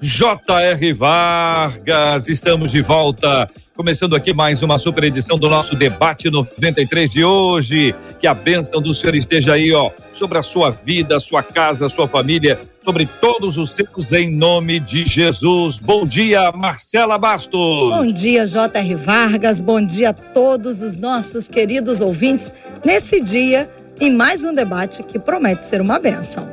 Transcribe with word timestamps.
J.R. 0.00 0.92
Vargas. 0.92 2.28
Estamos 2.28 2.72
de 2.72 2.80
volta 2.80 3.50
Começando 3.80 4.14
aqui 4.14 4.34
mais 4.34 4.62
uma 4.62 4.78
super 4.78 5.04
edição 5.04 5.38
do 5.38 5.48
nosso 5.48 5.74
debate 5.74 6.28
93 6.28 7.10
de 7.10 7.24
hoje. 7.24 7.94
Que 8.20 8.26
a 8.26 8.34
bênção 8.34 8.78
do 8.78 8.94
Senhor 8.94 9.14
esteja 9.14 9.54
aí, 9.54 9.72
ó, 9.72 9.90
sobre 10.12 10.36
a 10.36 10.42
sua 10.42 10.70
vida, 10.70 11.16
a 11.16 11.20
sua 11.20 11.42
casa, 11.42 11.86
a 11.86 11.88
sua 11.88 12.06
família, 12.06 12.60
sobre 12.84 13.06
todos 13.06 13.56
os 13.56 13.70
seus, 13.70 14.12
em 14.12 14.28
nome 14.30 14.80
de 14.80 15.06
Jesus. 15.06 15.78
Bom 15.78 16.04
dia, 16.04 16.52
Marcela 16.52 17.16
Bastos. 17.16 17.94
Bom 17.94 18.04
dia, 18.04 18.46
J.R. 18.46 18.96
Vargas. 18.96 19.60
Bom 19.60 19.80
dia 19.80 20.10
a 20.10 20.12
todos 20.12 20.82
os 20.82 20.94
nossos 20.94 21.48
queridos 21.48 22.02
ouvintes 22.02 22.52
nesse 22.84 23.18
dia 23.18 23.66
em 23.98 24.12
mais 24.12 24.44
um 24.44 24.52
debate 24.52 25.02
que 25.02 25.18
promete 25.18 25.64
ser 25.64 25.80
uma 25.80 25.98
bênção. 25.98 26.46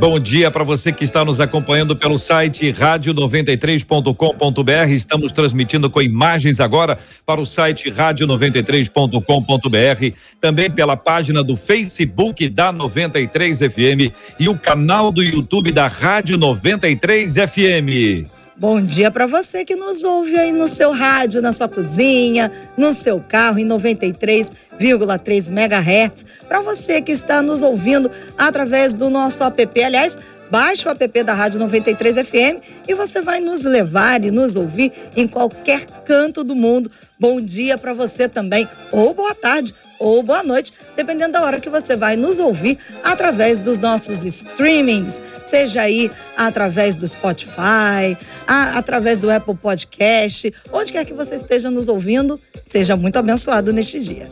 Bom 0.00 0.18
dia 0.18 0.50
para 0.50 0.64
você 0.64 0.90
que 0.92 1.04
está 1.04 1.24
nos 1.26 1.40
acompanhando 1.40 1.94
pelo 1.94 2.18
site 2.18 2.72
rádio93.com.br. 2.72 4.92
Estamos 4.92 5.30
transmitindo 5.30 5.90
com 5.90 6.00
imagens 6.00 6.58
agora 6.58 6.98
para 7.26 7.38
o 7.38 7.44
site 7.44 7.90
rádio93.com.br, 7.90 10.16
também 10.40 10.70
pela 10.70 10.96
página 10.96 11.44
do 11.44 11.54
Facebook 11.54 12.48
da 12.48 12.72
93 12.72 13.58
FM 13.58 14.10
e 14.38 14.48
o 14.48 14.58
canal 14.58 15.12
do 15.12 15.22
YouTube 15.22 15.70
da 15.70 15.86
Rádio 15.86 16.38
93 16.38 17.34
FM. 17.34 18.39
Bom 18.60 18.82
dia 18.82 19.10
para 19.10 19.26
você 19.26 19.64
que 19.64 19.74
nos 19.74 20.04
ouve 20.04 20.38
aí 20.38 20.52
no 20.52 20.68
seu 20.68 20.92
rádio, 20.92 21.40
na 21.40 21.50
sua 21.50 21.66
cozinha, 21.66 22.52
no 22.76 22.92
seu 22.92 23.18
carro 23.18 23.58
em 23.58 23.66
93,3 23.66 25.48
MHz. 25.48 26.26
Para 26.46 26.60
você 26.60 27.00
que 27.00 27.10
está 27.10 27.40
nos 27.40 27.62
ouvindo 27.62 28.10
através 28.36 28.92
do 28.92 29.08
nosso 29.08 29.42
app, 29.42 29.82
aliás, 29.82 30.18
baixe 30.50 30.86
o 30.86 30.90
app 30.90 31.22
da 31.22 31.32
Rádio 31.32 31.58
93 31.58 32.16
FM 32.16 32.60
e 32.86 32.92
você 32.92 33.22
vai 33.22 33.40
nos 33.40 33.62
levar 33.62 34.22
e 34.22 34.30
nos 34.30 34.56
ouvir 34.56 34.92
em 35.16 35.26
qualquer 35.26 35.86
canto 36.04 36.44
do 36.44 36.54
mundo. 36.54 36.90
Bom 37.18 37.40
dia 37.40 37.78
para 37.78 37.94
você 37.94 38.28
também, 38.28 38.68
ou 38.92 39.14
boa 39.14 39.34
tarde, 39.34 39.72
ou 40.00 40.22
boa 40.22 40.42
noite, 40.42 40.72
dependendo 40.96 41.34
da 41.34 41.42
hora 41.42 41.60
que 41.60 41.68
você 41.68 41.94
vai 41.94 42.16
nos 42.16 42.38
ouvir 42.38 42.78
através 43.04 43.60
dos 43.60 43.76
nossos 43.76 44.24
streamings, 44.24 45.20
seja 45.44 45.82
aí 45.82 46.10
através 46.36 46.94
do 46.94 47.06
Spotify, 47.06 48.16
a, 48.48 48.78
através 48.78 49.18
do 49.18 49.30
Apple 49.30 49.54
Podcast, 49.54 50.52
onde 50.72 50.92
quer 50.92 51.04
que 51.04 51.12
você 51.12 51.34
esteja 51.34 51.70
nos 51.70 51.86
ouvindo, 51.86 52.40
seja 52.64 52.96
muito 52.96 53.16
abençoado 53.18 53.72
neste 53.72 54.00
dia. 54.00 54.26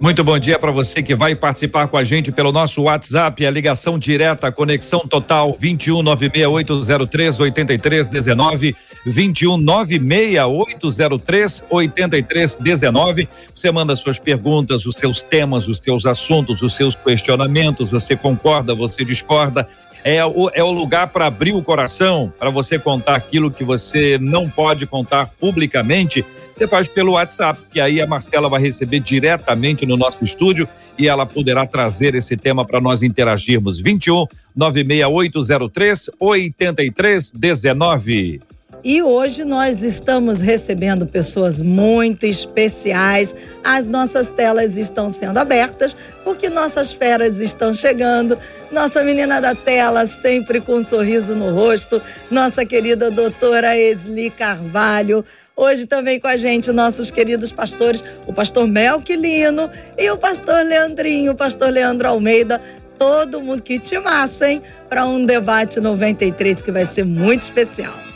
Muito 0.00 0.24
bom 0.24 0.38
dia 0.38 0.58
para 0.58 0.70
você 0.70 1.02
que 1.02 1.14
vai 1.14 1.34
participar 1.34 1.86
com 1.86 1.96
a 1.96 2.04
gente 2.04 2.32
pelo 2.32 2.52
nosso 2.52 2.82
WhatsApp, 2.82 3.44
a 3.44 3.50
ligação 3.50 3.98
direta, 3.98 4.50
conexão 4.50 5.00
total 5.00 5.54
21 5.58 6.02
96803 6.02 7.38
8319 7.38 8.76
21 9.06 9.56
96803 9.56 11.64
8319. 11.70 13.28
Você 13.54 13.70
manda 13.70 13.96
suas 13.96 14.18
perguntas, 14.18 14.84
os 14.86 14.96
seus 14.96 15.22
temas, 15.22 15.68
os 15.68 15.78
seus 15.78 16.06
assuntos, 16.06 16.62
os 16.62 16.74
seus 16.74 16.94
questionamentos, 16.94 17.90
você 17.90 18.16
concorda, 18.16 18.74
você 18.74 19.04
discorda. 19.04 19.68
É 20.02 20.24
o, 20.24 20.48
é 20.54 20.64
o 20.64 20.70
lugar 20.70 21.08
para 21.08 21.26
abrir 21.26 21.52
o 21.52 21.62
coração, 21.62 22.32
para 22.38 22.48
você 22.48 22.78
contar 22.78 23.16
aquilo 23.16 23.50
que 23.50 23.62
você 23.62 24.16
não 24.18 24.48
pode 24.48 24.86
contar 24.86 25.26
publicamente 25.38 26.24
você 26.60 26.68
faz 26.68 26.86
pelo 26.88 27.12
WhatsApp, 27.12 27.58
que 27.72 27.80
aí 27.80 28.02
a 28.02 28.06
Marcela 28.06 28.46
vai 28.46 28.60
receber 28.60 29.00
diretamente 29.00 29.86
no 29.86 29.96
nosso 29.96 30.22
estúdio 30.22 30.68
e 30.98 31.08
ela 31.08 31.24
poderá 31.24 31.64
trazer 31.64 32.14
esse 32.14 32.36
tema 32.36 32.66
para 32.66 32.82
nós 32.82 33.02
interagirmos. 33.02 33.80
21 33.80 34.26
96803 34.54 36.10
8319. 36.20 38.42
E 38.82 39.02
hoje 39.02 39.44
nós 39.44 39.82
estamos 39.82 40.40
recebendo 40.40 41.04
pessoas 41.04 41.60
muito 41.60 42.24
especiais. 42.24 43.34
As 43.62 43.88
nossas 43.88 44.30
telas 44.30 44.76
estão 44.76 45.10
sendo 45.10 45.36
abertas 45.36 45.94
porque 46.24 46.48
nossas 46.48 46.90
feras 46.90 47.38
estão 47.40 47.74
chegando. 47.74 48.38
Nossa 48.72 49.02
menina 49.02 49.38
da 49.38 49.54
tela, 49.54 50.06
sempre 50.06 50.62
com 50.62 50.76
um 50.76 50.84
sorriso 50.84 51.34
no 51.36 51.54
rosto, 51.54 52.00
nossa 52.30 52.64
querida 52.64 53.10
doutora 53.10 53.76
Esli 53.76 54.30
Carvalho. 54.30 55.22
Hoje 55.54 55.84
também 55.84 56.18
com 56.18 56.28
a 56.28 56.38
gente 56.38 56.72
nossos 56.72 57.10
queridos 57.10 57.52
pastores, 57.52 58.02
o 58.26 58.32
pastor 58.32 58.66
Melquilino 58.66 59.68
e 59.98 60.10
o 60.10 60.16
pastor 60.16 60.64
Leandrinho, 60.64 61.32
o 61.32 61.36
pastor 61.36 61.68
Leandro 61.68 62.08
Almeida. 62.08 62.58
Todo 62.98 63.42
mundo 63.42 63.62
que 63.62 63.78
te 63.78 63.98
massa, 63.98 64.48
hein? 64.48 64.62
Para 64.88 65.04
um 65.06 65.26
debate 65.26 65.80
93 65.80 66.62
que 66.62 66.72
vai 66.72 66.86
ser 66.86 67.04
muito 67.04 67.42
especial. 67.42 68.09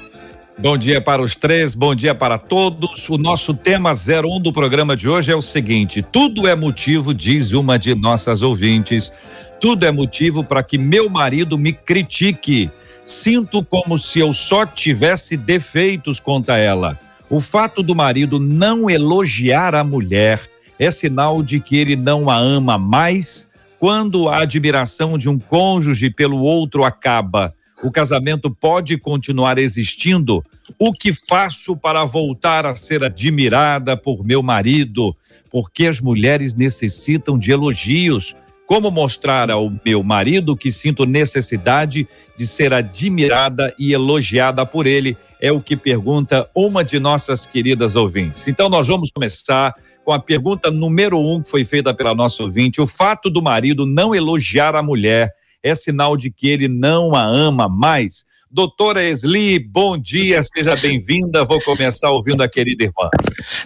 Bom 0.56 0.78
dia 0.78 1.00
para 1.00 1.20
os 1.20 1.34
três, 1.34 1.74
bom 1.74 1.96
dia 1.96 2.14
para 2.14 2.38
todos. 2.38 3.08
O 3.08 3.18
nosso 3.18 3.52
tema 3.52 3.92
01 3.92 4.40
do 4.40 4.52
programa 4.52 4.96
de 4.96 5.08
hoje 5.08 5.32
é 5.32 5.34
o 5.34 5.42
seguinte: 5.42 6.00
tudo 6.00 6.46
é 6.46 6.54
motivo, 6.54 7.12
diz 7.12 7.52
uma 7.52 7.76
de 7.76 7.92
nossas 7.94 8.40
ouvintes, 8.40 9.12
tudo 9.60 9.84
é 9.84 9.90
motivo 9.90 10.44
para 10.44 10.62
que 10.62 10.78
meu 10.78 11.10
marido 11.10 11.58
me 11.58 11.72
critique. 11.72 12.70
Sinto 13.04 13.64
como 13.64 13.98
se 13.98 14.20
eu 14.20 14.32
só 14.32 14.64
tivesse 14.64 15.36
defeitos 15.36 16.20
contra 16.20 16.56
ela. 16.56 16.98
O 17.28 17.40
fato 17.40 17.82
do 17.82 17.94
marido 17.94 18.38
não 18.38 18.88
elogiar 18.88 19.74
a 19.74 19.82
mulher 19.82 20.40
é 20.78 20.90
sinal 20.90 21.42
de 21.42 21.58
que 21.58 21.76
ele 21.76 21.96
não 21.96 22.30
a 22.30 22.36
ama 22.36 22.78
mais. 22.78 23.48
Quando 23.78 24.28
a 24.28 24.42
admiração 24.42 25.18
de 25.18 25.28
um 25.28 25.38
cônjuge 25.38 26.08
pelo 26.10 26.38
outro 26.38 26.84
acaba, 26.84 27.52
o 27.82 27.90
casamento 27.90 28.50
pode 28.50 28.96
continuar 28.98 29.58
existindo. 29.58 30.44
O 30.78 30.92
que 30.92 31.12
faço 31.12 31.76
para 31.76 32.04
voltar 32.04 32.66
a 32.66 32.74
ser 32.74 33.04
admirada 33.04 33.96
por 33.96 34.24
meu 34.24 34.42
marido? 34.42 35.14
Porque 35.50 35.86
as 35.86 36.00
mulheres 36.00 36.54
necessitam 36.54 37.38
de 37.38 37.52
elogios. 37.52 38.34
Como 38.66 38.90
mostrar 38.90 39.50
ao 39.50 39.70
meu 39.84 40.02
marido 40.02 40.56
que 40.56 40.72
sinto 40.72 41.04
necessidade 41.04 42.08
de 42.36 42.46
ser 42.46 42.72
admirada 42.72 43.74
e 43.78 43.92
elogiada 43.92 44.64
por 44.64 44.86
ele? 44.86 45.16
é 45.44 45.52
o 45.52 45.60
que 45.60 45.76
pergunta 45.76 46.48
uma 46.54 46.82
de 46.82 46.98
nossas 46.98 47.44
queridas 47.44 47.96
ouvintes. 47.96 48.48
Então, 48.48 48.70
nós 48.70 48.88
vamos 48.88 49.10
começar 49.10 49.74
com 50.02 50.10
a 50.10 50.18
pergunta 50.18 50.70
número 50.70 51.18
um 51.18 51.42
que 51.42 51.50
foi 51.50 51.66
feita 51.66 51.92
pela 51.92 52.14
nossa 52.14 52.42
ouvinte. 52.42 52.80
O 52.80 52.86
fato 52.86 53.28
do 53.28 53.42
marido 53.42 53.84
não 53.84 54.14
elogiar 54.14 54.74
a 54.74 54.82
mulher 54.82 55.34
é 55.64 55.74
sinal 55.74 56.16
de 56.16 56.30
que 56.30 56.46
ele 56.46 56.68
não 56.68 57.14
a 57.16 57.24
ama 57.24 57.68
mais? 57.68 58.24
Doutora 58.48 59.02
Esli, 59.02 59.58
bom 59.58 59.98
dia, 59.98 60.40
seja 60.42 60.76
bem-vinda. 60.76 61.44
Vou 61.44 61.60
começar 61.60 62.10
ouvindo 62.10 62.42
a 62.42 62.48
querida 62.48 62.84
irmã. 62.84 63.10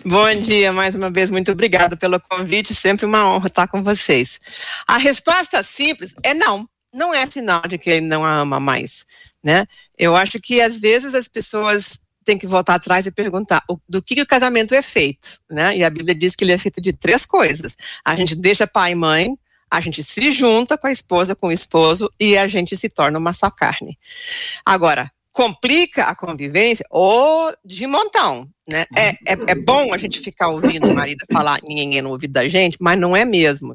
Bom 0.02 0.40
dia, 0.40 0.72
mais 0.72 0.94
uma 0.94 1.10
vez, 1.10 1.30
muito 1.30 1.52
obrigada 1.52 1.94
pelo 1.94 2.18
convite, 2.18 2.74
sempre 2.74 3.04
uma 3.04 3.30
honra 3.30 3.48
estar 3.48 3.68
com 3.68 3.82
vocês. 3.82 4.38
A 4.86 4.96
resposta 4.96 5.62
simples 5.62 6.14
é 6.22 6.32
não, 6.32 6.66
não 6.94 7.12
é 7.12 7.26
sinal 7.26 7.62
de 7.68 7.76
que 7.76 7.90
ele 7.90 8.06
não 8.06 8.24
a 8.24 8.32
ama 8.32 8.58
mais 8.58 9.04
né? 9.42 9.66
Eu 9.98 10.16
acho 10.16 10.40
que 10.40 10.60
às 10.60 10.80
vezes 10.80 11.14
as 11.14 11.28
pessoas 11.28 12.00
têm 12.24 12.38
que 12.38 12.46
voltar 12.46 12.74
atrás 12.74 13.06
e 13.06 13.10
perguntar 13.10 13.62
o, 13.68 13.78
do 13.88 14.02
que, 14.02 14.14
que, 14.14 14.22
o 14.22 14.26
casamento 14.26 14.74
é 14.74 14.82
feito, 14.82 15.38
né? 15.50 15.76
E 15.76 15.84
a 15.84 15.90
Bíblia 15.90 16.14
diz 16.14 16.36
que 16.36 16.44
ele 16.44 16.52
é 16.52 16.58
feito 16.58 16.80
de 16.80 16.92
três 16.92 17.24
coisas. 17.24 17.76
A 18.04 18.14
gente 18.14 18.36
deixa 18.36 18.66
pai 18.66 18.92
e 18.92 18.94
mãe, 18.94 19.38
a 19.70 19.80
gente 19.80 20.02
se 20.02 20.30
junta 20.30 20.76
com 20.78 20.86
a 20.86 20.92
esposa, 20.92 21.34
com 21.34 21.48
o 21.48 21.52
esposo 21.52 22.10
e 22.18 22.36
a 22.36 22.46
gente 22.48 22.76
se 22.76 22.88
torna 22.88 23.18
uma 23.18 23.32
só 23.32 23.50
carne. 23.50 23.98
Agora, 24.64 25.10
complica 25.38 26.06
a 26.06 26.16
convivência 26.16 26.84
ou 26.90 27.54
de 27.64 27.86
montão, 27.86 28.48
né? 28.68 28.86
É, 28.96 29.10
é, 29.10 29.38
é, 29.46 29.54
bom 29.54 29.94
a 29.94 29.96
gente 29.96 30.18
ficar 30.18 30.48
ouvindo 30.48 30.88
o 30.88 30.94
marido 30.94 31.24
falar 31.30 31.60
ninguém 31.64 32.02
no 32.02 32.10
ouvido 32.10 32.32
da 32.32 32.48
gente, 32.48 32.76
mas 32.80 32.98
não 32.98 33.16
é 33.16 33.24
mesmo. 33.24 33.72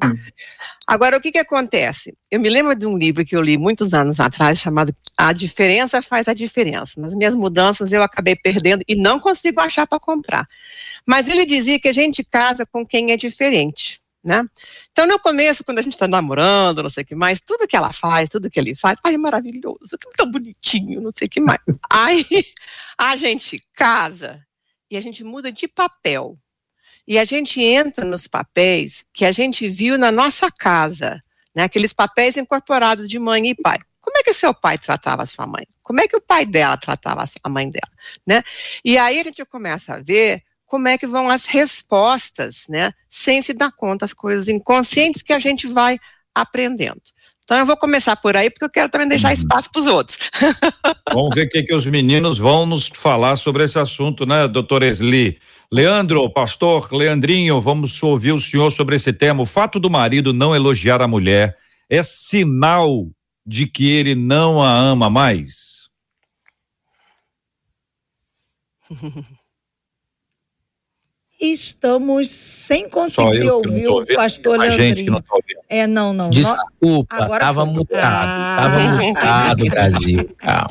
Agora, 0.86 1.16
o 1.16 1.22
que 1.22 1.32
que 1.32 1.38
acontece? 1.38 2.14
Eu 2.30 2.38
me 2.38 2.50
lembro 2.50 2.74
de 2.74 2.84
um 2.84 2.98
livro 2.98 3.24
que 3.24 3.34
eu 3.34 3.40
li 3.40 3.56
muitos 3.56 3.94
anos 3.94 4.20
atrás, 4.20 4.58
chamado 4.58 4.94
A 5.16 5.32
Diferença 5.32 6.02
Faz 6.02 6.28
a 6.28 6.34
Diferença. 6.34 7.00
Nas 7.00 7.14
minhas 7.14 7.34
mudanças, 7.34 7.92
eu 7.92 8.02
acabei 8.02 8.36
perdendo 8.36 8.84
e 8.86 8.94
não 8.94 9.18
consigo 9.18 9.58
achar 9.58 9.86
para 9.86 9.98
comprar. 9.98 10.46
Mas 11.06 11.28
ele 11.28 11.46
dizia 11.46 11.80
que 11.80 11.88
a 11.88 11.94
gente 11.94 12.22
casa 12.22 12.66
com 12.66 12.84
quem 12.84 13.10
é 13.10 13.16
diferente. 13.16 14.03
Né? 14.24 14.42
Então, 14.90 15.06
no 15.06 15.18
começo, 15.18 15.62
quando 15.62 15.80
a 15.80 15.82
gente 15.82 15.92
está 15.92 16.08
namorando, 16.08 16.82
não 16.82 16.88
sei 16.88 17.02
o 17.02 17.06
que 17.06 17.14
mais, 17.14 17.40
tudo 17.40 17.68
que 17.68 17.76
ela 17.76 17.92
faz, 17.92 18.28
tudo 18.28 18.50
que 18.50 18.58
ele 18.58 18.74
faz, 18.74 18.98
ai, 19.04 19.14
é 19.14 19.18
maravilhoso, 19.18 19.94
é 19.94 19.98
tudo 19.98 20.12
tão 20.16 20.30
bonitinho, 20.30 21.00
não 21.02 21.10
sei 21.10 21.26
o 21.26 21.30
que 21.30 21.40
mais. 21.40 21.60
Aí 21.90 22.26
a 22.96 23.16
gente 23.16 23.62
casa 23.74 24.42
e 24.90 24.96
a 24.96 25.00
gente 25.00 25.22
muda 25.22 25.52
de 25.52 25.68
papel. 25.68 26.38
E 27.06 27.18
a 27.18 27.24
gente 27.24 27.60
entra 27.60 28.02
nos 28.02 28.26
papéis 28.26 29.04
que 29.12 29.26
a 29.26 29.32
gente 29.32 29.68
viu 29.68 29.98
na 29.98 30.10
nossa 30.10 30.50
casa, 30.50 31.22
né? 31.54 31.64
Aqueles 31.64 31.92
papéis 31.92 32.38
incorporados 32.38 33.06
de 33.06 33.18
mãe 33.18 33.50
e 33.50 33.54
pai. 33.54 33.78
Como 34.00 34.16
é 34.16 34.22
que 34.22 34.32
seu 34.32 34.54
pai 34.54 34.78
tratava 34.78 35.22
a 35.22 35.26
sua 35.26 35.46
mãe? 35.46 35.66
Como 35.82 36.00
é 36.00 36.08
que 36.08 36.16
o 36.16 36.20
pai 36.20 36.46
dela 36.46 36.78
tratava 36.78 37.24
a 37.42 37.48
mãe 37.48 37.70
dela, 37.70 37.92
né? 38.26 38.42
E 38.82 38.96
aí 38.96 39.20
a 39.20 39.22
gente 39.22 39.44
começa 39.44 39.94
a 39.94 40.00
ver 40.00 40.42
como 40.74 40.88
é 40.88 40.98
que 40.98 41.06
vão 41.06 41.30
as 41.30 41.46
respostas, 41.46 42.66
né? 42.68 42.90
Sem 43.08 43.40
se 43.40 43.52
dar 43.52 43.70
conta 43.70 44.04
as 44.04 44.12
coisas 44.12 44.48
inconscientes 44.48 45.22
que 45.22 45.32
a 45.32 45.38
gente 45.38 45.68
vai 45.68 46.00
aprendendo. 46.34 47.00
Então 47.44 47.56
eu 47.56 47.64
vou 47.64 47.76
começar 47.76 48.16
por 48.16 48.36
aí 48.36 48.50
porque 48.50 48.64
eu 48.64 48.70
quero 48.70 48.88
também 48.88 49.06
deixar 49.06 49.28
uhum. 49.28 49.34
espaço 49.34 49.70
para 49.70 49.80
os 49.80 49.86
outros. 49.86 50.18
Vamos 51.14 51.32
ver 51.32 51.46
o 51.46 51.48
que, 51.48 51.62
que 51.62 51.72
os 51.72 51.86
meninos 51.86 52.38
vão 52.38 52.66
nos 52.66 52.90
falar 52.92 53.36
sobre 53.36 53.62
esse 53.62 53.78
assunto, 53.78 54.26
né, 54.26 54.48
doutora 54.48 54.84
Esli? 54.84 55.38
Leandro, 55.70 56.28
pastor 56.28 56.92
Leandrinho, 56.92 57.60
vamos 57.60 58.02
ouvir 58.02 58.32
o 58.32 58.40
senhor 58.40 58.72
sobre 58.72 58.96
esse 58.96 59.12
tema. 59.12 59.42
O 59.42 59.46
fato 59.46 59.78
do 59.78 59.88
marido 59.88 60.32
não 60.32 60.56
elogiar 60.56 61.00
a 61.00 61.06
mulher 61.06 61.56
é 61.88 62.02
sinal 62.02 63.06
de 63.46 63.68
que 63.68 63.88
ele 63.88 64.16
não 64.16 64.60
a 64.60 64.72
ama 64.72 65.08
mais? 65.08 65.88
estamos 71.52 72.30
sem 72.30 72.88
conseguir 72.88 73.48
ouvir 73.48 73.88
o 73.88 74.04
pastor 74.06 74.58
Leandrinho. 74.58 75.22
Tá 75.22 75.36
é, 75.68 75.86
não, 75.86 76.12
não. 76.12 76.30
Desculpa, 76.30 77.24
estava 77.32 77.64
mutado, 77.64 77.96
estava 77.96 78.78
ah. 78.78 79.02
mutado, 79.02 79.64
Brasil, 79.70 80.28
calma. 80.36 80.70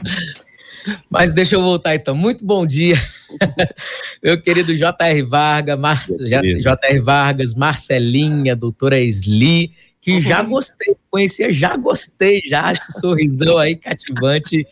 Mas 1.10 1.32
deixa 1.32 1.56
eu 1.56 1.62
voltar 1.62 1.96
então. 1.96 2.16
Muito 2.16 2.46
bom 2.46 2.66
dia, 2.66 2.96
meu 4.22 4.42
querido 4.42 4.76
J.R. 4.76 5.22
Vargas, 5.24 5.80
Mar... 5.80 6.04
J.R. 6.04 7.00
Vargas, 7.00 7.54
Marcelinha, 7.54 8.56
doutora 8.56 9.00
Esli, 9.00 9.72
que 10.02 10.20
já 10.20 10.42
uhum. 10.42 10.50
gostei, 10.50 10.96
conhecia, 11.10 11.54
já 11.54 11.78
gostei, 11.78 12.42
já 12.46 12.72
esse 12.72 13.00
sorrisão 13.00 13.58
aí 13.58 13.76
cativante, 13.76 14.68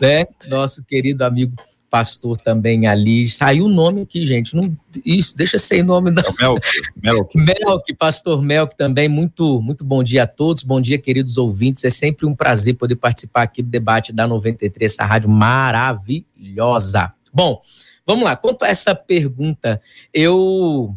né? 0.00 0.26
Nosso 0.48 0.82
querido 0.84 1.22
amigo 1.22 1.54
pastor 1.90 2.36
também 2.36 2.86
ali. 2.86 3.28
Saiu 3.28 3.66
o 3.66 3.68
nome 3.68 4.02
aqui, 4.02 4.24
gente. 4.24 4.54
Não, 4.54 4.74
isso, 5.04 5.36
deixa 5.36 5.58
sem 5.58 5.82
nome, 5.82 6.10
não. 6.10 6.22
Melk, 6.38 6.68
Melk. 7.02 7.36
Melk, 7.36 7.94
pastor 7.94 8.40
Melk 8.40 8.76
também. 8.76 9.08
Muito, 9.08 9.60
muito 9.60 9.84
bom 9.84 10.02
dia 10.02 10.22
a 10.22 10.26
todos. 10.26 10.62
Bom 10.62 10.80
dia, 10.80 10.98
queridos 10.98 11.36
ouvintes. 11.36 11.84
É 11.84 11.90
sempre 11.90 12.24
um 12.24 12.34
prazer 12.34 12.74
poder 12.74 12.94
participar 12.94 13.42
aqui 13.42 13.60
do 13.60 13.68
debate 13.68 14.12
da 14.12 14.26
93, 14.26 14.92
essa 14.92 15.04
rádio 15.04 15.28
maravilhosa. 15.28 17.12
Bom, 17.34 17.60
vamos 18.06 18.24
lá. 18.24 18.36
Quanto 18.36 18.64
a 18.64 18.68
essa 18.68 18.94
pergunta, 18.94 19.82
eu. 20.14 20.94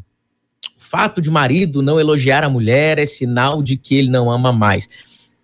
O 0.78 0.86
fato 0.86 1.22
de 1.22 1.31
marido 1.31 1.81
não 1.81 1.98
elogiar 1.98 2.44
a 2.44 2.50
mulher 2.50 3.00
é 3.00 3.06
sinal 3.06 3.63
de 3.63 3.78
que 3.78 3.95
ele 3.95 4.10
não 4.10 4.30
ama 4.30 4.51
mais. 4.51 4.88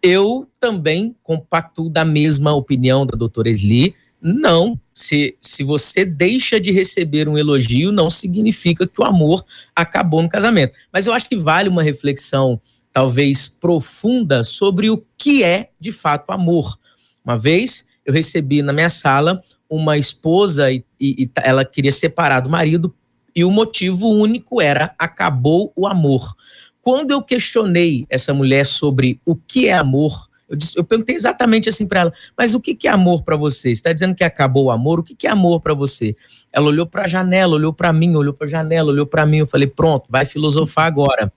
Eu 0.04 0.48
também 0.60 1.16
compacto 1.24 1.90
da 1.90 2.04
mesma 2.04 2.54
opinião 2.54 3.06
da 3.06 3.18
doutora 3.18 3.50
Esli 3.50 3.96
não, 4.22 4.80
se, 5.00 5.38
se 5.40 5.64
você 5.64 6.04
deixa 6.04 6.60
de 6.60 6.74
receber 6.74 7.30
um 7.30 7.38
elogio, 7.38 7.90
não 7.90 8.10
significa 8.10 8.86
que 8.86 9.00
o 9.00 9.06
amor 9.06 9.46
acabou 9.74 10.22
no 10.22 10.28
casamento. 10.28 10.74
Mas 10.92 11.08
eu 11.08 11.14
acho 11.14 11.30
que 11.30 11.38
vale 11.38 11.70
uma 11.70 11.82
reflexão, 11.82 12.60
talvez 12.92 13.48
profunda, 13.48 14.44
sobre 14.44 14.90
o 14.90 15.02
que 15.18 15.42
é 15.42 15.70
de 15.80 15.94
fato 15.94 16.34
amor. 16.34 16.78
Uma 17.24 17.38
vez 17.38 17.86
eu 18.06 18.12
recebi 18.14 18.62
na 18.62 18.74
minha 18.74 18.90
sala 18.90 19.42
uma 19.70 19.98
esposa 19.98 20.70
e, 20.70 20.84
e, 21.00 21.24
e 21.24 21.32
ela 21.44 21.64
queria 21.64 21.94
separar 21.94 22.42
do 22.42 22.50
marido, 22.50 22.94
e 23.34 23.46
o 23.46 23.52
motivo 23.52 24.06
único 24.06 24.62
era 24.62 24.94
acabou 25.00 25.72
o 25.78 25.88
amor. 25.88 26.36
Quando 26.82 27.12
eu 27.12 27.22
questionei 27.22 28.06
essa 28.10 28.34
mulher 28.34 28.66
sobre 28.66 29.22
o 29.26 29.34
que 29.34 29.70
é 29.70 29.74
amor, 29.74 30.29
eu, 30.50 30.56
disse, 30.56 30.78
eu 30.78 30.84
perguntei 30.84 31.16
exatamente 31.16 31.70
assim 31.70 31.88
para 31.88 32.02
ela, 32.02 32.14
mas 32.38 32.56
o 32.56 32.60
que, 32.60 32.74
que 32.74 32.88
é 32.88 32.92
amor 32.92 33.24
para 33.24 33.38
você? 33.38 33.72
Está 33.72 33.94
dizendo 33.94 34.16
que 34.16 34.24
acabou 34.24 34.66
o 34.66 34.72
amor? 34.72 35.00
O 35.00 35.04
que, 35.04 35.16
que 35.16 35.28
é 35.28 35.30
amor 35.30 35.62
para 35.62 35.74
você? 35.74 36.16
Ela 36.52 36.68
olhou 36.68 36.88
para 36.88 37.04
a 37.04 37.08
janela, 37.08 37.54
olhou 37.56 37.72
para 37.72 37.94
mim, 37.94 38.16
olhou 38.16 38.34
para 38.34 38.48
a 38.48 38.50
janela, 38.50 38.92
olhou 38.92 39.06
para 39.06 39.26
mim. 39.26 39.38
Eu 39.38 39.48
falei, 39.48 39.68
pronto, 39.68 40.08
vai 40.10 40.26
filosofar 40.26 40.88
agora. 40.88 41.32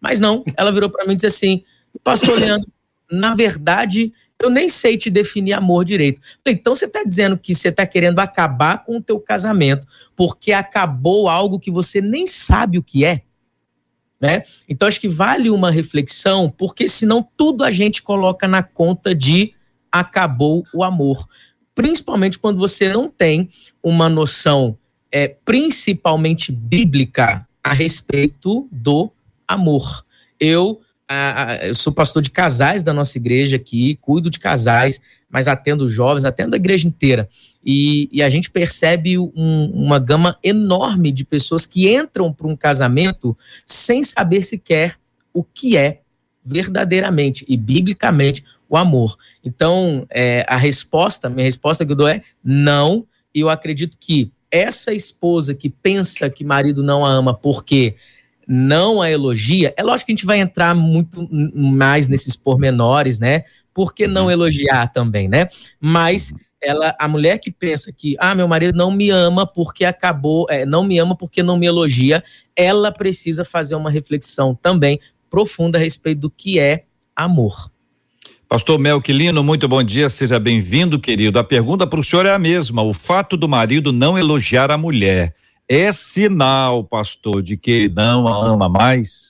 Mas 0.00 0.18
não, 0.18 0.42
ela 0.56 0.72
virou 0.72 0.88
para 0.88 1.04
mim 1.06 1.12
e 1.12 1.16
disse 1.16 1.26
assim, 1.26 1.62
pastor 2.02 2.38
Leandro, 2.38 2.70
na 3.10 3.34
verdade, 3.34 4.12
eu 4.40 4.48
nem 4.48 4.68
sei 4.68 4.96
te 4.96 5.10
definir 5.10 5.52
amor 5.52 5.84
direito. 5.84 6.20
Então 6.46 6.74
você 6.74 6.86
está 6.86 7.02
dizendo 7.02 7.36
que 7.36 7.54
você 7.54 7.68
está 7.68 7.86
querendo 7.86 8.18
acabar 8.20 8.84
com 8.84 8.96
o 8.96 9.02
teu 9.02 9.20
casamento 9.20 9.86
porque 10.16 10.52
acabou 10.52 11.28
algo 11.28 11.58
que 11.58 11.70
você 11.70 12.00
nem 12.00 12.26
sabe 12.26 12.78
o 12.78 12.82
que 12.82 13.04
é? 13.04 13.22
Né? 14.20 14.42
Então 14.68 14.88
acho 14.88 15.00
que 15.00 15.08
vale 15.08 15.48
uma 15.48 15.70
reflexão, 15.70 16.50
porque 16.50 16.88
senão 16.88 17.26
tudo 17.36 17.62
a 17.62 17.70
gente 17.70 18.02
coloca 18.02 18.48
na 18.48 18.62
conta 18.62 19.14
de 19.14 19.54
acabou 19.92 20.66
o 20.74 20.82
amor. 20.82 21.28
Principalmente 21.74 22.38
quando 22.38 22.58
você 22.58 22.88
não 22.88 23.08
tem 23.08 23.48
uma 23.82 24.08
noção 24.08 24.76
é, 25.10 25.28
principalmente 25.44 26.52
bíblica 26.52 27.46
a 27.62 27.72
respeito 27.72 28.68
do 28.70 29.10
amor. 29.46 30.04
Eu, 30.38 30.80
a, 31.08 31.52
a, 31.52 31.66
eu 31.68 31.74
sou 31.74 31.92
pastor 31.92 32.22
de 32.22 32.30
casais 32.30 32.82
da 32.82 32.92
nossa 32.92 33.18
igreja 33.18 33.56
aqui, 33.56 33.96
cuido 34.00 34.30
de 34.30 34.38
casais, 34.38 35.00
mas 35.30 35.46
atendo 35.46 35.88
jovens, 35.88 36.24
atendo 36.24 36.54
a 36.54 36.58
igreja 36.58 36.86
inteira. 36.86 37.28
E, 37.64 38.08
e 38.10 38.22
a 38.22 38.30
gente 38.30 38.50
percebe 38.50 39.18
um, 39.18 39.70
uma 39.74 39.98
gama 39.98 40.38
enorme 40.42 41.12
de 41.12 41.24
pessoas 41.24 41.66
que 41.66 41.92
entram 41.92 42.32
para 42.32 42.46
um 42.46 42.56
casamento 42.56 43.36
sem 43.66 44.02
saber 44.02 44.42
sequer 44.42 44.96
o 45.32 45.44
que 45.44 45.76
é 45.76 46.00
verdadeiramente 46.44 47.44
e 47.46 47.56
biblicamente 47.56 48.42
o 48.68 48.76
amor. 48.76 49.16
Então, 49.44 50.06
é, 50.10 50.44
a 50.48 50.56
resposta, 50.56 51.28
minha 51.28 51.44
resposta 51.44 51.84
que 51.84 51.92
eu 51.92 51.96
dou 51.96 52.08
é 52.08 52.22
não, 52.42 53.06
e 53.34 53.40
eu 53.40 53.50
acredito 53.50 53.96
que 54.00 54.32
essa 54.50 54.94
esposa 54.94 55.54
que 55.54 55.68
pensa 55.68 56.30
que 56.30 56.42
marido 56.42 56.82
não 56.82 57.04
a 57.04 57.10
ama 57.10 57.34
porque 57.34 57.96
não 58.46 59.02
a 59.02 59.10
elogia, 59.10 59.74
é 59.76 59.82
lógico 59.82 60.06
que 60.06 60.12
a 60.12 60.16
gente 60.16 60.26
vai 60.26 60.40
entrar 60.40 60.74
muito 60.74 61.28
mais 61.54 62.08
nesses 62.08 62.34
pormenores, 62.34 63.18
né? 63.18 63.44
Por 63.78 63.94
que 63.94 64.08
não 64.08 64.24
uhum. 64.24 64.32
elogiar 64.32 64.88
também, 64.88 65.28
né? 65.28 65.46
Mas 65.80 66.34
ela, 66.60 66.96
a 66.98 67.06
mulher 67.06 67.38
que 67.38 67.48
pensa 67.48 67.92
que, 67.92 68.16
ah, 68.18 68.34
meu 68.34 68.48
marido 68.48 68.76
não 68.76 68.90
me 68.90 69.08
ama 69.08 69.46
porque 69.46 69.84
acabou, 69.84 70.48
é, 70.50 70.66
não 70.66 70.82
me 70.82 70.98
ama 70.98 71.14
porque 71.14 71.44
não 71.44 71.56
me 71.56 71.64
elogia, 71.64 72.24
ela 72.56 72.90
precisa 72.90 73.44
fazer 73.44 73.76
uma 73.76 73.88
reflexão 73.88 74.52
também 74.52 74.98
profunda 75.30 75.78
a 75.78 75.80
respeito 75.80 76.22
do 76.22 76.28
que 76.28 76.58
é 76.58 76.86
amor. 77.14 77.70
Pastor 78.48 78.80
Melquilino, 78.80 79.44
muito 79.44 79.68
bom 79.68 79.80
dia, 79.80 80.08
seja 80.08 80.40
bem-vindo, 80.40 80.98
querido. 80.98 81.38
A 81.38 81.44
pergunta 81.44 81.86
para 81.86 82.00
o 82.00 82.02
senhor 82.02 82.26
é 82.26 82.32
a 82.32 82.38
mesma. 82.38 82.82
O 82.82 82.92
fato 82.92 83.36
do 83.36 83.48
marido 83.48 83.92
não 83.92 84.18
elogiar 84.18 84.72
a 84.72 84.76
mulher 84.76 85.36
é 85.68 85.92
sinal, 85.92 86.82
pastor, 86.82 87.44
de 87.44 87.56
que 87.56 87.70
ele 87.70 87.94
não 87.94 88.26
a 88.26 88.44
ama 88.44 88.68
mais? 88.68 89.27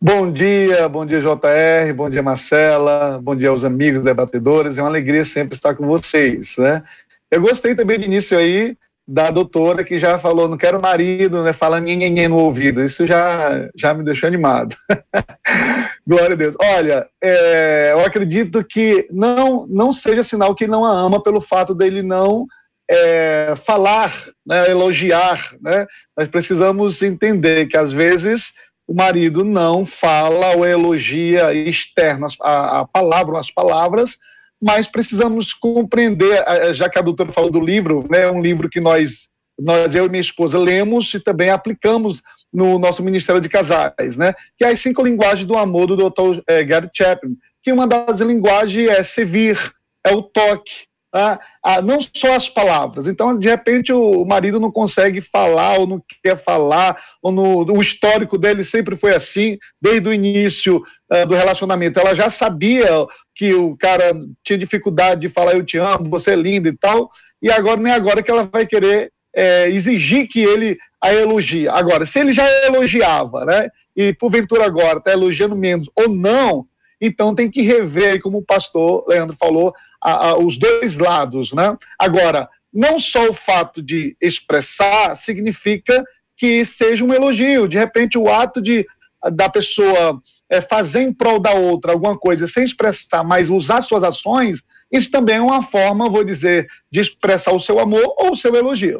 Bom 0.00 0.30
dia, 0.30 0.88
bom 0.88 1.06
dia 1.06 1.20
JR, 1.20 1.92
bom 1.94 2.10
dia 2.10 2.22
Marcela, 2.22 3.18
bom 3.22 3.34
dia 3.34 3.48
aos 3.48 3.64
amigos 3.64 4.02
debatedores, 4.02 4.76
é 4.76 4.82
uma 4.82 4.88
alegria 4.88 5.24
sempre 5.24 5.54
estar 5.54 5.74
com 5.74 5.86
vocês, 5.86 6.56
né? 6.58 6.82
Eu 7.30 7.40
gostei 7.40 7.74
também 7.74 7.98
de 7.98 8.04
início 8.04 8.36
aí 8.36 8.76
da 9.06 9.30
doutora 9.30 9.84
que 9.84 9.98
já 9.98 10.18
falou, 10.18 10.48
não 10.48 10.56
quero 10.56 10.80
marido, 10.80 11.42
né, 11.42 11.52
fala 11.52 11.80
nhenhenhen 11.80 12.28
no 12.28 12.38
ouvido, 12.38 12.82
isso 12.82 13.06
já, 13.06 13.68
já 13.76 13.94
me 13.94 14.04
deixou 14.04 14.26
animado. 14.26 14.74
Glória 16.06 16.34
a 16.34 16.36
Deus. 16.36 16.54
Olha, 16.60 17.06
é, 17.22 17.90
eu 17.92 18.00
acredito 18.00 18.62
que 18.64 19.06
não, 19.10 19.66
não 19.68 19.92
seja 19.92 20.22
sinal 20.22 20.54
que 20.54 20.66
não 20.66 20.84
a 20.84 20.90
ama 20.90 21.22
pelo 21.22 21.40
fato 21.40 21.74
dele 21.74 22.02
não 22.02 22.46
é, 22.90 23.54
falar, 23.56 24.12
né, 24.46 24.70
elogiar, 24.70 25.54
né? 25.60 25.86
Nós 26.16 26.28
precisamos 26.28 27.02
entender 27.02 27.66
que 27.66 27.76
às 27.76 27.92
vezes 27.92 28.52
o 28.86 28.94
marido 28.94 29.44
não 29.44 29.86
fala 29.86 30.56
ou 30.56 30.66
elogia 30.66 31.54
externo 31.54 32.26
a, 32.40 32.80
a 32.80 32.86
palavra, 32.86 33.38
as 33.38 33.50
palavras, 33.50 34.18
mas 34.60 34.86
precisamos 34.86 35.52
compreender, 35.52 36.42
já 36.72 36.88
que 36.88 36.98
a 36.98 37.02
doutora 37.02 37.32
falou 37.32 37.50
do 37.50 37.60
livro, 37.60 38.06
né, 38.10 38.30
um 38.30 38.40
livro 38.40 38.68
que 38.68 38.80
nós, 38.80 39.28
nós, 39.58 39.94
eu 39.94 40.06
e 40.06 40.08
minha 40.08 40.20
esposa, 40.20 40.58
lemos 40.58 41.12
e 41.14 41.20
também 41.20 41.50
aplicamos 41.50 42.22
no 42.52 42.78
nosso 42.78 43.02
Ministério 43.02 43.40
de 43.40 43.48
Casais, 43.48 44.16
né, 44.16 44.34
que 44.56 44.64
é 44.64 44.68
as 44.68 44.80
cinco 44.80 45.02
linguagens 45.02 45.46
do 45.46 45.56
amor 45.56 45.86
do 45.86 45.96
Dr. 45.96 46.40
É, 46.46 46.62
Gary 46.62 46.88
Chapman, 46.94 47.36
que 47.62 47.72
uma 47.72 47.86
das 47.86 48.20
linguagens 48.20 48.90
é 48.90 49.02
servir, 49.02 49.58
é 50.06 50.12
o 50.12 50.22
toque, 50.22 50.86
ah, 51.14 51.38
ah, 51.62 51.80
não 51.80 51.98
só 52.00 52.34
as 52.34 52.48
palavras. 52.48 53.06
Então, 53.06 53.38
de 53.38 53.48
repente, 53.48 53.92
o 53.92 54.24
marido 54.24 54.58
não 54.58 54.70
consegue 54.70 55.20
falar, 55.20 55.78
ou 55.78 55.86
não 55.86 56.02
quer 56.22 56.36
falar, 56.36 57.00
ou 57.22 57.30
no, 57.30 57.72
o 57.72 57.80
histórico 57.80 58.36
dele 58.36 58.64
sempre 58.64 58.96
foi 58.96 59.14
assim, 59.14 59.56
desde 59.80 60.08
o 60.08 60.12
início 60.12 60.82
ah, 61.08 61.24
do 61.24 61.36
relacionamento. 61.36 62.00
Ela 62.00 62.16
já 62.16 62.28
sabia 62.28 62.88
que 63.32 63.54
o 63.54 63.76
cara 63.76 64.12
tinha 64.42 64.58
dificuldade 64.58 65.20
de 65.20 65.28
falar 65.28 65.54
eu 65.54 65.64
te 65.64 65.78
amo, 65.78 66.10
você 66.10 66.32
é 66.32 66.36
linda 66.36 66.68
e 66.68 66.76
tal, 66.76 67.10
e 67.40 67.48
agora 67.48 67.80
nem 67.80 67.92
agora 67.92 68.20
que 68.20 68.30
ela 68.30 68.42
vai 68.42 68.66
querer 68.66 69.12
é, 69.34 69.68
exigir 69.68 70.26
que 70.26 70.40
ele 70.40 70.76
a 71.00 71.12
elogie. 71.12 71.68
Agora, 71.68 72.06
se 72.06 72.18
ele 72.18 72.32
já 72.32 72.44
elogiava, 72.64 73.44
né, 73.44 73.68
e 73.94 74.12
porventura 74.12 74.64
agora 74.64 74.98
está 74.98 75.12
elogiando 75.12 75.54
menos 75.54 75.88
ou 75.94 76.08
não, 76.08 76.66
então 77.00 77.34
tem 77.34 77.50
que 77.50 77.62
rever, 77.62 78.20
como 78.20 78.38
o 78.38 78.44
pastor 78.44 79.04
Leandro 79.08 79.36
falou, 79.36 79.74
a, 80.02 80.28
a, 80.28 80.38
os 80.38 80.58
dois 80.58 80.98
lados, 80.98 81.52
né? 81.52 81.76
Agora, 81.98 82.48
não 82.72 82.98
só 82.98 83.28
o 83.28 83.34
fato 83.34 83.82
de 83.82 84.16
expressar 84.20 85.16
significa 85.16 86.04
que 86.36 86.64
seja 86.64 87.04
um 87.04 87.12
elogio. 87.12 87.68
De 87.68 87.78
repente, 87.78 88.18
o 88.18 88.28
ato 88.28 88.60
de 88.60 88.86
da 89.32 89.48
pessoa 89.48 90.20
é, 90.50 90.60
fazer 90.60 91.02
em 91.02 91.12
prol 91.12 91.38
da 91.40 91.52
outra 91.52 91.92
alguma 91.92 92.16
coisa 92.18 92.46
sem 92.46 92.64
expressar, 92.64 93.24
mas 93.24 93.48
usar 93.48 93.80
suas 93.80 94.02
ações, 94.02 94.62
isso 94.92 95.10
também 95.10 95.36
é 95.36 95.40
uma 95.40 95.62
forma, 95.62 96.10
vou 96.10 96.24
dizer, 96.24 96.68
de 96.90 97.00
expressar 97.00 97.52
o 97.52 97.60
seu 97.60 97.78
amor 97.80 98.14
ou 98.18 98.32
o 98.32 98.36
seu 98.36 98.54
elogio. 98.54 98.98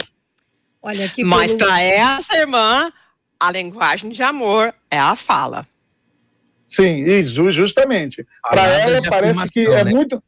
Olha 0.82 1.08
que 1.08 1.24
Mas 1.24 1.54
para 1.54 1.80
essa 1.80 2.36
irmã, 2.36 2.92
a 3.38 3.50
linguagem 3.50 4.10
de 4.10 4.22
amor 4.22 4.74
é 4.90 4.98
a 4.98 5.16
fala. 5.16 5.66
Sim, 6.68 7.04
isso, 7.04 7.50
justamente. 7.50 8.26
Para 8.42 8.62
ela 8.62 9.02
parece 9.08 9.52
que 9.52 9.66
é 9.66 9.84
né? 9.84 9.90
muito 9.90 10.22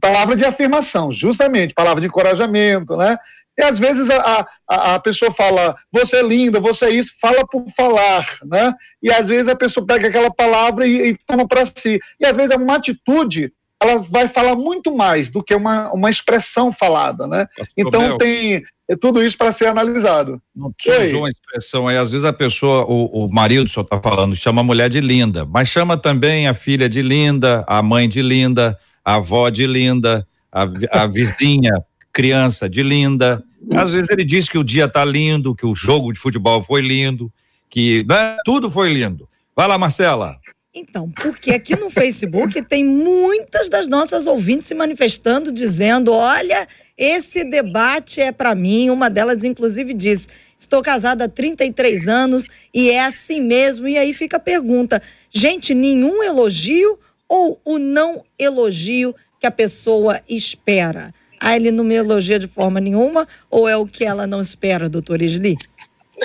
palavra 0.00 0.34
de 0.36 0.44
afirmação, 0.44 1.10
justamente, 1.10 1.74
palavra 1.74 2.00
de 2.00 2.06
encorajamento, 2.06 2.96
né? 2.96 3.16
E 3.56 3.62
às 3.62 3.78
vezes 3.78 4.10
a, 4.10 4.46
a, 4.68 4.94
a 4.94 4.98
pessoa 4.98 5.30
fala, 5.30 5.76
você 5.92 6.16
é 6.16 6.22
linda, 6.22 6.58
você 6.58 6.86
é 6.86 6.90
isso, 6.90 7.12
fala 7.20 7.46
por 7.46 7.64
falar, 7.76 8.26
né? 8.44 8.74
E 9.02 9.12
às 9.12 9.28
vezes 9.28 9.48
a 9.48 9.54
pessoa 9.54 9.86
pega 9.86 10.08
aquela 10.08 10.32
palavra 10.32 10.86
e, 10.86 11.10
e 11.10 11.18
toma 11.26 11.46
para 11.46 11.64
si. 11.64 12.00
E 12.20 12.26
às 12.26 12.34
vezes 12.34 12.50
é 12.50 12.56
uma 12.56 12.76
atitude, 12.76 13.52
ela 13.80 13.98
vai 13.98 14.26
falar 14.26 14.56
muito 14.56 14.94
mais 14.94 15.30
do 15.30 15.42
que 15.42 15.54
uma, 15.54 15.92
uma 15.92 16.10
expressão 16.10 16.72
falada, 16.72 17.28
né? 17.28 17.46
Então 17.76 18.18
tem 18.18 18.64
é 18.88 18.94
tudo 18.96 19.22
isso 19.22 19.36
para 19.36 19.52
ser 19.52 19.66
analisado. 19.66 20.40
Não 20.54 20.72
usou 21.06 21.20
uma 21.20 21.28
expressão 21.28 21.88
aí, 21.88 21.96
às 21.96 22.10
vezes 22.10 22.24
a 22.24 22.32
pessoa, 22.32 22.84
o, 22.84 23.24
o 23.24 23.32
marido 23.32 23.68
só 23.68 23.80
está 23.80 24.00
falando, 24.00 24.36
chama 24.36 24.60
a 24.60 24.64
mulher 24.64 24.90
de 24.90 25.00
linda, 25.00 25.44
mas 25.44 25.68
chama 25.68 25.96
também 25.96 26.46
a 26.46 26.54
filha 26.54 26.88
de 26.88 27.00
linda, 27.00 27.64
a 27.66 27.82
mãe 27.82 28.08
de 28.08 28.20
linda, 28.20 28.78
a 29.04 29.14
avó 29.14 29.48
de 29.48 29.66
linda, 29.66 30.26
a, 30.52 30.66
a 30.92 31.06
vizinha, 31.06 31.72
criança 32.12 32.68
de 32.68 32.82
linda. 32.82 33.42
Às 33.72 33.92
vezes 33.92 34.10
ele 34.10 34.24
diz 34.24 34.48
que 34.48 34.58
o 34.58 34.64
dia 34.64 34.84
está 34.84 35.04
lindo, 35.04 35.54
que 35.54 35.66
o 35.66 35.74
jogo 35.74 36.12
de 36.12 36.18
futebol 36.18 36.62
foi 36.62 36.82
lindo, 36.82 37.32
que 37.70 38.04
né, 38.06 38.36
tudo 38.44 38.70
foi 38.70 38.92
lindo. 38.92 39.28
Vai 39.56 39.66
lá, 39.66 39.78
Marcela. 39.78 40.38
Então, 40.74 41.08
porque 41.10 41.52
aqui 41.52 41.76
no 41.76 41.88
Facebook 41.88 42.60
tem 42.62 42.84
muitas 42.84 43.68
das 43.68 43.86
nossas 43.86 44.26
ouvintes 44.26 44.66
se 44.66 44.74
manifestando, 44.74 45.52
dizendo: 45.52 46.12
olha, 46.12 46.66
esse 46.96 47.44
debate 47.44 48.20
é 48.20 48.30
para 48.30 48.54
mim. 48.54 48.90
Uma 48.90 49.10
delas, 49.10 49.44
inclusive, 49.44 49.92
diz: 49.94 50.28
estou 50.56 50.82
casada 50.82 51.24
há 51.24 51.28
33 51.28 52.08
anos 52.08 52.46
e 52.72 52.90
é 52.90 53.04
assim 53.04 53.40
mesmo. 53.40 53.88
E 53.88 53.98
aí 53.98 54.14
fica 54.14 54.36
a 54.36 54.40
pergunta: 54.40 55.02
gente, 55.32 55.74
nenhum 55.74 56.22
elogio 56.22 56.98
ou 57.28 57.60
o 57.64 57.78
não 57.78 58.24
elogio 58.38 59.14
que 59.40 59.46
a 59.46 59.50
pessoa 59.50 60.20
espera? 60.28 61.12
Ah, 61.40 61.56
ele 61.56 61.70
não 61.70 61.84
me 61.84 61.94
elogia 61.94 62.38
de 62.38 62.46
forma 62.46 62.80
nenhuma 62.80 63.28
ou 63.50 63.68
é 63.68 63.76
o 63.76 63.86
que 63.86 64.04
ela 64.04 64.26
não 64.26 64.40
espera, 64.40 64.88
doutor 64.88 65.20
Isli? 65.20 65.56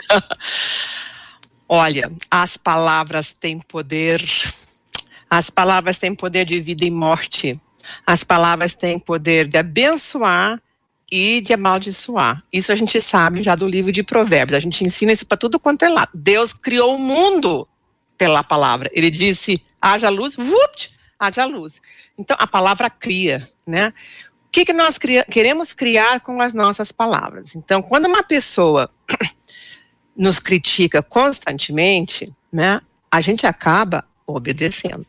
Olha, 1.68 2.10
as 2.32 2.58
palavras 2.58 3.34
têm 3.34 3.60
poder. 3.60 4.24
As 5.30 5.50
palavras 5.50 5.98
têm 5.98 6.16
poder 6.16 6.46
de 6.46 6.60
vida 6.60 6.86
e 6.86 6.90
morte. 6.90 7.60
As 8.06 8.24
palavras 8.24 8.74
têm 8.74 9.00
poder 9.00 9.48
de 9.48 9.58
abençoar 9.58 10.62
e 11.12 11.42
de 11.42 11.54
amaldiçoar. 11.54 12.42
Isso 12.52 12.72
a 12.72 12.76
gente 12.76 13.02
sabe 13.02 13.44
já 13.44 13.56
do 13.56 13.68
livro 13.68 13.92
de 13.92 14.04
Provérbios. 14.04 14.58
A 14.58 14.62
gente 14.62 14.84
ensina 14.84 15.12
isso 15.12 15.26
para 15.26 15.38
tudo 15.38 15.60
quanto 15.60 15.84
é 15.84 15.90
lado. 15.90 16.12
Deus 16.14 16.54
criou 16.54 16.96
o 16.96 17.00
mundo 17.00 17.68
pela 18.18 18.44
palavra. 18.44 18.90
Ele 18.94 19.10
disse: 19.10 19.64
haja 19.82 20.10
luz, 20.10 20.36
vupt, 20.36 20.92
haja 21.18 21.46
luz. 21.46 21.82
Então 22.18 22.36
a 22.40 22.46
palavra 22.48 22.90
cria, 22.90 23.48
né? 23.66 23.94
O 24.46 24.52
que, 24.52 24.66
que 24.66 24.74
nós 24.74 24.98
cria 24.98 25.24
queremos 25.26 25.74
criar 25.74 26.22
com 26.22 26.42
as 26.42 26.54
nossas 26.54 26.92
palavras? 26.92 27.56
Então, 27.56 27.84
quando 27.84 28.08
uma 28.08 28.24
pessoa 28.24 28.90
nos 30.18 30.40
critica 30.40 31.04
constantemente, 31.04 32.34
né, 32.52 32.82
a 33.12 33.22
gente 33.22 33.46
acaba 33.46 34.04
obedecendo. 34.26 35.06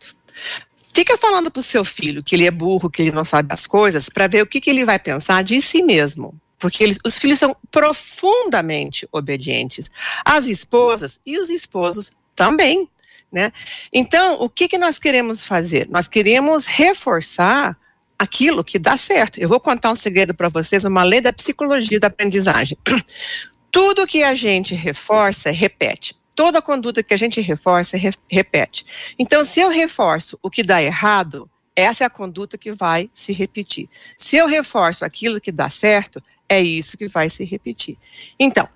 Fica 0.93 1.17
falando 1.17 1.51
para 1.51 1.61
o 1.61 1.63
seu 1.63 1.85
filho 1.85 2.23
que 2.23 2.35
ele 2.35 2.47
é 2.47 2.51
burro, 2.51 2.91
que 2.91 3.01
ele 3.01 3.13
não 3.13 3.25
sabe 3.25 3.53
as 3.53 3.67
coisas, 3.67 4.09
para 4.09 4.27
ver 4.27 4.43
o 4.43 4.47
que, 4.47 4.61
que 4.61 4.71
ele 4.71 4.85
vai 4.85 4.99
pensar 4.99 5.43
de 5.45 5.61
si 5.63 5.83
mesmo. 5.83 6.35
Porque 6.59 6.85
eles, 6.85 6.99
os 7.05 7.17
filhos 7.17 7.39
são 7.39 7.57
profundamente 7.71 9.09
obedientes. 9.11 9.91
As 10.25 10.47
esposas 10.47 11.21
e 11.25 11.39
os 11.39 11.49
esposos 11.49 12.13
também. 12.35 12.89
Né? 13.33 13.53
Então, 13.93 14.35
o 14.41 14.49
que, 14.49 14.69
que 14.69 14.77
nós 14.77 14.99
queremos 14.99 15.45
fazer? 15.45 15.89
Nós 15.89 16.09
queremos 16.09 16.67
reforçar 16.67 17.79
aquilo 18.19 18.63
que 18.63 18.79
dá 18.79 18.97
certo. 18.97 19.39
Eu 19.39 19.49
vou 19.49 19.61
contar 19.61 19.91
um 19.91 19.97
segredo 19.97 20.35
para 20.35 20.51
vocês, 20.51 20.85
uma 20.85 21.03
lei 21.05 21.21
da 21.21 21.33
psicologia 21.33 21.99
da 21.99 22.09
aprendizagem. 22.09 22.77
Tudo 23.73 24.07
que 24.07 24.23
a 24.23 24.35
gente 24.35 24.75
reforça, 24.75 25.51
repete. 25.51 26.20
Toda 26.35 26.63
conduta 26.63 27.03
que 27.03 27.15
a 27.15 27.17
gente 27.17 27.41
reforça, 27.41 27.97
re 27.97 28.13
repete. 28.31 29.15
Então, 29.19 29.45
se 29.45 29.61
eu 29.61 29.69
reforço 29.69 30.39
o 30.43 30.51
que 30.51 30.63
dá 30.63 30.83
errado, 30.83 31.51
essa 31.75 32.05
é 32.05 32.07
a 32.07 32.11
conduta 32.11 32.59
que 32.59 32.73
vai 32.73 33.11
se 33.13 33.33
repetir. 33.33 33.89
Se 34.17 34.37
eu 34.37 34.47
reforço 34.47 35.05
aquilo 35.05 35.41
que 35.41 35.53
dá 35.53 35.69
certo, 35.71 36.23
é 36.49 36.61
isso 36.61 36.99
que 36.99 37.09
vai 37.09 37.31
se 37.31 37.45
repetir. 37.45 37.97
Então, 38.39 38.69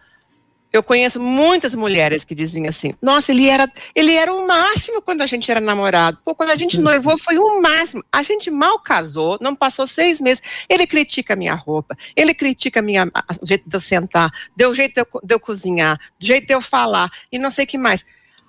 eu 0.75 0.83
conheço 0.83 1.21
muitas 1.21 1.73
mulheres 1.73 2.25
que 2.25 2.35
dizem 2.35 2.67
assim: 2.67 2.95
nossa, 3.01 3.31
ele 3.31 3.49
era, 3.49 3.71
ele 3.95 4.13
era 4.13 4.35
o 4.35 4.45
máximo 4.45 5.01
quando 5.01 5.23
a 5.23 5.27
gente 5.27 5.49
era 5.49 5.61
namorado. 5.61 6.19
Pô, 6.25 6.35
quando 6.35 6.51
a 6.51 6.57
gente 6.57 6.81
noivou 6.81 7.17
foi 7.17 7.39
o 7.39 7.63
máximo. 7.63 8.03
A 8.13 8.25
gente 8.25 8.51
mal 8.51 8.81
casou, 8.81 9.39
não 9.41 9.55
passou 9.55 9.87
seis 9.87 10.21
meses. 10.21 10.43
Ele 10.69 10.85
critica 10.85 11.35
a 11.35 11.37
minha 11.37 11.55
roupa, 11.55 11.97
ele 12.17 12.35
critica 12.35 12.81
a 12.81 12.83
minha, 12.83 13.05
o 13.41 13.47
jeito 13.47 13.69
de 13.69 13.77
eu 13.77 13.81
sentar, 13.81 14.33
deu 14.57 14.75
jeito 14.75 14.95
de 14.95 15.01
eu, 15.03 15.21
de 15.23 15.35
eu 15.35 15.39
cozinhar, 15.39 15.97
do 16.19 16.27
jeito 16.27 16.49
de 16.49 16.53
eu 16.53 16.61
falar 16.61 17.09
e 17.31 17.39
não 17.39 17.51
sei 17.51 17.67
o 17.67 17.69
que 17.69 17.79
mais. 17.79 18.05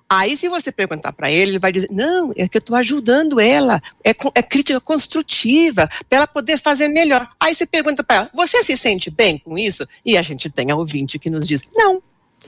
Aí, 0.10 0.38
se 0.38 0.48
você 0.48 0.72
perguntar 0.72 1.14
para 1.14 1.32
ele, 1.32 1.52
ele 1.52 1.60
vai 1.60 1.72
dizer: 1.72 1.90
não, 1.92 2.32
é 2.36 2.48
que 2.48 2.58
eu 2.58 2.60
estou 2.60 2.76
ajudando 2.76 3.40
ela, 3.40 3.82
é, 4.04 4.16
é 4.34 4.42
crítica 4.42 4.80
construtiva, 4.80 5.88
para 6.10 6.18
ela 6.18 6.28
poder 6.28 6.60
fazer 6.60 6.88
melhor. 6.88 7.28
Aí 7.40 7.54
você 7.54 7.66
pergunta 7.68 8.04
para 8.04 8.16
ela: 8.18 8.32
você 8.34 8.64
se 8.64 8.78
sente 8.78 9.12
bem 9.12 9.38
com 9.38 9.58
isso? 9.58 9.88
E 10.04 10.18
a 10.18 10.22
gente 10.22 10.50
tem 10.50 10.72
a 10.72 10.76
ouvinte 10.76 11.18
que 11.18 11.30
nos 11.30 11.48
diz: 11.48 11.64
não, 11.74 12.02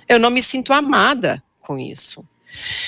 eu 0.08 0.20
não 0.20 0.30
me 0.30 0.42
sinto 0.42 0.74
amada 0.74 1.44
com 1.60 1.78
isso. 1.78 2.26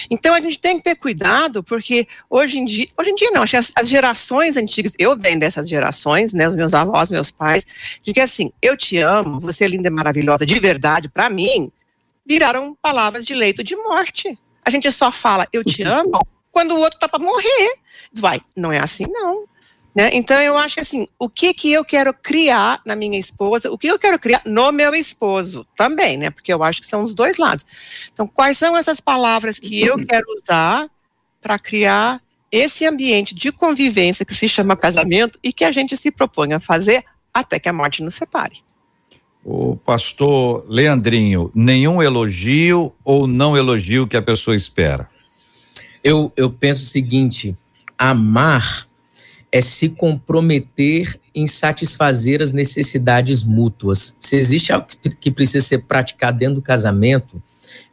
Então 0.10 0.34
a 0.34 0.42
gente 0.42 0.60
tem 0.60 0.78
que 0.78 0.84
ter 0.84 0.96
cuidado, 0.96 1.64
porque 1.64 2.08
hoje 2.30 2.58
em 2.58 2.66
dia, 2.66 2.88
hoje 2.98 3.10
em 3.12 3.16
dia 3.16 3.32
não, 3.32 3.44
as, 3.44 3.90
gerações 3.90 4.58
antigas, 4.58 4.94
eu 4.98 5.18
venho 5.18 5.40
dessas 5.40 5.68
gerações, 5.68 6.34
né, 6.34 6.48
os 6.48 6.56
meus 6.56 6.74
avós, 6.74 7.12
meus 7.12 7.32
pais, 7.32 7.66
de 8.02 8.14
que 8.14 8.20
assim, 8.20 8.52
eu 8.62 8.76
te 8.78 8.98
amo, 8.98 9.40
você 9.40 9.66
é 9.66 9.68
linda 9.68 9.88
e 9.88 9.92
maravilhosa, 9.92 10.46
de 10.46 10.60
verdade, 10.60 11.10
para 11.10 11.30
mim, 11.30 11.72
viraram 12.26 12.76
palavras 12.82 13.26
de 13.26 13.34
leito 13.34 13.64
de 13.64 13.76
morte. 13.76 14.38
A 14.64 14.70
gente 14.70 14.92
só 14.92 15.12
fala 15.12 15.48
eu 15.52 15.64
te 15.64 15.84
amo 15.84 16.20
quando 16.52 16.72
o 16.72 16.80
outro 16.80 17.00
tá 17.00 17.08
para 17.08 17.20
morrer. 17.24 17.76
Vai, 18.14 18.40
não 18.56 18.72
é 18.72 18.80
assim 18.80 19.06
não. 19.08 19.46
Né? 19.96 20.12
Então 20.14 20.40
eu 20.40 20.58
acho 20.58 20.76
que 20.76 20.82
assim, 20.82 21.08
o 21.18 21.30
que 21.30 21.54
que 21.54 21.72
eu 21.72 21.84
quero 21.84 22.14
criar 22.14 22.80
na 22.86 22.96
minha 22.96 23.18
esposa, 23.18 23.72
o 23.72 23.78
que 23.78 23.88
eu 23.88 23.98
quero 23.98 24.20
criar 24.20 24.42
no 24.46 24.72
meu 24.72 24.94
esposo 24.94 25.66
também, 25.76 26.16
né? 26.18 26.30
Porque 26.30 26.54
eu 26.54 26.64
acho 26.64 26.82
que 26.82 26.88
são 26.88 27.04
os 27.04 27.14
dois 27.14 27.38
lados. 27.38 27.66
Então, 28.14 28.28
quais 28.28 28.58
são 28.58 28.78
essas 28.78 29.00
palavras 29.00 29.60
que 29.60 29.82
eu 29.82 30.06
quero 30.06 30.26
usar 30.32 30.90
para 31.42 31.58
criar 31.58 32.22
esse 32.52 32.86
ambiente 32.86 33.36
de 33.36 33.52
convivência 33.52 34.26
que 34.26 34.34
se 34.34 34.48
chama 34.48 34.76
casamento 34.76 35.38
e 35.44 35.54
que 35.54 35.64
a 35.64 35.72
gente 35.72 35.96
se 35.96 36.12
propõe 36.12 36.54
a 36.54 36.60
fazer 36.60 37.04
até 37.34 37.60
que 37.60 37.70
a 37.70 37.74
morte 37.74 38.04
nos 38.04 38.16
separe. 38.16 38.58
O 39.44 39.78
pastor 39.78 40.66
Leandrinho, 40.68 41.52
nenhum 41.56 42.02
elogio 42.02 42.94
ou 43.04 43.26
não 43.26 43.56
elogio 43.56 44.08
que 44.08 44.18
a 44.18 44.22
pessoa 44.22 44.56
espera? 44.56 45.10
Eu, 46.04 46.32
eu 46.36 46.52
penso 46.52 46.84
o 46.84 46.88
seguinte: 46.88 47.56
amar 47.98 48.88
é 49.52 49.62
se 49.62 49.90
comprometer 49.90 51.20
em 51.34 51.48
satisfazer 51.48 52.42
as 52.42 52.52
necessidades 52.52 53.44
mútuas. 53.44 54.16
Se 54.20 54.36
existe 54.36 54.72
algo 54.72 54.88
que 55.20 55.32
precisa 55.32 55.66
ser 55.66 55.80
praticado 55.80 56.38
dentro 56.38 56.56
do 56.56 56.62
casamento, 56.62 57.42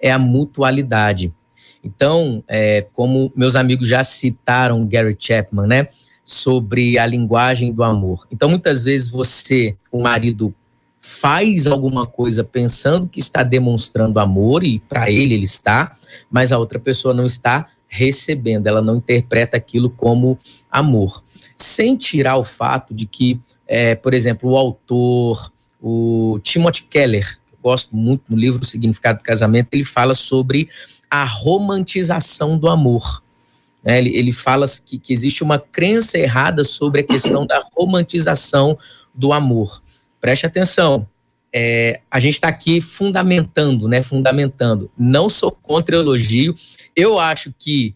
é 0.01 0.11
a 0.11 0.19
mutualidade. 0.19 1.33
Então, 1.83 2.43
é, 2.49 2.87
como 2.93 3.33
meus 3.35 3.57
amigos 3.57 3.89
já 3.89 4.03
citaram 4.05 4.87
Gary 4.87 5.17
Chapman, 5.19 5.67
né? 5.67 5.89
sobre 6.27 6.99
a 6.99 7.07
linguagem 7.07 7.73
do 7.73 7.85
amor. 7.85 8.27
Então, 8.33 8.49
muitas 8.49 8.83
vezes 8.83 9.09
você, 9.09 9.77
o 9.93 10.03
marido, 10.03 10.53
faz 11.01 11.69
alguma 11.69 12.05
coisa 12.05 12.43
pensando 12.43 13.07
que 13.07 13.21
está 13.21 13.45
demonstrando 13.45 14.19
amor 14.19 14.65
e 14.65 14.81
para 14.81 15.09
ele 15.09 15.35
ele 15.35 15.45
está, 15.45 15.97
mas 16.29 16.51
a 16.51 16.59
outra 16.59 16.81
pessoa 16.81 17.15
não 17.15 17.25
está 17.25 17.69
recebendo, 17.87 18.67
ela 18.67 18.83
não 18.83 18.97
interpreta 18.97 19.57
aquilo 19.57 19.89
como 19.89 20.37
amor. 20.69 21.23
Sem 21.57 21.97
tirar 21.97 22.37
o 22.37 22.45
fato 22.45 22.95
de 22.95 23.07
que, 23.07 23.41
é, 23.67 23.95
por 23.95 24.15
exemplo, 24.15 24.51
o 24.51 24.57
autor, 24.57 25.53
o 25.81 26.39
Timothy 26.43 26.85
Keller, 26.85 27.39
que 27.47 27.55
eu 27.55 27.59
gosto 27.63 27.97
muito 27.97 28.25
no 28.29 28.37
livro 28.37 28.63
O 28.63 28.67
Significado 28.67 29.19
do 29.19 29.25
Casamento, 29.25 29.69
ele 29.73 29.85
fala 29.85 30.15
sobre 30.15 30.69
a 31.11 31.25
romantização 31.25 32.59
do 32.59 32.69
amor. 32.69 33.23
Né? 33.83 33.99
Ele, 33.99 34.17
ele 34.17 34.33
fala 34.33 34.67
que, 34.85 34.99
que 34.99 35.13
existe 35.13 35.43
uma 35.43 35.59
crença 35.59 36.19
errada 36.19 36.65
sobre 36.65 37.01
a 37.01 37.05
questão 37.05 37.47
da 37.47 37.65
romantização 37.75 38.79
do 39.15 39.33
amor. 39.33 39.83
Preste 40.21 40.45
atenção, 40.45 41.07
é, 41.53 42.01
a 42.11 42.21
gente 42.21 42.35
está 42.35 42.49
aqui 42.49 42.81
fundamentando, 42.83 43.89
né? 43.89 44.03
Fundamentando. 44.03 44.91
Não 44.99 45.29
sou 45.29 45.51
contra 45.51 45.97
elogio. 45.97 46.55
Eu 46.95 47.19
acho 47.19 47.55
que 47.59 47.95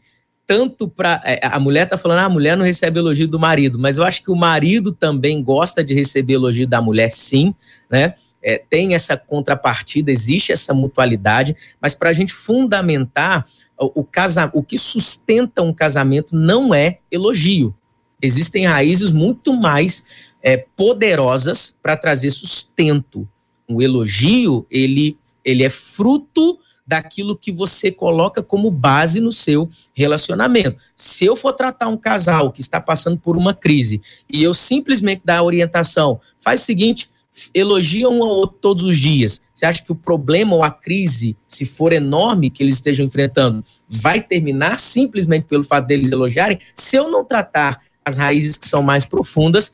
tanto 0.51 0.89
para 0.89 1.23
é, 1.25 1.39
a 1.47 1.61
mulher 1.61 1.85
está 1.85 1.97
falando, 1.97 2.19
ah, 2.19 2.25
a 2.25 2.29
mulher 2.29 2.57
não 2.57 2.65
recebe 2.65 2.99
elogio 2.99 3.29
do 3.29 3.39
marido, 3.39 3.79
mas 3.79 3.99
eu 3.99 4.03
acho 4.03 4.21
que 4.21 4.33
o 4.33 4.35
marido 4.35 4.91
também 4.91 5.41
gosta 5.41 5.85
de 5.85 5.95
receber 5.95 6.33
elogio 6.33 6.67
da 6.67 6.83
mulher, 6.83 7.13
sim, 7.13 7.55
né? 7.89 8.15
É, 8.43 8.61
tem 8.69 8.93
essa 8.93 9.17
contrapartida, 9.17 10.11
existe 10.11 10.51
essa 10.51 10.75
mutualidade, 10.75 11.55
mas 11.81 11.95
para 11.95 12.11
a 12.11 12.13
gente 12.13 12.33
fundamentar 12.33 13.47
o, 13.79 14.01
o, 14.01 14.09
o 14.55 14.63
que 14.65 14.77
sustenta 14.77 15.63
um 15.63 15.73
casamento 15.73 16.35
não 16.35 16.75
é 16.75 16.99
elogio. 17.13 17.73
Existem 18.21 18.67
raízes 18.67 19.13
muito 19.13 19.55
mais 19.55 20.03
é, 20.43 20.57
poderosas 20.57 21.73
para 21.81 21.97
trazer 21.97 22.33
sustento. 22.33 23.29
O 23.69 23.81
elogio, 23.81 24.67
ele, 24.69 25.17
ele 25.45 25.63
é 25.63 25.71
fruto 25.71 26.59
daquilo 26.91 27.37
que 27.37 27.53
você 27.53 27.93
coloca 27.93 28.43
como 28.43 28.69
base 28.69 29.21
no 29.21 29.31
seu 29.31 29.71
relacionamento. 29.95 30.77
Se 30.97 31.25
eu 31.25 31.37
for 31.37 31.53
tratar 31.53 31.87
um 31.87 31.97
casal 31.97 32.51
que 32.51 32.61
está 32.61 32.81
passando 32.81 33.17
por 33.17 33.37
uma 33.37 33.55
crise 33.55 34.03
e 34.29 34.43
eu 34.43 34.53
simplesmente 34.53 35.23
dar 35.25 35.39
a 35.39 35.43
orientação, 35.45 36.21
faz 36.37 36.63
o 36.63 36.65
seguinte, 36.65 37.09
elogia 37.55 38.09
um 38.09 38.25
ao 38.25 38.31
outro 38.31 38.59
todos 38.61 38.83
os 38.83 38.99
dias. 38.99 39.41
Você 39.55 39.65
acha 39.65 39.85
que 39.85 39.93
o 39.93 39.95
problema 39.95 40.57
ou 40.57 40.65
a 40.65 40.71
crise, 40.73 41.37
se 41.47 41.65
for 41.65 41.93
enorme 41.93 42.51
que 42.51 42.61
eles 42.61 42.75
estejam 42.75 43.07
enfrentando, 43.07 43.65
vai 43.89 44.21
terminar 44.21 44.81
simplesmente 44.81 45.47
pelo 45.47 45.63
fato 45.63 45.87
deles 45.87 46.11
elogiarem? 46.11 46.59
Se 46.75 46.97
eu 46.97 47.09
não 47.09 47.25
tratar 47.25 47.83
as 48.05 48.17
raízes 48.17 48.59
que 48.59 48.67
são 48.67 48.83
mais 48.83 49.05
profundas, 49.05 49.73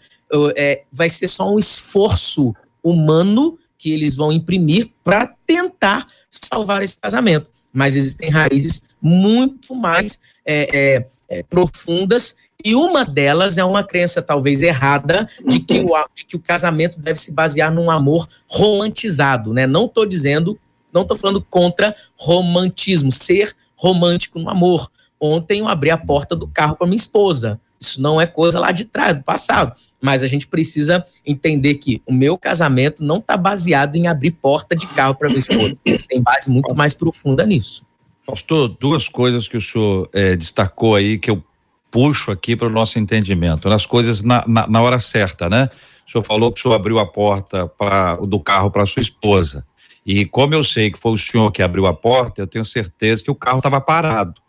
é, 0.54 0.82
vai 0.92 1.08
ser 1.08 1.28
só 1.28 1.50
um 1.50 1.58
esforço 1.58 2.54
humano 2.84 3.58
que 3.78 3.90
eles 3.90 4.14
vão 4.14 4.30
imprimir 4.30 4.90
para 5.02 5.26
tentar 5.46 6.06
salvar 6.42 6.82
esse 6.82 6.96
casamento. 6.96 7.48
Mas 7.72 7.94
existem 7.94 8.30
raízes 8.30 8.82
muito 9.00 9.74
mais 9.74 10.18
é, 10.44 10.78
é, 10.96 11.06
é, 11.28 11.42
profundas 11.42 12.36
e 12.64 12.74
uma 12.74 13.04
delas 13.04 13.58
é 13.58 13.64
uma 13.64 13.84
crença 13.84 14.22
talvez 14.22 14.62
errada 14.62 15.28
de 15.46 15.60
que, 15.60 15.80
o, 15.80 15.92
de 16.14 16.24
que 16.24 16.36
o 16.36 16.40
casamento 16.40 16.98
deve 16.98 17.20
se 17.20 17.32
basear 17.32 17.72
num 17.72 17.90
amor 17.90 18.28
romantizado, 18.48 19.52
né? 19.52 19.66
Não 19.66 19.84
estou 19.84 20.06
dizendo, 20.06 20.58
não 20.92 21.02
estou 21.02 21.16
falando 21.16 21.42
contra 21.42 21.94
romantismo, 22.18 23.12
ser 23.12 23.54
romântico 23.76 24.38
no 24.38 24.48
amor. 24.48 24.90
Ontem 25.20 25.60
eu 25.60 25.68
abri 25.68 25.90
a 25.90 25.98
porta 25.98 26.34
do 26.34 26.48
carro 26.48 26.76
para 26.76 26.86
minha 26.86 26.96
esposa. 26.96 27.60
Isso 27.80 28.00
não 28.00 28.20
é 28.20 28.26
coisa 28.26 28.58
lá 28.58 28.72
de 28.72 28.84
trás, 28.84 29.14
do 29.14 29.22
passado. 29.22 29.72
Mas 30.00 30.22
a 30.22 30.26
gente 30.26 30.46
precisa 30.46 31.04
entender 31.24 31.74
que 31.76 32.02
o 32.06 32.12
meu 32.12 32.38
casamento 32.38 33.04
não 33.04 33.18
está 33.18 33.36
baseado 33.36 33.96
em 33.96 34.06
abrir 34.06 34.32
porta 34.32 34.74
de 34.74 34.86
carro 34.88 35.14
para 35.14 35.28
minha 35.28 35.38
esposa. 35.38 35.76
Tem 36.08 36.22
base 36.22 36.50
muito 36.50 36.74
mais 36.74 36.94
profunda 36.94 37.44
nisso. 37.44 37.84
Pastor, 38.26 38.68
duas 38.80 39.08
coisas 39.08 39.46
que 39.46 39.56
o 39.56 39.60
senhor 39.60 40.08
é, 40.12 40.34
destacou 40.34 40.96
aí 40.96 41.16
que 41.16 41.30
eu 41.30 41.42
puxo 41.90 42.30
aqui 42.30 42.56
para 42.56 42.66
o 42.66 42.70
nosso 42.70 42.98
entendimento, 42.98 43.68
nas 43.68 43.86
coisas 43.86 44.20
na, 44.20 44.44
na, 44.46 44.66
na, 44.66 44.82
hora 44.82 44.98
certa, 44.98 45.48
né? 45.48 45.70
O 46.06 46.10
senhor 46.10 46.24
falou 46.24 46.52
que 46.52 46.58
o 46.58 46.62
senhor 46.62 46.74
abriu 46.74 46.98
a 46.98 47.06
porta 47.06 47.66
pra, 47.66 48.16
do 48.16 48.40
carro 48.40 48.70
para 48.70 48.84
sua 48.84 49.00
esposa. 49.00 49.64
E 50.04 50.24
como 50.26 50.54
eu 50.54 50.62
sei 50.62 50.90
que 50.90 50.98
foi 50.98 51.12
o 51.12 51.16
senhor 51.16 51.50
que 51.50 51.62
abriu 51.62 51.86
a 51.86 51.94
porta, 51.94 52.42
eu 52.42 52.46
tenho 52.46 52.64
certeza 52.64 53.24
que 53.24 53.30
o 53.30 53.34
carro 53.34 53.58
estava 53.58 53.80
parado, 53.80 54.40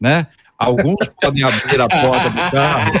né? 0.00 0.26
Alguns 0.64 1.08
podem 1.20 1.42
abrir 1.42 1.80
a 1.80 1.88
porta 1.88 2.30
do 2.30 2.50
carro. 2.50 2.92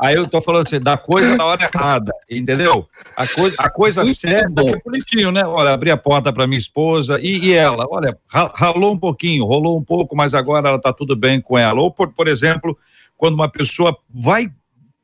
Aí 0.00 0.14
eu 0.14 0.26
tô 0.26 0.40
falando 0.40 0.66
assim, 0.66 0.80
da 0.80 0.96
coisa 0.96 1.36
na 1.36 1.44
hora 1.44 1.70
errada, 1.72 2.12
entendeu? 2.28 2.86
A 3.16 3.26
coisa, 3.26 3.56
a 3.58 3.70
coisa 3.70 4.04
certa 4.04 4.62
é 4.62 4.80
bonitinho, 4.84 5.30
né? 5.30 5.44
Olha, 5.44 5.72
abri 5.72 5.90
a 5.90 5.96
porta 5.96 6.32
para 6.32 6.46
minha 6.46 6.58
esposa 6.58 7.18
e, 7.20 7.46
e, 7.46 7.52
ela, 7.52 7.86
olha, 7.88 8.18
ralou 8.28 8.92
um 8.92 8.98
pouquinho, 8.98 9.44
rolou 9.44 9.78
um 9.78 9.84
pouco, 9.84 10.16
mas 10.16 10.34
agora 10.34 10.68
ela 10.68 10.80
tá 10.80 10.92
tudo 10.92 11.14
bem 11.14 11.40
com 11.40 11.56
ela. 11.56 11.80
Ou, 11.80 11.90
por, 11.90 12.12
por 12.12 12.26
exemplo, 12.26 12.76
quando 13.16 13.34
uma 13.34 13.48
pessoa 13.48 13.96
vai 14.12 14.50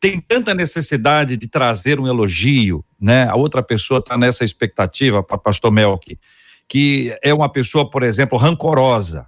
tem 0.01 0.18
tanta 0.18 0.55
necessidade 0.55 1.37
de 1.37 1.46
trazer 1.46 2.01
um 2.01 2.09
elogio, 2.09 2.83
né? 2.99 3.29
A 3.29 3.37
outra 3.37 3.62
pessoa 3.62 3.99
está 3.99 4.16
nessa 4.16 4.44
expectativa, 4.44 5.23
pastor 5.23 5.70
Melk, 5.70 6.18
que 6.66 7.14
é 7.23 7.35
uma 7.35 7.51
pessoa, 7.51 7.88
por 7.88 8.03
exemplo, 8.03 8.38
rancorosa. 8.38 9.27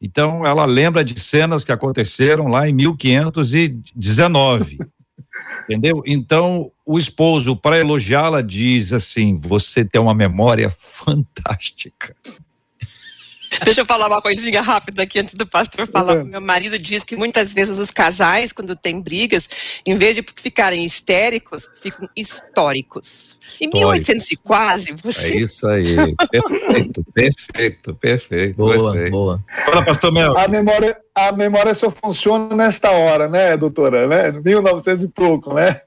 Então, 0.00 0.46
ela 0.46 0.64
lembra 0.64 1.04
de 1.04 1.20
cenas 1.20 1.62
que 1.62 1.72
aconteceram 1.72 2.48
lá 2.48 2.68
em 2.68 2.72
1519. 2.72 4.78
entendeu? 5.64 6.02
Então, 6.06 6.72
o 6.86 6.98
esposo, 6.98 7.54
para 7.54 7.78
elogiá-la, 7.78 8.40
diz 8.40 8.92
assim: 8.92 9.36
Você 9.36 9.84
tem 9.84 10.00
uma 10.00 10.14
memória 10.14 10.70
fantástica. 10.70 12.16
Deixa 13.64 13.80
eu 13.80 13.84
falar 13.86 14.06
uma 14.06 14.22
coisinha 14.22 14.62
rápida 14.62 15.02
aqui 15.02 15.18
antes 15.18 15.34
do 15.34 15.46
pastor 15.46 15.86
falar. 15.86 16.18
Uhum. 16.18 16.24
Meu 16.24 16.40
marido 16.40 16.78
diz 16.78 17.02
que 17.02 17.16
muitas 17.16 17.52
vezes 17.52 17.78
os 17.78 17.90
casais, 17.90 18.52
quando 18.52 18.76
tem 18.76 19.00
brigas, 19.00 19.48
em 19.84 19.96
vez 19.96 20.14
de 20.14 20.24
ficarem 20.36 20.84
histéricos, 20.84 21.68
ficam 21.80 22.08
históricos. 22.16 23.38
Em 23.60 23.68
1800 23.68 24.30
e 24.30 24.36
quase, 24.36 24.92
você. 24.92 25.32
É 25.32 25.36
isso 25.36 25.66
aí. 25.66 25.96
perfeito, 26.30 27.04
perfeito, 27.12 27.94
perfeito. 27.94 28.56
Boa, 28.56 28.76
Gostei. 28.76 29.10
boa. 29.10 29.44
Fala, 29.64 29.84
pastor 29.84 30.12
Mel. 30.12 30.36
A 30.38 30.46
memória, 30.46 30.96
a 31.14 31.32
memória 31.32 31.74
só 31.74 31.90
funciona 31.90 32.54
nesta 32.54 32.90
hora, 32.90 33.28
né, 33.28 33.56
doutora? 33.56 34.06
Né? 34.06 34.40
1900 34.40 35.02
e 35.04 35.08
pouco, 35.08 35.54
né? 35.54 35.80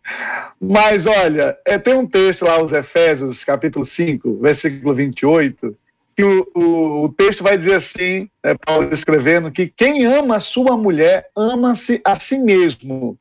Mas 0.61 1.05
olha, 1.05 1.57
é, 1.65 1.77
tem 1.77 1.93
um 1.93 2.05
texto 2.05 2.43
lá, 2.43 2.61
os 2.61 2.73
Efésios, 2.73 3.43
capítulo 3.43 3.85
5, 3.85 4.39
versículo 4.41 4.93
28 4.93 5.75
que 6.15 6.23
o, 6.23 6.47
o, 6.55 7.03
o, 7.05 7.09
texto 7.09 7.43
vai 7.43 7.57
dizer 7.57 7.75
assim, 7.75 8.29
é, 8.43 8.53
Paulo 8.55 8.93
escrevendo, 8.93 9.51
que 9.51 9.67
quem 9.67 10.05
ama 10.05 10.35
a 10.35 10.39
sua 10.39 10.77
mulher 10.77 11.27
ama-se 11.35 12.01
a 12.05 12.15
si 12.19 12.37
mesmo. 12.37 13.17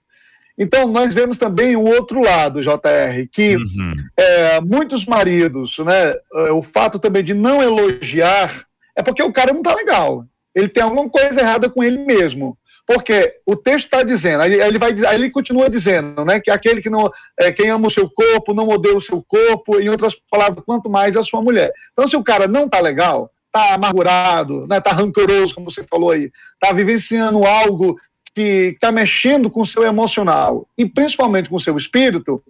Então, 0.58 0.86
nós 0.86 1.14
vemos 1.14 1.38
também 1.38 1.74
o 1.76 1.84
outro 1.84 2.20
lado, 2.22 2.62
JR, 2.62 3.26
que 3.30 3.56
uhum. 3.56 3.94
é, 4.16 4.60
muitos 4.60 5.06
maridos, 5.06 5.78
né, 5.78 6.14
é, 6.34 6.52
o 6.52 6.62
fato 6.62 6.98
também 6.98 7.24
de 7.24 7.32
não 7.34 7.62
elogiar 7.62 8.66
é 8.94 9.02
porque 9.02 9.22
o 9.22 9.32
cara 9.32 9.52
não 9.52 9.60
está 9.60 9.74
legal. 9.74 10.24
Ele 10.54 10.68
tem 10.68 10.82
alguma 10.82 11.08
coisa 11.08 11.40
errada 11.40 11.70
com 11.70 11.82
ele 11.82 11.98
mesmo. 11.98 12.58
Porque 12.92 13.32
o 13.46 13.56
texto 13.56 13.86
está 13.86 14.02
dizendo, 14.02 14.42
aí 14.42 14.52
ele, 14.52 14.78
vai, 14.78 14.92
aí 15.06 15.14
ele 15.14 15.30
continua 15.30 15.70
dizendo, 15.70 16.24
né, 16.24 16.40
que 16.40 16.50
aquele 16.50 16.82
que 16.82 16.90
não, 16.90 17.10
é, 17.40 17.50
quem 17.50 17.70
ama 17.70 17.86
o 17.86 17.90
seu 17.90 18.08
corpo 18.10 18.52
não 18.52 18.68
odeia 18.68 18.96
o 18.96 19.00
seu 19.00 19.22
corpo, 19.22 19.80
em 19.80 19.88
outras 19.88 20.14
palavras, 20.30 20.62
quanto 20.64 20.90
mais 20.90 21.16
a 21.16 21.24
sua 21.24 21.40
mulher. 21.40 21.72
Então, 21.92 22.06
se 22.06 22.16
o 22.16 22.22
cara 22.22 22.46
não 22.46 22.66
está 22.66 22.80
legal, 22.80 23.30
está 23.46 23.74
amargurado, 23.74 24.66
né, 24.66 24.78
tá 24.78 24.92
rancoroso, 24.92 25.54
como 25.54 25.70
você 25.70 25.82
falou 25.84 26.10
aí, 26.10 26.30
está 26.54 26.74
vivenciando 26.74 27.44
algo 27.46 27.96
que 28.34 28.72
está 28.74 28.92
mexendo 28.92 29.50
com 29.50 29.62
o 29.62 29.66
seu 29.66 29.84
emocional 29.84 30.66
e 30.76 30.86
principalmente 30.86 31.48
com 31.48 31.56
o 31.56 31.60
seu 31.60 31.76
espírito, 31.76 32.42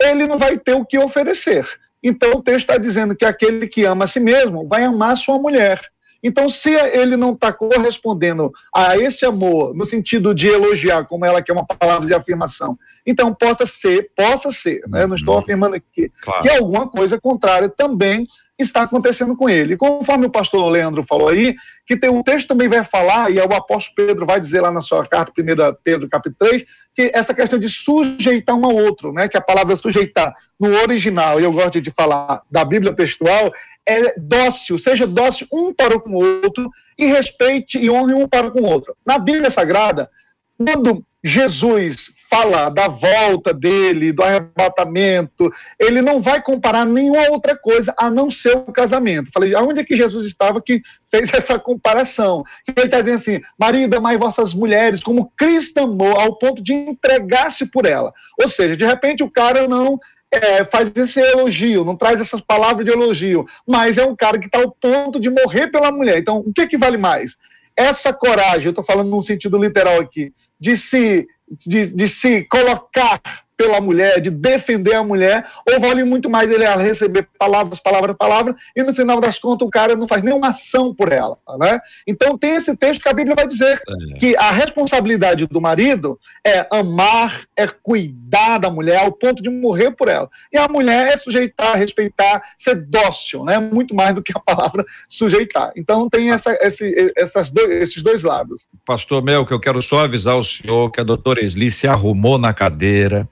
ele 0.00 0.26
não 0.26 0.38
vai 0.38 0.58
ter 0.58 0.74
o 0.74 0.84
que 0.84 0.98
oferecer. 0.98 1.66
Então, 2.02 2.30
o 2.30 2.42
texto 2.42 2.70
está 2.70 2.78
dizendo 2.78 3.16
que 3.16 3.24
aquele 3.24 3.66
que 3.66 3.84
ama 3.84 4.04
a 4.04 4.08
si 4.08 4.20
mesmo 4.20 4.66
vai 4.68 4.84
amar 4.84 5.12
a 5.12 5.16
sua 5.16 5.38
mulher. 5.38 5.80
Então, 6.22 6.48
se 6.48 6.70
ele 6.70 7.16
não 7.16 7.32
está 7.32 7.52
correspondendo 7.52 8.52
a 8.74 8.96
esse 8.96 9.24
amor, 9.24 9.74
no 9.74 9.86
sentido 9.86 10.34
de 10.34 10.48
elogiar, 10.48 11.04
como 11.04 11.24
ela 11.24 11.40
que 11.40 11.50
é 11.50 11.54
uma 11.54 11.66
palavra 11.66 12.06
de 12.06 12.14
afirmação, 12.14 12.78
então 13.06 13.32
possa 13.32 13.64
ser, 13.64 14.10
possa 14.16 14.50
ser, 14.50 14.82
né? 14.88 15.06
Não 15.06 15.14
estou 15.14 15.34
uhum. 15.34 15.40
afirmando 15.40 15.76
aqui 15.76 16.10
claro. 16.20 16.42
que 16.42 16.50
alguma 16.50 16.88
coisa 16.88 17.20
contrária 17.20 17.68
também 17.68 18.26
está 18.62 18.82
acontecendo 18.82 19.36
com 19.36 19.48
ele. 19.48 19.74
E 19.74 19.76
conforme 19.76 20.26
o 20.26 20.30
pastor 20.30 20.68
Leandro 20.68 21.02
falou 21.02 21.28
aí, 21.28 21.54
que 21.86 21.96
tem 21.96 22.10
um 22.10 22.22
texto 22.22 22.48
também 22.48 22.68
vai 22.68 22.84
falar, 22.84 23.30
e 23.30 23.38
é 23.38 23.44
o 23.44 23.54
apóstolo 23.54 24.06
Pedro 24.06 24.26
vai 24.26 24.40
dizer 24.40 24.60
lá 24.60 24.70
na 24.70 24.80
sua 24.80 25.04
carta, 25.06 25.32
1 25.38 25.44
Pedro 25.84 26.08
capítulo 26.08 26.50
3, 26.50 26.64
que 26.94 27.10
essa 27.14 27.32
questão 27.32 27.58
de 27.58 27.68
sujeitar 27.68 28.56
um 28.56 28.64
ao 28.66 28.74
outro, 28.74 29.12
né, 29.12 29.28
que 29.28 29.36
a 29.36 29.40
palavra 29.40 29.76
sujeitar 29.76 30.34
no 30.58 30.74
original, 30.82 31.40
e 31.40 31.44
eu 31.44 31.52
gosto 31.52 31.80
de 31.80 31.90
falar 31.90 32.42
da 32.50 32.64
Bíblia 32.64 32.92
textual, 32.92 33.52
é 33.86 34.18
dócil, 34.18 34.76
seja 34.76 35.06
dócil 35.06 35.46
um 35.52 35.72
para 35.72 35.98
com 36.00 36.10
o 36.10 36.42
outro, 36.42 36.68
e 36.98 37.06
respeite 37.06 37.78
e 37.78 37.88
honre 37.88 38.12
um 38.12 38.26
para 38.26 38.50
com 38.50 38.60
o 38.60 38.68
outro. 38.68 38.96
Na 39.06 39.18
Bíblia 39.18 39.50
Sagrada, 39.50 40.10
quando 40.56 41.04
Jesus 41.22 42.10
fala 42.28 42.68
da 42.68 42.88
volta 42.88 43.52
dele, 43.54 44.12
do 44.12 44.22
arrebatamento, 44.22 45.50
ele 45.78 46.02
não 46.02 46.20
vai 46.20 46.42
comparar 46.42 46.84
nenhuma 46.84 47.30
outra 47.30 47.56
coisa 47.56 47.94
a 47.98 48.10
não 48.10 48.30
ser 48.30 48.56
o 48.56 48.72
casamento. 48.72 49.30
Falei, 49.32 49.54
aonde 49.54 49.80
é 49.80 49.84
que 49.84 49.96
Jesus 49.96 50.26
estava 50.26 50.60
que 50.60 50.82
fez 51.10 51.32
essa 51.32 51.58
comparação? 51.58 52.44
Ele 52.76 52.86
está 52.86 53.00
dizendo 53.00 53.16
assim: 53.16 53.40
marido, 53.58 53.96
amai 53.96 54.16
vossas 54.16 54.52
mulheres 54.52 55.02
como 55.02 55.32
Cristo 55.36 55.78
amou, 55.80 56.18
ao 56.18 56.36
ponto 56.36 56.62
de 56.62 56.72
entregar-se 56.72 57.66
por 57.66 57.86
ela. 57.86 58.12
Ou 58.40 58.48
seja, 58.48 58.76
de 58.76 58.84
repente 58.84 59.22
o 59.22 59.30
cara 59.30 59.66
não 59.66 59.98
é, 60.30 60.64
faz 60.64 60.92
esse 60.94 61.20
elogio, 61.20 61.84
não 61.84 61.96
traz 61.96 62.20
essas 62.20 62.40
palavras 62.40 62.84
de 62.84 62.92
elogio, 62.92 63.46
mas 63.66 63.96
é 63.96 64.04
um 64.04 64.14
cara 64.14 64.38
que 64.38 64.46
está 64.46 64.60
ao 64.60 64.70
ponto 64.70 65.18
de 65.18 65.30
morrer 65.30 65.68
pela 65.68 65.90
mulher. 65.90 66.18
Então, 66.18 66.38
o 66.38 66.52
que, 66.52 66.66
que 66.66 66.76
vale 66.76 66.98
mais? 66.98 67.36
Essa 67.76 68.12
coragem, 68.12 68.66
eu 68.66 68.70
estou 68.70 68.84
falando 68.84 69.08
num 69.08 69.22
sentido 69.22 69.56
literal 69.56 70.00
aqui, 70.00 70.32
de 70.58 70.76
se, 70.76 71.26
de, 71.66 71.86
de 71.86 72.08
se 72.08 72.46
colocar 72.48 73.20
pela 73.58 73.80
mulher, 73.80 74.20
de 74.20 74.30
defender 74.30 74.94
a 74.94 75.02
mulher, 75.02 75.44
ou 75.68 75.80
vale 75.80 76.04
muito 76.04 76.30
mais 76.30 76.48
ele 76.48 76.64
receber 76.64 77.28
palavras, 77.36 77.80
palavras, 77.80 78.14
palavras, 78.16 78.54
e 78.74 78.84
no 78.84 78.94
final 78.94 79.20
das 79.20 79.36
contas 79.36 79.66
o 79.66 79.70
cara 79.70 79.96
não 79.96 80.06
faz 80.06 80.22
nenhuma 80.22 80.50
ação 80.50 80.94
por 80.94 81.12
ela, 81.12 81.36
né? 81.58 81.80
Então 82.06 82.38
tem 82.38 82.54
esse 82.54 82.76
texto 82.76 83.02
que 83.02 83.08
a 83.08 83.12
Bíblia 83.12 83.34
vai 83.34 83.48
dizer 83.48 83.80
é. 83.88 84.18
que 84.18 84.36
a 84.36 84.52
responsabilidade 84.52 85.44
do 85.48 85.60
marido 85.60 86.20
é 86.46 86.64
amar, 86.70 87.42
é 87.56 87.66
cuidar 87.66 88.58
da 88.58 88.70
mulher 88.70 88.98
ao 88.98 89.10
ponto 89.10 89.42
de 89.42 89.50
morrer 89.50 89.90
por 89.90 90.08
ela. 90.08 90.30
E 90.52 90.56
a 90.56 90.68
mulher 90.68 91.08
é 91.08 91.16
sujeitar, 91.16 91.76
respeitar, 91.76 92.40
ser 92.56 92.76
dócil, 92.76 93.44
né? 93.44 93.58
Muito 93.58 93.92
mais 93.92 94.14
do 94.14 94.22
que 94.22 94.32
a 94.36 94.38
palavra 94.40 94.86
sujeitar. 95.08 95.72
Então 95.74 96.08
tem 96.08 96.30
essa, 96.30 96.56
esse, 96.60 97.12
essas 97.16 97.50
dois, 97.50 97.70
esses 97.70 98.04
dois 98.04 98.22
lados. 98.22 98.68
Pastor 98.86 99.20
Mel, 99.20 99.44
que 99.44 99.52
eu 99.52 99.58
quero 99.58 99.82
só 99.82 100.04
avisar 100.04 100.36
o 100.36 100.44
senhor 100.44 100.92
que 100.92 101.00
a 101.00 101.04
doutora 101.04 101.44
Esli 101.44 101.72
se 101.72 101.88
arrumou 101.88 102.38
na 102.38 102.54
cadeira, 102.54 103.28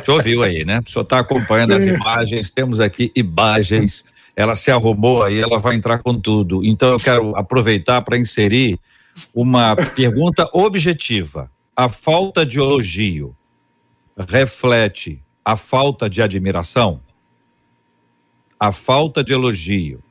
o 0.00 0.04
senhor 0.04 0.22
viu 0.22 0.42
aí, 0.42 0.64
né? 0.64 0.80
O 0.86 0.90
senhor 0.90 1.02
está 1.02 1.18
acompanhando 1.18 1.72
as 1.74 1.84
imagens, 1.84 2.50
temos 2.50 2.80
aqui 2.80 3.12
imagens. 3.14 4.04
Ela 4.34 4.54
se 4.54 4.70
arrumou 4.70 5.22
aí, 5.22 5.38
ela 5.38 5.58
vai 5.58 5.74
entrar 5.74 5.98
com 5.98 6.18
tudo. 6.18 6.64
Então 6.64 6.90
eu 6.90 6.96
quero 6.96 7.36
aproveitar 7.36 8.00
para 8.02 8.16
inserir 8.16 8.78
uma 9.34 9.76
pergunta 9.76 10.48
objetiva. 10.52 11.50
A 11.76 11.88
falta 11.88 12.44
de 12.44 12.58
elogio 12.58 13.36
reflete 14.16 15.22
a 15.44 15.56
falta 15.56 16.08
de 16.08 16.22
admiração? 16.22 17.00
A 18.58 18.70
falta 18.72 19.24
de 19.24 19.32
elogio 19.32 20.02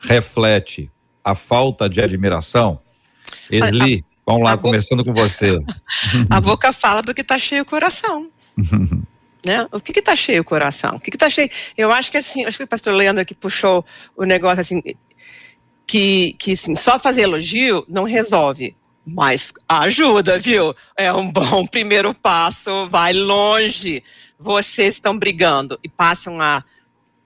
reflete 0.00 0.90
a 1.24 1.34
falta 1.34 1.88
de 1.88 2.00
admiração? 2.00 2.80
Esli, 3.50 4.04
vamos 4.24 4.42
lá, 4.42 4.56
começando 4.56 5.04
com 5.04 5.12
você. 5.12 5.58
A 6.30 6.40
boca 6.40 6.72
fala 6.72 7.02
do 7.02 7.12
que 7.12 7.22
está 7.22 7.38
cheio 7.38 7.62
o 7.62 7.66
coração. 7.66 8.30
Né? 9.46 9.66
O 9.70 9.78
que 9.78 9.96
está 9.98 10.16
cheio 10.16 10.42
o 10.42 10.44
coração? 10.44 10.96
O 10.96 11.00
que 11.00 11.10
está 11.10 11.30
cheio? 11.30 11.48
Eu 11.76 11.92
acho 11.92 12.10
que 12.10 12.16
assim, 12.16 12.44
acho 12.44 12.58
que 12.58 12.64
o 12.64 12.68
pastor 12.68 12.92
Leandro 12.92 13.24
que 13.24 13.36
puxou 13.36 13.86
o 14.16 14.24
negócio 14.24 14.60
assim, 14.60 14.82
que, 15.86 16.34
que 16.38 16.52
assim, 16.52 16.74
só 16.74 16.98
fazer 16.98 17.22
elogio 17.22 17.84
não 17.88 18.02
resolve, 18.02 18.76
mas 19.06 19.52
ajuda, 19.68 20.38
viu? 20.38 20.74
É 20.96 21.12
um 21.12 21.30
bom 21.30 21.64
primeiro 21.70 22.12
passo, 22.12 22.88
vai 22.90 23.12
longe. 23.12 24.02
Vocês 24.38 24.96
estão 24.96 25.16
brigando 25.16 25.78
e 25.82 25.88
passam 25.88 26.40
a 26.40 26.62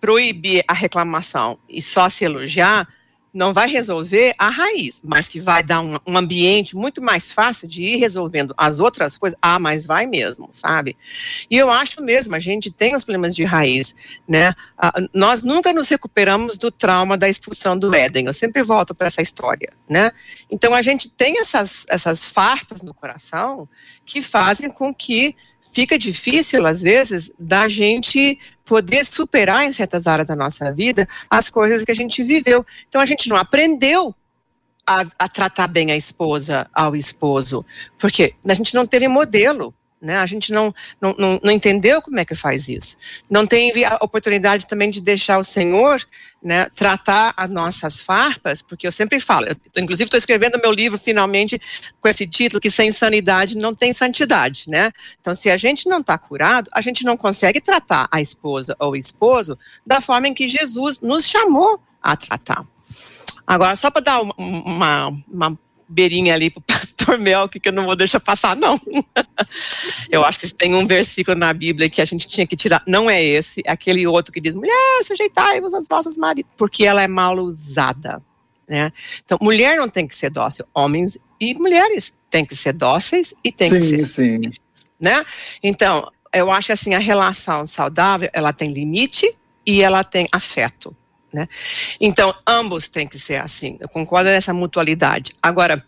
proibir 0.00 0.64
a 0.68 0.74
reclamação 0.74 1.58
e 1.68 1.80
só 1.80 2.08
se 2.08 2.24
elogiar, 2.24 2.88
não 3.32 3.52
vai 3.54 3.68
resolver 3.68 4.34
a 4.36 4.50
raiz, 4.50 5.00
mas 5.02 5.26
que 5.26 5.40
vai 5.40 5.62
dar 5.62 5.80
um, 5.80 5.96
um, 6.06 6.16
ambiente 6.18 6.76
muito 6.76 7.00
mais 7.00 7.32
fácil 7.32 7.66
de 7.66 7.82
ir 7.82 7.96
resolvendo 7.96 8.54
as 8.58 8.78
outras 8.78 9.16
coisas. 9.16 9.38
Ah, 9.40 9.58
mas 9.58 9.86
vai 9.86 10.06
mesmo, 10.06 10.50
sabe? 10.52 10.96
E 11.50 11.56
eu 11.56 11.70
acho 11.70 12.02
mesmo, 12.02 12.34
a 12.34 12.38
gente 12.38 12.70
tem 12.70 12.94
os 12.94 13.04
problemas 13.04 13.34
de 13.34 13.44
raiz, 13.44 13.94
né? 14.28 14.54
Ah, 14.76 14.92
nós 15.14 15.42
nunca 15.42 15.72
nos 15.72 15.88
recuperamos 15.88 16.58
do 16.58 16.70
trauma 16.70 17.16
da 17.16 17.28
expulsão 17.28 17.78
do 17.78 17.94
Éden. 17.94 18.26
Eu 18.26 18.34
sempre 18.34 18.62
volto 18.62 18.94
para 18.94 19.06
essa 19.06 19.22
história, 19.22 19.72
né? 19.88 20.12
Então 20.50 20.74
a 20.74 20.82
gente 20.82 21.08
tem 21.08 21.38
essas, 21.38 21.86
essas 21.88 22.26
farpas 22.26 22.82
no 22.82 22.92
coração 22.92 23.66
que 24.04 24.20
fazem 24.20 24.70
com 24.70 24.92
que 24.94 25.34
fica 25.72 25.98
difícil, 25.98 26.66
às 26.66 26.82
vezes, 26.82 27.32
da 27.38 27.68
gente 27.68 28.38
poder 28.64 29.04
superar 29.04 29.64
em 29.64 29.72
certas 29.72 30.06
áreas 30.06 30.28
da 30.28 30.36
nossa 30.36 30.72
vida 30.72 31.08
as 31.28 31.50
coisas 31.50 31.82
que 31.82 31.90
a 31.90 31.94
gente 31.94 32.22
viveu. 32.22 32.64
Então, 32.88 33.00
a 33.00 33.06
gente 33.06 33.28
não 33.28 33.36
aprendeu 33.36 34.14
a, 34.86 35.04
a 35.18 35.28
tratar 35.28 35.66
bem 35.66 35.90
a 35.90 35.96
esposa 35.96 36.68
ao 36.72 36.94
esposo, 36.94 37.64
porque 37.98 38.34
a 38.46 38.54
gente 38.54 38.74
não 38.74 38.86
teve 38.86 39.08
modelo 39.08 39.74
né? 40.02 40.16
A 40.16 40.26
gente 40.26 40.50
não, 40.52 40.74
não, 41.00 41.14
não, 41.16 41.40
não, 41.42 41.52
entendeu 41.52 42.02
como 42.02 42.18
é 42.18 42.24
que 42.24 42.34
faz 42.34 42.68
isso. 42.68 42.96
Não 43.30 43.46
tem 43.46 43.72
a 43.84 43.98
oportunidade 44.02 44.66
também 44.66 44.90
de 44.90 45.00
deixar 45.00 45.38
o 45.38 45.44
Senhor 45.44 46.04
né, 46.42 46.66
tratar 46.74 47.32
as 47.36 47.48
nossas 47.48 48.00
farpas, 48.00 48.60
porque 48.60 48.86
eu 48.86 48.90
sempre 48.90 49.20
falo, 49.20 49.46
eu, 49.46 49.56
inclusive 49.80 50.08
estou 50.08 50.18
escrevendo 50.18 50.60
meu 50.60 50.72
livro 50.72 50.98
finalmente 50.98 51.60
com 52.00 52.08
esse 52.08 52.26
título, 52.26 52.60
que 52.60 52.70
sem 52.70 52.90
sanidade 52.90 53.56
não 53.56 53.72
tem 53.72 53.92
santidade. 53.92 54.64
Né? 54.66 54.90
Então, 55.20 55.32
se 55.32 55.48
a 55.48 55.56
gente 55.56 55.88
não 55.88 56.00
está 56.00 56.18
curado, 56.18 56.68
a 56.72 56.80
gente 56.80 57.04
não 57.04 57.16
consegue 57.16 57.60
tratar 57.60 58.08
a 58.10 58.20
esposa 58.20 58.76
ou 58.80 58.92
o 58.92 58.96
esposo 58.96 59.56
da 59.86 60.00
forma 60.00 60.26
em 60.26 60.34
que 60.34 60.48
Jesus 60.48 61.00
nos 61.00 61.24
chamou 61.24 61.80
a 62.02 62.16
tratar. 62.16 62.66
Agora, 63.46 63.76
só 63.76 63.90
para 63.90 64.02
dar 64.02 64.20
uma, 64.20 64.34
uma, 64.36 65.08
uma 65.28 65.58
beirinha 65.88 66.34
ali 66.34 66.50
pro 66.50 66.60
pastor 66.66 67.18
Melk, 67.18 67.58
que 67.58 67.68
eu 67.68 67.72
não 67.72 67.84
vou 67.84 67.96
deixar 67.96 68.20
passar, 68.20 68.56
não. 68.56 68.80
eu 70.10 70.24
acho 70.24 70.40
que 70.40 70.54
tem 70.54 70.74
um 70.74 70.86
versículo 70.86 71.36
na 71.36 71.52
Bíblia 71.52 71.90
que 71.90 72.00
a 72.00 72.04
gente 72.04 72.26
tinha 72.28 72.46
que 72.46 72.56
tirar, 72.56 72.82
não 72.86 73.08
é 73.08 73.22
esse, 73.22 73.62
é 73.64 73.70
aquele 73.70 74.06
outro 74.06 74.32
que 74.32 74.40
diz, 74.40 74.54
mulher, 74.54 75.02
sujeitai-vos 75.04 75.74
às 75.74 75.86
vossas 75.88 76.16
maridos, 76.16 76.50
porque 76.56 76.84
ela 76.84 77.02
é 77.02 77.08
mal 77.08 77.38
usada, 77.38 78.22
né? 78.68 78.92
Então, 79.24 79.38
mulher 79.40 79.76
não 79.76 79.88
tem 79.88 80.06
que 80.06 80.16
ser 80.16 80.30
dócil, 80.30 80.64
homens 80.74 81.18
e 81.40 81.54
mulheres 81.54 82.14
têm 82.30 82.44
que 82.44 82.54
ser 82.54 82.72
dóceis 82.72 83.34
e 83.44 83.52
têm 83.52 83.68
sim, 83.68 83.78
que 83.78 84.06
ser, 84.06 84.06
sim. 84.06 84.40
né? 84.98 85.24
Então, 85.62 86.10
eu 86.32 86.50
acho 86.50 86.72
assim, 86.72 86.94
a 86.94 86.98
relação 86.98 87.66
saudável, 87.66 88.28
ela 88.32 88.52
tem 88.52 88.72
limite 88.72 89.32
e 89.66 89.82
ela 89.82 90.02
tem 90.02 90.26
afeto. 90.32 90.96
Né? 91.32 91.48
Então, 92.00 92.34
ambos 92.46 92.88
têm 92.88 93.06
que 93.06 93.18
ser 93.18 93.36
assim. 93.36 93.76
Eu 93.80 93.88
concordo 93.88 94.30
nessa 94.30 94.52
mutualidade. 94.52 95.32
Agora, 95.42 95.84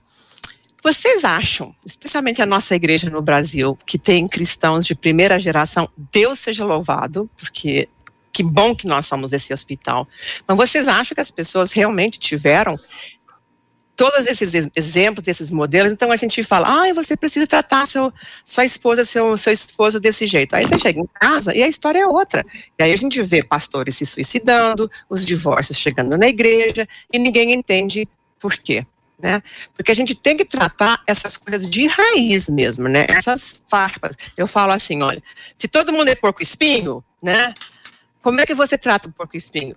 vocês 0.83 1.24
acham, 1.24 1.74
especialmente 1.85 2.42
a 2.42 2.46
nossa 2.46 2.74
igreja 2.74 3.09
no 3.09 3.22
Brasil, 3.22 3.76
que 3.87 3.98
tem 3.98 4.28
cristãos 4.28 4.85
de 4.85 4.94
primeira 4.94 5.40
geração, 5.40 5.88
Deus 6.12 6.38
seja 6.38 6.64
louvado, 6.64 7.28
porque 7.37 7.88
que 8.35 8.42
bom 8.42 8.74
que 8.74 8.87
nós 8.87 9.07
somos 9.07 9.33
esse 9.33 9.54
hospital. 9.54 10.09
Mas 10.46 10.57
vocês 10.57 10.88
acham 10.88 11.14
que 11.14 11.20
as 11.20 11.30
pessoas 11.30 11.72
realmente 11.72 12.18
tiveram 12.18 12.76
todos 13.96 14.26
esses 14.26 14.70
exemplos, 14.76 15.24
desses 15.24 15.50
modelos, 15.50 15.92
então 15.92 16.11
a 16.11 16.16
gente 16.16 16.42
fala, 16.42 16.68
ah, 16.68 16.94
você 16.94 17.16
precisa 17.16 17.46
tratar 17.46 17.87
seu, 17.87 18.12
sua 18.44 18.64
esposa, 18.64 19.04
seu, 19.04 19.37
seu 19.37 19.52
esposo 19.52 20.00
desse 20.00 20.26
jeito. 20.26 20.54
Aí 20.54 20.66
você 20.66 20.78
chega 20.78 21.00
em 21.00 21.09
casa 21.20 21.54
e 21.54 21.62
a 21.62 21.68
história 21.68 22.00
é 22.00 22.07
outra. 22.07 22.44
E 22.78 22.83
aí 22.83 22.92
a 22.92 22.96
gente 22.96 23.22
vê 23.22 23.42
pastores 23.42 23.96
se 23.96 24.07
suicidando, 24.07 24.90
os 25.09 25.24
divórcios 25.24 25.78
chegando 25.78 26.16
na 26.16 26.26
igreja, 26.26 26.88
e 27.12 27.18
ninguém 27.18 27.52
entende 27.52 28.09
por 28.38 28.57
quê. 28.57 28.85
Né? 29.16 29.40
Porque 29.74 29.92
a 29.92 29.94
gente 29.94 30.14
tem 30.14 30.37
que 30.37 30.44
tratar 30.44 31.00
essas 31.07 31.37
coisas 31.37 31.68
de 31.68 31.87
raiz 31.87 32.48
mesmo, 32.48 32.88
né? 32.88 33.07
Essas 33.09 33.62
farpas. 33.66 34.16
Eu 34.37 34.46
falo 34.46 34.72
assim, 34.72 35.02
olha, 35.02 35.22
se 35.57 35.68
todo 35.68 35.92
mundo 35.92 36.09
é 36.09 36.14
porco 36.14 36.42
espinho, 36.42 37.02
né? 37.22 37.54
Como 38.24 38.40
é 38.40 38.46
que 38.46 38.54
você 38.54 38.78
trata 38.78 39.06
o 39.06 39.12
porco 39.12 39.37
espinho? 39.37 39.76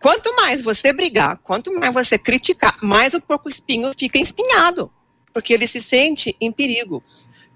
Quanto 0.00 0.32
mais 0.36 0.62
você 0.62 0.92
brigar, 0.92 1.36
quanto 1.38 1.74
mais 1.74 1.92
você 1.92 2.16
criticar, 2.16 2.78
mais 2.80 3.12
o 3.12 3.20
porco 3.20 3.48
espinho 3.48 3.90
fica 3.98 4.16
espinhado, 4.18 4.88
porque 5.34 5.52
ele 5.52 5.66
se 5.66 5.80
sente 5.80 6.36
em 6.40 6.52
perigo. 6.52 7.02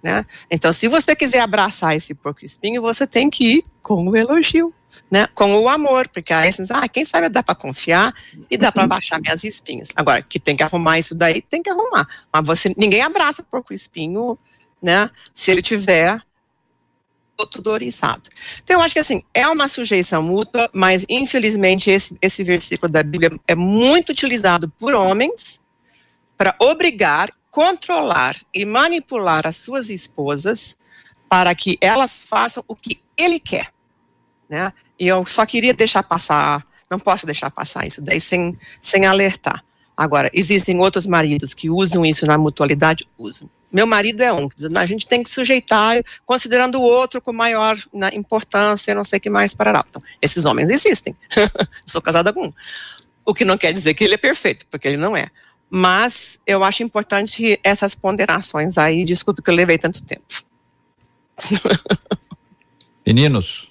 Né? 0.02 0.26
Então, 0.50 0.72
se 0.72 0.88
você 0.88 1.14
quiser 1.14 1.38
abraçar 1.38 1.94
esse 1.94 2.12
porco 2.12 2.44
espinho, 2.44 2.82
você 2.82 3.06
tem 3.06 3.30
que 3.30 3.58
ir 3.58 3.64
com 3.80 4.08
o 4.08 4.16
elogio, 4.16 4.74
né? 5.08 5.28
com 5.32 5.54
o 5.54 5.68
amor, 5.68 6.08
porque 6.08 6.32
aí 6.32 6.52
você 6.52 6.62
diz, 6.62 6.72
ah, 6.72 6.88
quem 6.88 7.04
sabe 7.04 7.28
dá 7.28 7.40
para 7.40 7.54
confiar 7.54 8.12
e 8.50 8.58
dá 8.58 8.72
para 8.72 8.84
baixar 8.84 9.20
minhas 9.20 9.44
espinhas. 9.44 9.90
Agora, 9.94 10.22
que 10.22 10.40
tem 10.40 10.56
que 10.56 10.64
arrumar 10.64 10.98
isso 10.98 11.14
daí, 11.14 11.40
tem 11.40 11.62
que 11.62 11.70
arrumar. 11.70 12.08
Mas 12.32 12.44
você, 12.44 12.74
ninguém 12.76 13.00
abraça 13.00 13.42
o 13.42 13.44
porco 13.44 13.72
espinho, 13.72 14.36
né? 14.82 15.08
Se 15.32 15.52
ele 15.52 15.62
tiver 15.62 16.20
tudo 17.50 17.70
oriçado. 17.70 18.30
Então, 18.62 18.76
eu 18.78 18.82
acho 18.82 18.94
que 18.94 19.00
assim, 19.00 19.22
é 19.34 19.46
uma 19.48 19.68
sujeição 19.68 20.22
mútua, 20.22 20.70
mas 20.72 21.04
infelizmente 21.08 21.90
esse, 21.90 22.16
esse 22.22 22.44
versículo 22.44 22.90
da 22.90 23.02
Bíblia 23.02 23.32
é 23.46 23.54
muito 23.54 24.10
utilizado 24.10 24.68
por 24.68 24.94
homens 24.94 25.60
para 26.36 26.54
obrigar, 26.58 27.30
controlar 27.50 28.36
e 28.54 28.64
manipular 28.64 29.46
as 29.46 29.56
suas 29.56 29.88
esposas 29.88 30.76
para 31.28 31.54
que 31.54 31.78
elas 31.80 32.18
façam 32.18 32.64
o 32.68 32.76
que 32.76 33.00
ele 33.16 33.40
quer. 33.40 33.72
Né? 34.48 34.72
E 34.98 35.06
eu 35.06 35.24
só 35.24 35.46
queria 35.46 35.72
deixar 35.72 36.02
passar, 36.02 36.66
não 36.90 36.98
posso 36.98 37.26
deixar 37.26 37.50
passar 37.50 37.86
isso 37.86 38.02
daí 38.02 38.20
sem, 38.20 38.58
sem 38.80 39.06
alertar. 39.06 39.64
Agora, 39.96 40.30
existem 40.32 40.78
outros 40.78 41.06
maridos 41.06 41.54
que 41.54 41.70
usam 41.70 42.04
isso 42.04 42.26
na 42.26 42.36
mutualidade? 42.36 43.06
Usam. 43.18 43.48
Meu 43.72 43.86
marido 43.86 44.22
é 44.22 44.32
um. 44.32 44.48
A 44.76 44.86
gente 44.86 45.06
tem 45.06 45.22
que 45.22 45.30
sujeitar, 45.30 46.02
considerando 46.26 46.78
o 46.78 46.82
outro 46.82 47.22
com 47.22 47.32
maior 47.32 47.76
né, 47.92 48.10
importância, 48.14 48.94
não 48.94 49.04
sei 49.04 49.18
o 49.18 49.22
que 49.22 49.30
mais 49.30 49.54
para 49.54 49.82
Então, 49.88 50.02
esses 50.20 50.44
homens 50.44 50.68
existem. 50.68 51.16
sou 51.86 52.02
casada 52.02 52.32
com 52.32 52.48
um. 52.48 52.52
O 53.24 53.32
que 53.32 53.44
não 53.44 53.56
quer 53.56 53.72
dizer 53.72 53.94
que 53.94 54.04
ele 54.04 54.14
é 54.14 54.18
perfeito, 54.18 54.66
porque 54.70 54.86
ele 54.86 54.96
não 54.96 55.16
é. 55.16 55.28
Mas 55.70 56.38
eu 56.46 56.62
acho 56.62 56.82
importante 56.82 57.58
essas 57.64 57.94
ponderações 57.94 58.76
aí. 58.76 59.04
Desculpe 59.04 59.40
que 59.40 59.48
eu 59.48 59.54
levei 59.54 59.78
tanto 59.78 60.04
tempo. 60.04 60.44
Meninos. 63.06 63.68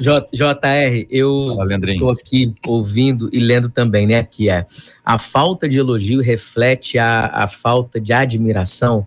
J, 0.00 0.28
JR, 0.32 1.06
eu 1.08 1.56
estou 1.86 2.10
aqui 2.10 2.52
ouvindo 2.66 3.30
e 3.32 3.38
lendo 3.38 3.68
também, 3.68 4.06
né? 4.06 4.24
Que 4.24 4.48
é 4.50 4.66
a 5.04 5.18
falta 5.18 5.68
de 5.68 5.78
elogio 5.78 6.20
reflete 6.20 6.98
a, 6.98 7.26
a 7.26 7.46
falta 7.46 8.00
de 8.00 8.12
admiração. 8.12 9.06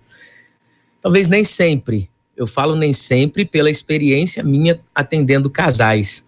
Talvez 1.05 1.27
nem 1.27 1.43
sempre. 1.43 2.09
Eu 2.35 2.47
falo 2.47 2.75
nem 2.75 2.91
sempre 2.91 3.45
pela 3.45 3.69
experiência 3.69 4.41
minha 4.41 4.81
atendendo 4.93 5.51
casais. 5.51 6.25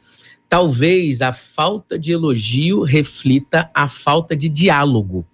Talvez 0.48 1.20
a 1.24 1.34
falta 1.34 1.98
de 1.98 2.12
elogio 2.12 2.84
reflita 2.84 3.72
a 3.74 3.90
falta 3.90 4.36
de 4.36 4.48
diálogo, 4.48 5.26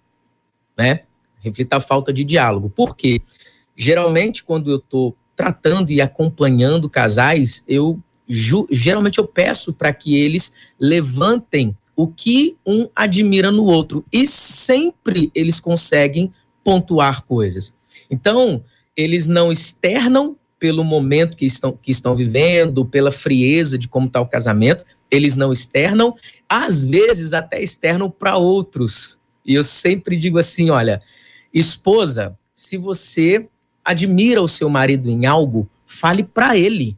né? 0.78 1.02
Reflita 1.42 1.76
a 1.76 1.82
falta 1.82 2.14
de 2.14 2.24
diálogo. 2.24 2.70
Por 2.70 2.96
quê? 2.96 3.22
Geralmente, 3.76 4.46
quando 4.46 4.72
eu 4.72 4.78
estou 4.78 5.14
tratando 5.36 5.92
e 5.92 6.00
acompanhando 6.00 6.90
casais, 6.90 7.66
eu 7.68 8.00
geralmente 8.72 9.20
eu 9.20 9.28
peço 9.28 9.74
para 9.74 9.94
que 9.94 10.16
eles 10.16 10.54
levantem 10.80 11.78
o 11.98 12.08
que 12.08 12.56
um 12.66 12.88
admira 12.96 13.52
no 13.52 13.66
outro 13.66 14.06
e 14.10 14.26
sempre 14.26 15.30
eles 15.36 15.60
conseguem 15.60 16.32
pontuar 16.64 17.26
coisas. 17.26 17.74
Então, 18.10 18.64
eles 18.96 19.26
não 19.28 19.52
externam 19.52 20.36
pelo 20.60 20.84
momento 20.84 21.36
que 21.36 21.46
estão, 21.46 21.74
que 21.74 21.92
estão 21.92 22.16
vivendo, 22.16 22.86
pela 22.86 23.12
frieza 23.12 23.78
de 23.78 23.88
como 23.88 24.08
está 24.08 24.22
o 24.22 24.28
casamento, 24.28 24.86
eles 25.12 25.36
não 25.36 25.52
externam, 25.52 26.16
às 26.48 26.86
vezes 26.86 27.34
até 27.34 27.62
externam 27.62 28.10
para 28.10 28.38
outros. 28.38 29.18
E 29.46 29.54
eu 29.54 29.64
sempre 29.64 30.16
digo 30.16 30.40
assim: 30.40 30.70
olha, 30.70 31.02
esposa, 31.54 32.38
se 32.54 32.78
você 32.78 33.48
admira 33.84 34.42
o 34.42 34.48
seu 34.48 34.70
marido 34.70 35.10
em 35.10 35.26
algo, 35.26 35.70
fale 35.86 36.24
para 36.24 36.58
ele. 36.58 36.98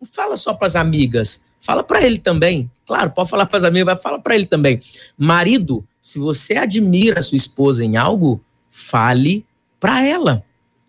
Não 0.00 0.06
fala 0.06 0.36
só 0.36 0.54
para 0.54 0.66
as 0.66 0.76
amigas, 0.76 1.42
fala 1.60 1.82
para 1.82 2.02
ele 2.02 2.18
também. 2.18 2.70
Claro, 2.86 3.10
pode 3.10 3.30
falar 3.30 3.46
para 3.46 3.58
as 3.58 3.64
amigas, 3.64 3.94
mas 3.94 4.02
fala 4.02 4.20
para 4.20 4.34
ele 4.34 4.46
também. 4.46 4.80
Marido, 5.18 5.86
se 6.00 6.18
você 6.18 6.54
admira 6.54 7.20
a 7.20 7.22
sua 7.22 7.36
esposa 7.36 7.84
em 7.84 7.96
algo, 7.96 8.42
fale 8.70 9.44
para 9.80 10.04
ela. 10.06 10.44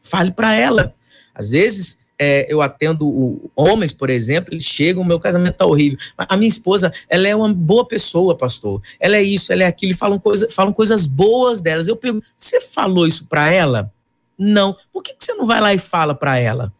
Fale 0.05 0.31
para 0.31 0.53
ela. 0.53 0.93
Às 1.33 1.49
vezes, 1.49 1.99
é, 2.17 2.45
eu 2.51 2.61
atendo 2.61 3.07
o, 3.07 3.51
homens, 3.55 3.91
por 3.91 4.09
exemplo, 4.09 4.53
eles 4.53 4.63
chegam, 4.63 5.03
meu 5.03 5.19
casamento 5.19 5.55
tá 5.55 5.65
horrível. 5.65 5.97
A 6.17 6.37
minha 6.37 6.47
esposa, 6.47 6.93
ela 7.09 7.27
é 7.27 7.35
uma 7.35 7.53
boa 7.53 7.85
pessoa, 7.85 8.37
pastor. 8.37 8.81
Ela 8.99 9.17
é 9.17 9.23
isso, 9.23 9.51
ela 9.51 9.63
é 9.63 9.67
aquilo, 9.67 9.91
e 9.91 9.95
falam, 9.95 10.19
coisa, 10.19 10.49
falam 10.49 10.71
coisas 10.71 11.05
boas 11.05 11.59
delas. 11.59 11.87
Eu 11.87 11.95
pergunto, 11.95 12.25
você 12.35 12.61
falou 12.61 13.05
isso 13.05 13.25
para 13.25 13.51
ela? 13.51 13.91
Não. 14.37 14.75
Por 14.93 15.03
que, 15.03 15.13
que 15.13 15.25
você 15.25 15.33
não 15.33 15.45
vai 15.45 15.59
lá 15.59 15.73
e 15.73 15.77
fala 15.77 16.13
para 16.13 16.37
ela? 16.37 16.71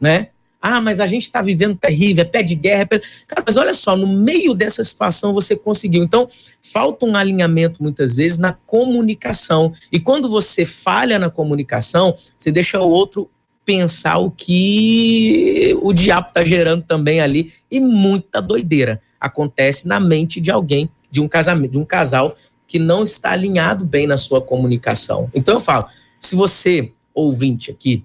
Né? 0.00 0.28
Ah, 0.60 0.80
mas 0.80 1.00
a 1.00 1.06
gente 1.06 1.22
está 1.22 1.40
vivendo 1.40 1.76
terrível, 1.76 2.22
é 2.22 2.24
pé 2.24 2.42
de 2.42 2.54
guerra. 2.54 2.82
É 2.82 2.84
pé... 2.84 3.00
Cara, 3.26 3.42
mas 3.46 3.56
olha 3.56 3.72
só, 3.72 3.96
no 3.96 4.06
meio 4.06 4.52
dessa 4.52 4.84
situação 4.84 5.32
você 5.32 5.56
conseguiu. 5.56 6.04
Então, 6.04 6.28
falta 6.60 7.06
um 7.06 7.16
alinhamento 7.16 7.82
muitas 7.82 8.16
vezes 8.16 8.36
na 8.36 8.52
comunicação. 8.52 9.72
E 9.90 9.98
quando 9.98 10.28
você 10.28 10.66
falha 10.66 11.18
na 11.18 11.30
comunicação, 11.30 12.14
você 12.36 12.52
deixa 12.52 12.80
o 12.80 12.88
outro 12.88 13.30
pensar 13.64 14.18
o 14.18 14.30
que 14.30 15.76
o 15.80 15.92
diabo 15.92 16.28
está 16.28 16.44
gerando 16.44 16.82
também 16.82 17.20
ali. 17.20 17.52
E 17.70 17.80
muita 17.80 18.42
doideira 18.42 19.00
acontece 19.18 19.88
na 19.88 19.98
mente 19.98 20.40
de 20.40 20.50
alguém, 20.50 20.90
de 21.10 21.20
um 21.20 21.28
casamento, 21.28 21.72
de 21.72 21.78
um 21.78 21.84
casal 21.84 22.36
que 22.66 22.78
não 22.78 23.02
está 23.02 23.30
alinhado 23.32 23.84
bem 23.84 24.06
na 24.06 24.16
sua 24.16 24.40
comunicação. 24.40 25.30
Então 25.34 25.54
eu 25.54 25.60
falo, 25.60 25.86
se 26.20 26.36
você, 26.36 26.92
ouvinte 27.14 27.70
aqui, 27.70 28.04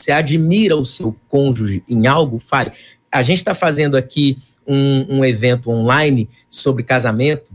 você 0.00 0.12
admira 0.12 0.76
o 0.76 0.84
seu 0.84 1.14
cônjuge 1.28 1.82
em 1.88 2.06
algo, 2.06 2.38
fale. 2.38 2.72
A 3.12 3.22
gente 3.22 3.38
está 3.38 3.54
fazendo 3.54 3.96
aqui 3.96 4.38
um, 4.66 5.18
um, 5.18 5.24
evento 5.24 5.70
online 5.70 6.28
sobre 6.48 6.82
casamento 6.82 7.52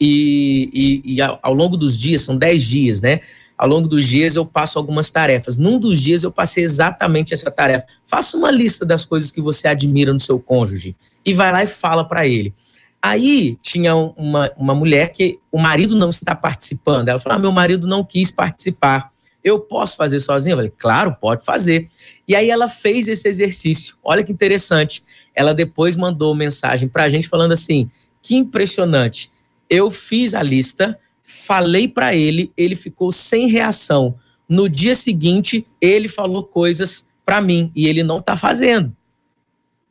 e, 0.00 1.02
e, 1.04 1.14
e 1.14 1.20
ao, 1.20 1.54
longo 1.54 1.76
dos 1.76 1.98
dias, 1.98 2.22
são 2.22 2.36
10 2.36 2.62
dias, 2.62 3.00
né? 3.00 3.20
Ao 3.56 3.66
longo 3.66 3.88
dos 3.88 4.06
dias 4.06 4.36
eu 4.36 4.46
passo 4.46 4.78
algumas 4.78 5.10
tarefas. 5.10 5.56
Num 5.56 5.80
dos 5.80 6.00
dias 6.00 6.22
eu 6.22 6.30
passei 6.30 6.62
exatamente 6.62 7.34
essa 7.34 7.50
tarefa. 7.50 7.86
Faça 8.06 8.36
uma 8.36 8.52
lista 8.52 8.86
das 8.86 9.04
coisas 9.04 9.32
que 9.32 9.40
você 9.40 9.66
admira 9.66 10.12
no 10.12 10.20
seu 10.20 10.38
cônjuge 10.38 10.94
e 11.24 11.34
vai 11.34 11.50
lá 11.50 11.64
e 11.64 11.66
fala 11.66 12.04
para 12.04 12.26
ele. 12.26 12.54
Aí 13.02 13.58
tinha 13.60 13.96
uma, 13.96 14.52
uma 14.56 14.74
mulher 14.74 15.12
que 15.12 15.38
o 15.50 15.58
marido 15.58 15.96
não 15.96 16.10
está 16.10 16.36
participando. 16.36 17.08
Ela 17.08 17.18
falou: 17.18 17.36
ah, 17.36 17.40
meu 17.40 17.52
marido 17.52 17.86
não 17.86 18.04
quis 18.04 18.30
participar. 18.30 19.10
Eu 19.48 19.60
posso 19.60 19.96
fazer 19.96 20.20
sozinha? 20.20 20.52
Eu 20.52 20.58
falei, 20.58 20.72
claro, 20.76 21.16
pode 21.20 21.44
fazer. 21.44 21.88
E 22.26 22.34
aí 22.36 22.50
ela 22.50 22.68
fez 22.68 23.08
esse 23.08 23.26
exercício. 23.26 23.96
Olha 24.02 24.22
que 24.22 24.32
interessante. 24.32 25.02
Ela 25.34 25.54
depois 25.54 25.96
mandou 25.96 26.34
mensagem 26.34 26.88
para 26.88 27.04
a 27.04 27.08
gente 27.08 27.28
falando 27.28 27.52
assim: 27.52 27.90
que 28.22 28.36
impressionante. 28.36 29.30
Eu 29.70 29.90
fiz 29.90 30.34
a 30.34 30.42
lista, 30.42 30.98
falei 31.22 31.88
para 31.88 32.14
ele, 32.14 32.52
ele 32.56 32.74
ficou 32.74 33.10
sem 33.10 33.48
reação. 33.48 34.16
No 34.48 34.68
dia 34.68 34.94
seguinte, 34.94 35.66
ele 35.80 36.08
falou 36.08 36.44
coisas 36.44 37.08
para 37.24 37.40
mim 37.40 37.70
e 37.76 37.86
ele 37.86 38.02
não 38.02 38.18
está 38.18 38.36
fazendo. 38.36 38.96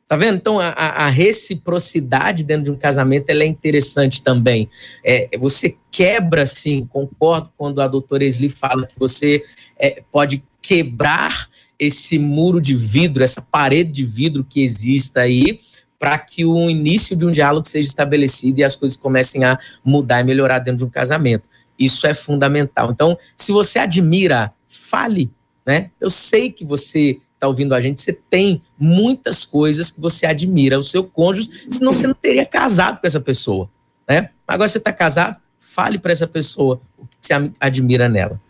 Tá 0.08 0.16
vendo? 0.16 0.36
Então, 0.36 0.58
a, 0.58 0.70
a, 0.70 1.08
reciprocidade 1.10 2.42
dentro 2.42 2.64
de 2.64 2.70
um 2.70 2.76
casamento 2.76 3.28
é 3.28 3.44
interessante 3.44 4.22
também. 4.22 4.70
É, 5.04 5.28
você 5.38 5.76
quebra, 5.90 6.46
sim, 6.46 6.86
concordo 6.86 7.52
quando 7.58 7.82
a 7.82 7.86
doutora 7.86 8.24
Esli 8.24 8.48
fala 8.48 8.86
que 8.86 8.98
você 8.98 9.44
é, 9.78 10.02
pode 10.10 10.42
quebrar 10.62 11.46
esse 11.78 12.18
muro 12.18 12.58
de 12.58 12.74
vidro, 12.74 13.22
essa 13.22 13.42
parede 13.42 13.92
de 13.92 14.04
vidro 14.04 14.42
que 14.42 14.62
exista 14.62 15.20
aí, 15.20 15.60
para 15.98 16.18
que 16.18 16.42
o 16.42 16.70
início 16.70 17.14
de 17.14 17.26
um 17.26 17.30
diálogo 17.30 17.68
seja 17.68 17.88
estabelecido 17.88 18.60
e 18.60 18.64
as 18.64 18.74
coisas 18.74 18.96
comecem 18.96 19.44
a 19.44 19.58
mudar 19.84 20.20
e 20.20 20.24
melhorar 20.24 20.58
dentro 20.60 20.78
de 20.78 20.84
um 20.84 20.90
casamento. 20.90 21.46
Isso 21.78 22.06
é 22.06 22.14
fundamental. 22.14 22.90
Então, 22.90 23.18
se 23.36 23.52
você 23.52 23.78
admira, 23.78 24.54
fale, 24.66 25.30
né? 25.66 25.90
Eu 26.00 26.08
sei 26.08 26.50
que 26.50 26.64
você 26.64 27.20
está 27.38 27.46
ouvindo 27.46 27.72
a 27.74 27.80
gente, 27.80 28.02
você 28.02 28.12
tem 28.12 28.60
muitas 28.78 29.44
coisas 29.44 29.92
que 29.92 30.00
você 30.00 30.26
admira 30.26 30.76
o 30.78 30.82
seu 30.82 31.04
cônjuge, 31.04 31.48
senão 31.68 31.92
você 31.92 32.06
não 32.08 32.14
teria 32.14 32.44
casado 32.44 33.00
com 33.00 33.06
essa 33.06 33.20
pessoa, 33.20 33.70
né? 34.08 34.30
Agora 34.46 34.68
você 34.68 34.78
está 34.78 34.92
casado, 34.92 35.36
fale 35.60 35.98
para 35.98 36.10
essa 36.10 36.26
pessoa 36.26 36.80
o 36.98 37.06
que 37.06 37.16
você 37.20 37.34
admira 37.60 38.08
nela. 38.08 38.40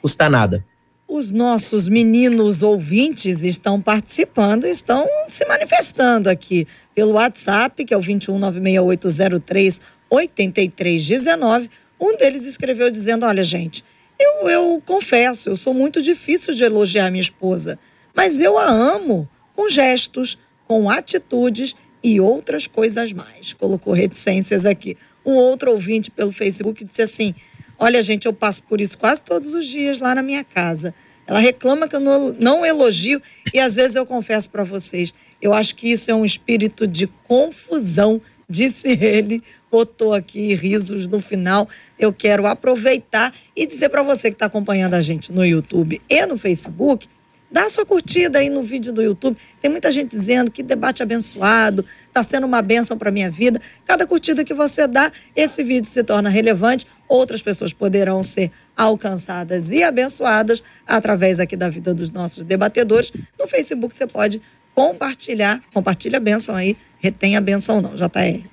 Custa 0.00 0.30
nada. 0.30 0.64
Os 1.08 1.30
nossos 1.32 1.88
meninos 1.88 2.62
ouvintes 2.62 3.42
estão 3.42 3.80
participando, 3.80 4.66
estão 4.66 5.04
se 5.26 5.44
manifestando 5.46 6.30
aqui 6.30 6.66
pelo 6.94 7.12
WhatsApp, 7.12 7.84
que 7.84 7.92
é 7.92 7.96
o 7.96 8.00
2196803 8.00 9.80
8319. 10.10 11.68
Um 12.00 12.16
deles 12.16 12.44
escreveu 12.44 12.90
dizendo: 12.90 13.26
Olha, 13.26 13.42
gente, 13.42 13.82
eu, 14.20 14.48
eu 14.48 14.82
confesso, 14.84 15.48
eu 15.48 15.56
sou 15.56 15.74
muito 15.74 16.00
difícil 16.02 16.54
de 16.54 16.62
elogiar 16.62 17.10
minha 17.10 17.22
esposa 17.22 17.78
mas 18.18 18.40
eu 18.40 18.58
a 18.58 18.68
amo 18.68 19.28
com 19.54 19.68
gestos, 19.68 20.36
com 20.66 20.90
atitudes 20.90 21.76
e 22.02 22.20
outras 22.20 22.66
coisas 22.66 23.12
mais. 23.12 23.52
Colocou 23.52 23.92
reticências 23.92 24.66
aqui. 24.66 24.96
Um 25.24 25.34
outro 25.34 25.70
ouvinte 25.70 26.10
pelo 26.10 26.32
Facebook 26.32 26.84
disse 26.84 27.02
assim: 27.02 27.32
Olha, 27.78 28.02
gente, 28.02 28.26
eu 28.26 28.32
passo 28.32 28.60
por 28.64 28.80
isso 28.80 28.98
quase 28.98 29.22
todos 29.22 29.54
os 29.54 29.68
dias 29.68 30.00
lá 30.00 30.16
na 30.16 30.22
minha 30.22 30.42
casa. 30.42 30.92
Ela 31.28 31.38
reclama 31.38 31.86
que 31.86 31.94
eu 31.94 32.00
não, 32.00 32.32
não 32.32 32.66
elogio 32.66 33.22
e 33.54 33.60
às 33.60 33.76
vezes 33.76 33.94
eu 33.94 34.04
confesso 34.04 34.50
para 34.50 34.64
vocês, 34.64 35.14
eu 35.40 35.54
acho 35.54 35.76
que 35.76 35.88
isso 35.88 36.10
é 36.10 36.14
um 36.14 36.24
espírito 36.24 36.88
de 36.88 37.06
confusão, 37.06 38.20
disse 38.50 38.98
ele, 39.00 39.40
botou 39.70 40.12
aqui 40.12 40.56
risos 40.56 41.06
no 41.06 41.20
final. 41.20 41.68
Eu 41.96 42.12
quero 42.12 42.48
aproveitar 42.48 43.32
e 43.54 43.64
dizer 43.64 43.90
para 43.90 44.02
você 44.02 44.28
que 44.28 44.34
está 44.34 44.46
acompanhando 44.46 44.94
a 44.94 45.00
gente 45.00 45.32
no 45.32 45.46
YouTube 45.46 46.02
e 46.10 46.26
no 46.26 46.36
Facebook 46.36 47.06
Dá 47.50 47.68
sua 47.70 47.86
curtida 47.86 48.38
aí 48.40 48.50
no 48.50 48.62
vídeo 48.62 48.92
do 48.92 49.02
YouTube. 49.02 49.36
Tem 49.60 49.70
muita 49.70 49.90
gente 49.90 50.10
dizendo 50.10 50.50
que 50.50 50.62
debate 50.62 51.02
abençoado, 51.02 51.84
está 52.06 52.22
sendo 52.22 52.46
uma 52.46 52.60
bênção 52.60 52.98
para 52.98 53.10
minha 53.10 53.30
vida. 53.30 53.60
Cada 53.86 54.06
curtida 54.06 54.44
que 54.44 54.52
você 54.52 54.86
dá, 54.86 55.10
esse 55.34 55.64
vídeo 55.64 55.88
se 55.88 56.04
torna 56.04 56.28
relevante. 56.28 56.86
Outras 57.08 57.40
pessoas 57.40 57.72
poderão 57.72 58.22
ser 58.22 58.50
alcançadas 58.76 59.70
e 59.70 59.82
abençoadas 59.82 60.62
através 60.86 61.38
aqui 61.38 61.56
da 61.56 61.70
vida 61.70 61.94
dos 61.94 62.10
nossos 62.10 62.44
debatedores. 62.44 63.10
No 63.38 63.48
Facebook 63.48 63.94
você 63.94 64.06
pode 64.06 64.42
compartilhar, 64.74 65.60
compartilha 65.72 66.18
a 66.18 66.20
bênção 66.20 66.54
aí, 66.54 66.76
retém 66.98 67.36
a 67.36 67.40
bênção 67.40 67.80
não, 67.80 67.96
JR. 67.96 68.46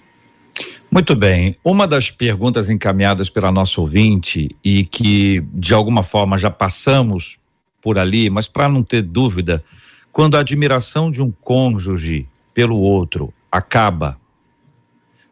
Muito 0.89 1.13
bem. 1.13 1.57
Uma 1.61 1.85
das 1.85 2.09
perguntas 2.09 2.69
encaminhadas 2.69 3.29
pela 3.29 3.51
nossa 3.51 3.81
ouvinte 3.81 4.55
e 4.63 4.85
que 4.85 5.43
de 5.53 5.73
alguma 5.73 6.01
forma 6.01 6.37
já 6.37 6.49
passamos 6.49 7.37
por 7.85 7.99
ali, 7.99 8.31
mas 8.31 8.47
para 8.47 8.67
não 8.67 8.81
ter 8.81 9.03
dúvida, 9.03 9.63
quando 10.11 10.35
a 10.35 10.39
admiração 10.39 11.11
de 11.11 11.21
um 11.21 11.29
cônjuge 11.29 12.27
pelo 12.51 12.79
outro 12.79 13.31
acaba, 13.51 14.17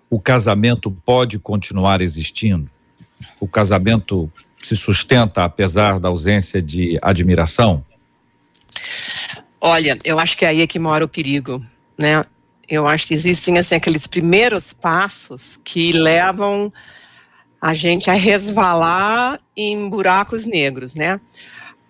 o 0.08 0.20
casamento 0.20 0.92
pode 0.92 1.40
continuar 1.40 2.00
existindo? 2.00 2.70
O 3.40 3.48
casamento 3.48 4.32
se 4.62 4.76
sustenta 4.76 5.44
apesar 5.44 6.00
da 6.00 6.10
ausência 6.10 6.62
de 6.62 7.00
admiração? 7.02 7.84
Olha, 9.60 9.98
eu 10.06 10.20
acho 10.20 10.38
que 10.38 10.46
é 10.46 10.50
aí 10.50 10.68
que 10.68 10.78
mora 10.78 11.04
o 11.04 11.10
perigo, 11.10 11.60
né? 11.98 12.24
Eu 12.70 12.88
acho 12.88 13.08
que 13.08 13.16
existem 13.16 13.58
assim 13.58 13.74
aqueles 13.74 14.06
primeiros 14.06 14.74
passos 14.74 15.58
que 15.58 15.92
levam 15.92 16.72
a 17.60 17.74
gente 17.74 18.12
a 18.12 18.14
resvalar 18.14 19.40
em 19.58 19.90
buracos 19.90 20.46
negros, 20.46 20.94
né? 20.94 21.20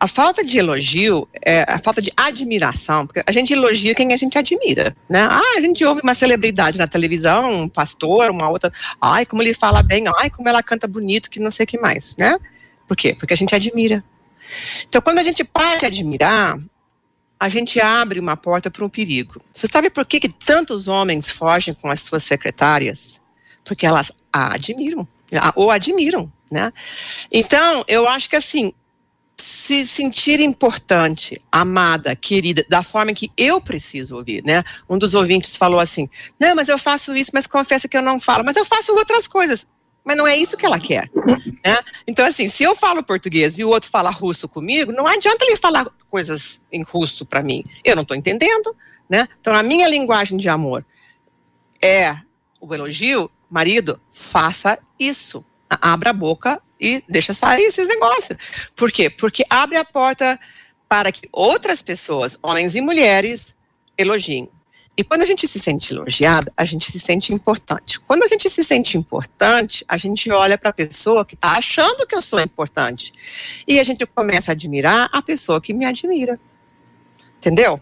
A 0.04 0.08
falta 0.08 0.44
de 0.44 0.58
elogio, 0.58 1.30
é, 1.42 1.64
a 1.66 1.80
falta 1.80 2.02
de 2.02 2.12
admiração, 2.18 3.08
porque 3.08 3.22
a 3.26 3.32
gente 3.32 3.54
elogia 3.54 3.96
quem 3.96 4.12
a 4.12 4.18
gente 4.18 4.38
admira, 4.38 4.94
né? 5.08 5.26
Ah, 5.32 5.54
a 5.56 5.62
gente 5.62 5.86
ouve 5.86 6.02
uma 6.04 6.14
celebridade 6.14 6.78
na 6.78 6.86
televisão, 6.86 7.62
um 7.62 7.70
pastor, 7.70 8.30
uma 8.30 8.50
outra, 8.50 8.70
ai, 9.02 9.26
como 9.26 9.42
ele 9.42 9.54
fala 9.54 9.82
bem, 9.82 10.04
ai, 10.18 10.30
como 10.30 10.50
ela 10.50 10.62
canta 10.62 10.90
bonito, 10.90 11.30
que 11.30 11.40
não 11.40 11.50
sei 11.50 11.64
o 11.64 11.68
que 11.68 11.80
mais, 11.80 12.18
né? 12.20 12.38
Por 12.86 12.98
quê? 12.98 13.16
Porque 13.18 13.34
a 13.34 13.38
gente 13.38 13.56
admira. 13.56 14.04
Então, 14.90 15.02
quando 15.02 15.20
a 15.20 15.24
gente 15.24 15.42
para 15.46 15.78
de 15.78 15.86
admirar, 15.86 16.60
a 17.40 17.48
gente 17.48 17.80
abre 17.80 18.20
uma 18.20 18.36
porta 18.36 18.70
para 18.70 18.84
um 18.84 18.90
perigo. 18.90 19.42
Você 19.54 19.68
sabe 19.68 19.90
por 19.90 20.06
que, 20.06 20.20
que 20.20 20.28
tantos 20.28 20.90
homens 20.90 21.30
fogem 21.30 21.74
com 21.74 21.90
as 21.90 22.02
suas 22.02 22.24
secretárias? 22.24 23.22
Porque 23.64 23.86
elas 23.86 24.12
a 24.34 24.54
admiram, 24.54 25.08
ou 25.56 25.72
admiram, 25.72 26.30
né? 26.52 26.74
Então, 27.32 27.86
eu 27.88 28.06
acho 28.06 28.30
que 28.30 28.36
assim, 28.36 28.74
se 29.64 29.88
sentir 29.88 30.42
importante, 30.42 31.42
amada, 31.50 32.14
querida, 32.18 32.66
da 32.68 32.84
forma 32.84 33.14
que 33.14 33.32
eu 33.38 33.62
preciso 33.62 34.18
ouvir, 34.18 34.44
né? 34.44 34.62
Um 34.90 34.98
dos 34.98 35.14
ouvintes 35.14 35.56
falou 35.56 35.80
assim: 35.80 36.10
"Não, 36.38 36.54
mas 36.54 36.68
eu 36.68 36.78
faço 36.78 37.16
isso, 37.16 37.32
mas 37.34 37.48
confesso 37.48 37.88
que 37.88 37.96
eu 37.96 38.02
não 38.02 38.20
falo, 38.20 38.44
mas 38.44 38.58
eu 38.58 38.66
faço 38.66 38.94
outras 38.94 39.26
coisas". 39.26 39.66
Mas 40.04 40.18
não 40.18 40.28
é 40.28 40.36
isso 40.36 40.58
que 40.58 40.66
ela 40.66 40.78
quer, 40.78 41.10
né? 41.64 41.78
Então 42.06 42.26
assim, 42.26 42.50
se 42.50 42.62
eu 42.62 42.76
falo 42.76 43.02
português 43.02 43.58
e 43.58 43.64
o 43.64 43.70
outro 43.70 43.90
fala 43.90 44.10
russo 44.10 44.50
comigo, 44.50 44.92
não 44.92 45.08
adianta 45.08 45.46
ele 45.46 45.56
falar 45.56 45.88
coisas 46.10 46.60
em 46.70 46.84
russo 46.84 47.26
para 47.26 47.42
mim. 47.42 47.64
Eu 47.86 47.96
não 47.96 48.04
estou 48.04 48.18
entendendo, 48.18 48.76
né? 49.10 49.30
Então 49.40 49.56
a 49.56 49.64
minha 49.64 49.88
linguagem 49.88 50.38
de 50.38 50.50
amor 50.50 50.86
é 51.82 52.18
o 52.60 52.74
elogio, 52.76 53.32
marido, 53.50 53.98
faça 54.12 54.78
isso. 55.00 55.46
Abra 55.82 56.12
a 56.12 56.14
boca 56.14 56.62
e 56.80 57.04
deixa 57.08 57.34
sair 57.34 57.64
esses 57.64 57.88
negócios. 57.88 58.38
Por 58.76 58.92
quê? 58.92 59.10
Porque 59.10 59.44
abre 59.50 59.78
a 59.78 59.86
porta 59.86 60.40
para 60.88 61.12
que 61.12 61.28
outras 61.32 61.82
pessoas, 61.82 62.38
homens 62.42 62.76
e 62.76 62.82
mulheres, 62.82 63.56
elogiem. 63.98 64.50
E 64.96 65.04
quando 65.04 65.24
a 65.24 65.26
gente 65.26 65.48
se 65.48 65.58
sente 65.60 65.92
elogiada, 65.92 66.52
a 66.56 66.66
gente 66.66 66.92
se 66.92 67.00
sente 67.00 67.34
importante. 67.34 68.00
Quando 68.02 68.24
a 68.24 68.28
gente 68.28 68.48
se 68.48 68.64
sente 68.64 68.96
importante, 68.96 69.84
a 69.88 69.98
gente 69.98 70.30
olha 70.30 70.56
para 70.56 70.70
a 70.70 70.74
pessoa 70.74 71.26
que 71.26 71.34
está 71.34 71.54
achando 71.54 72.06
que 72.06 72.16
eu 72.16 72.22
sou 72.22 72.40
importante. 72.40 73.12
E 73.68 73.80
a 73.80 73.84
gente 73.84 74.06
começa 74.06 74.52
a 74.52 74.54
admirar 74.54 75.10
a 75.12 75.22
pessoa 75.22 75.60
que 75.60 75.74
me 75.74 75.84
admira. 75.84 76.40
Entendeu? 77.38 77.82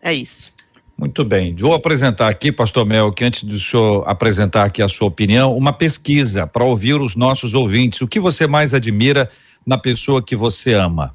É 0.00 0.12
isso. 0.12 0.52
Muito 0.98 1.24
bem. 1.24 1.54
Vou 1.54 1.74
apresentar 1.74 2.26
aqui, 2.26 2.50
pastor 2.50 2.84
Mel, 2.84 3.12
que 3.12 3.24
antes 3.24 3.44
do 3.44 3.60
senhor 3.60 4.02
apresentar 4.04 4.64
aqui 4.64 4.82
a 4.82 4.88
sua 4.88 5.06
opinião, 5.06 5.56
uma 5.56 5.72
pesquisa 5.72 6.44
para 6.44 6.64
ouvir 6.64 7.00
os 7.00 7.14
nossos 7.14 7.54
ouvintes. 7.54 8.00
O 8.00 8.08
que 8.08 8.18
você 8.18 8.48
mais 8.48 8.74
admira 8.74 9.30
na 9.64 9.78
pessoa 9.78 10.20
que 10.20 10.34
você 10.34 10.72
ama? 10.72 11.14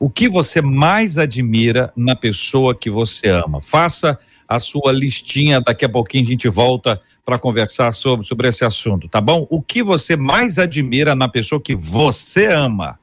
O 0.00 0.08
que 0.08 0.30
você 0.30 0.62
mais 0.62 1.18
admira 1.18 1.92
na 1.94 2.16
pessoa 2.16 2.74
que 2.74 2.88
você 2.88 3.28
ama? 3.28 3.60
Faça 3.60 4.18
a 4.48 4.58
sua 4.58 4.92
listinha, 4.92 5.60
daqui 5.60 5.84
a 5.84 5.90
pouquinho 5.90 6.24
a 6.24 6.28
gente 6.28 6.48
volta 6.48 6.98
para 7.22 7.38
conversar 7.38 7.92
sobre, 7.92 8.26
sobre 8.26 8.48
esse 8.48 8.64
assunto, 8.64 9.10
tá 9.10 9.20
bom? 9.20 9.46
O 9.50 9.60
que 9.60 9.82
você 9.82 10.16
mais 10.16 10.56
admira 10.56 11.14
na 11.14 11.28
pessoa 11.28 11.60
que 11.60 11.76
você 11.76 12.46
ama? 12.46 12.98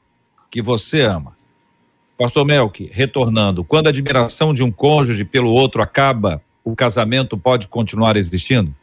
Que 0.49 0.59
você 0.59 1.01
ama. 1.01 1.34
Pastor 2.17 2.45
Melk, 2.45 2.89
retornando, 2.93 3.63
quando 3.63 3.87
a 3.87 3.89
admiração 3.89 4.53
de 4.53 4.63
um 4.63 4.71
cônjuge 4.71 5.25
pelo 5.25 5.51
outro 5.51 5.81
acaba, 5.81 6.41
o 6.63 6.75
casamento 6.75 7.37
pode 7.37 7.67
continuar 7.67 8.15
existindo? 8.15 8.73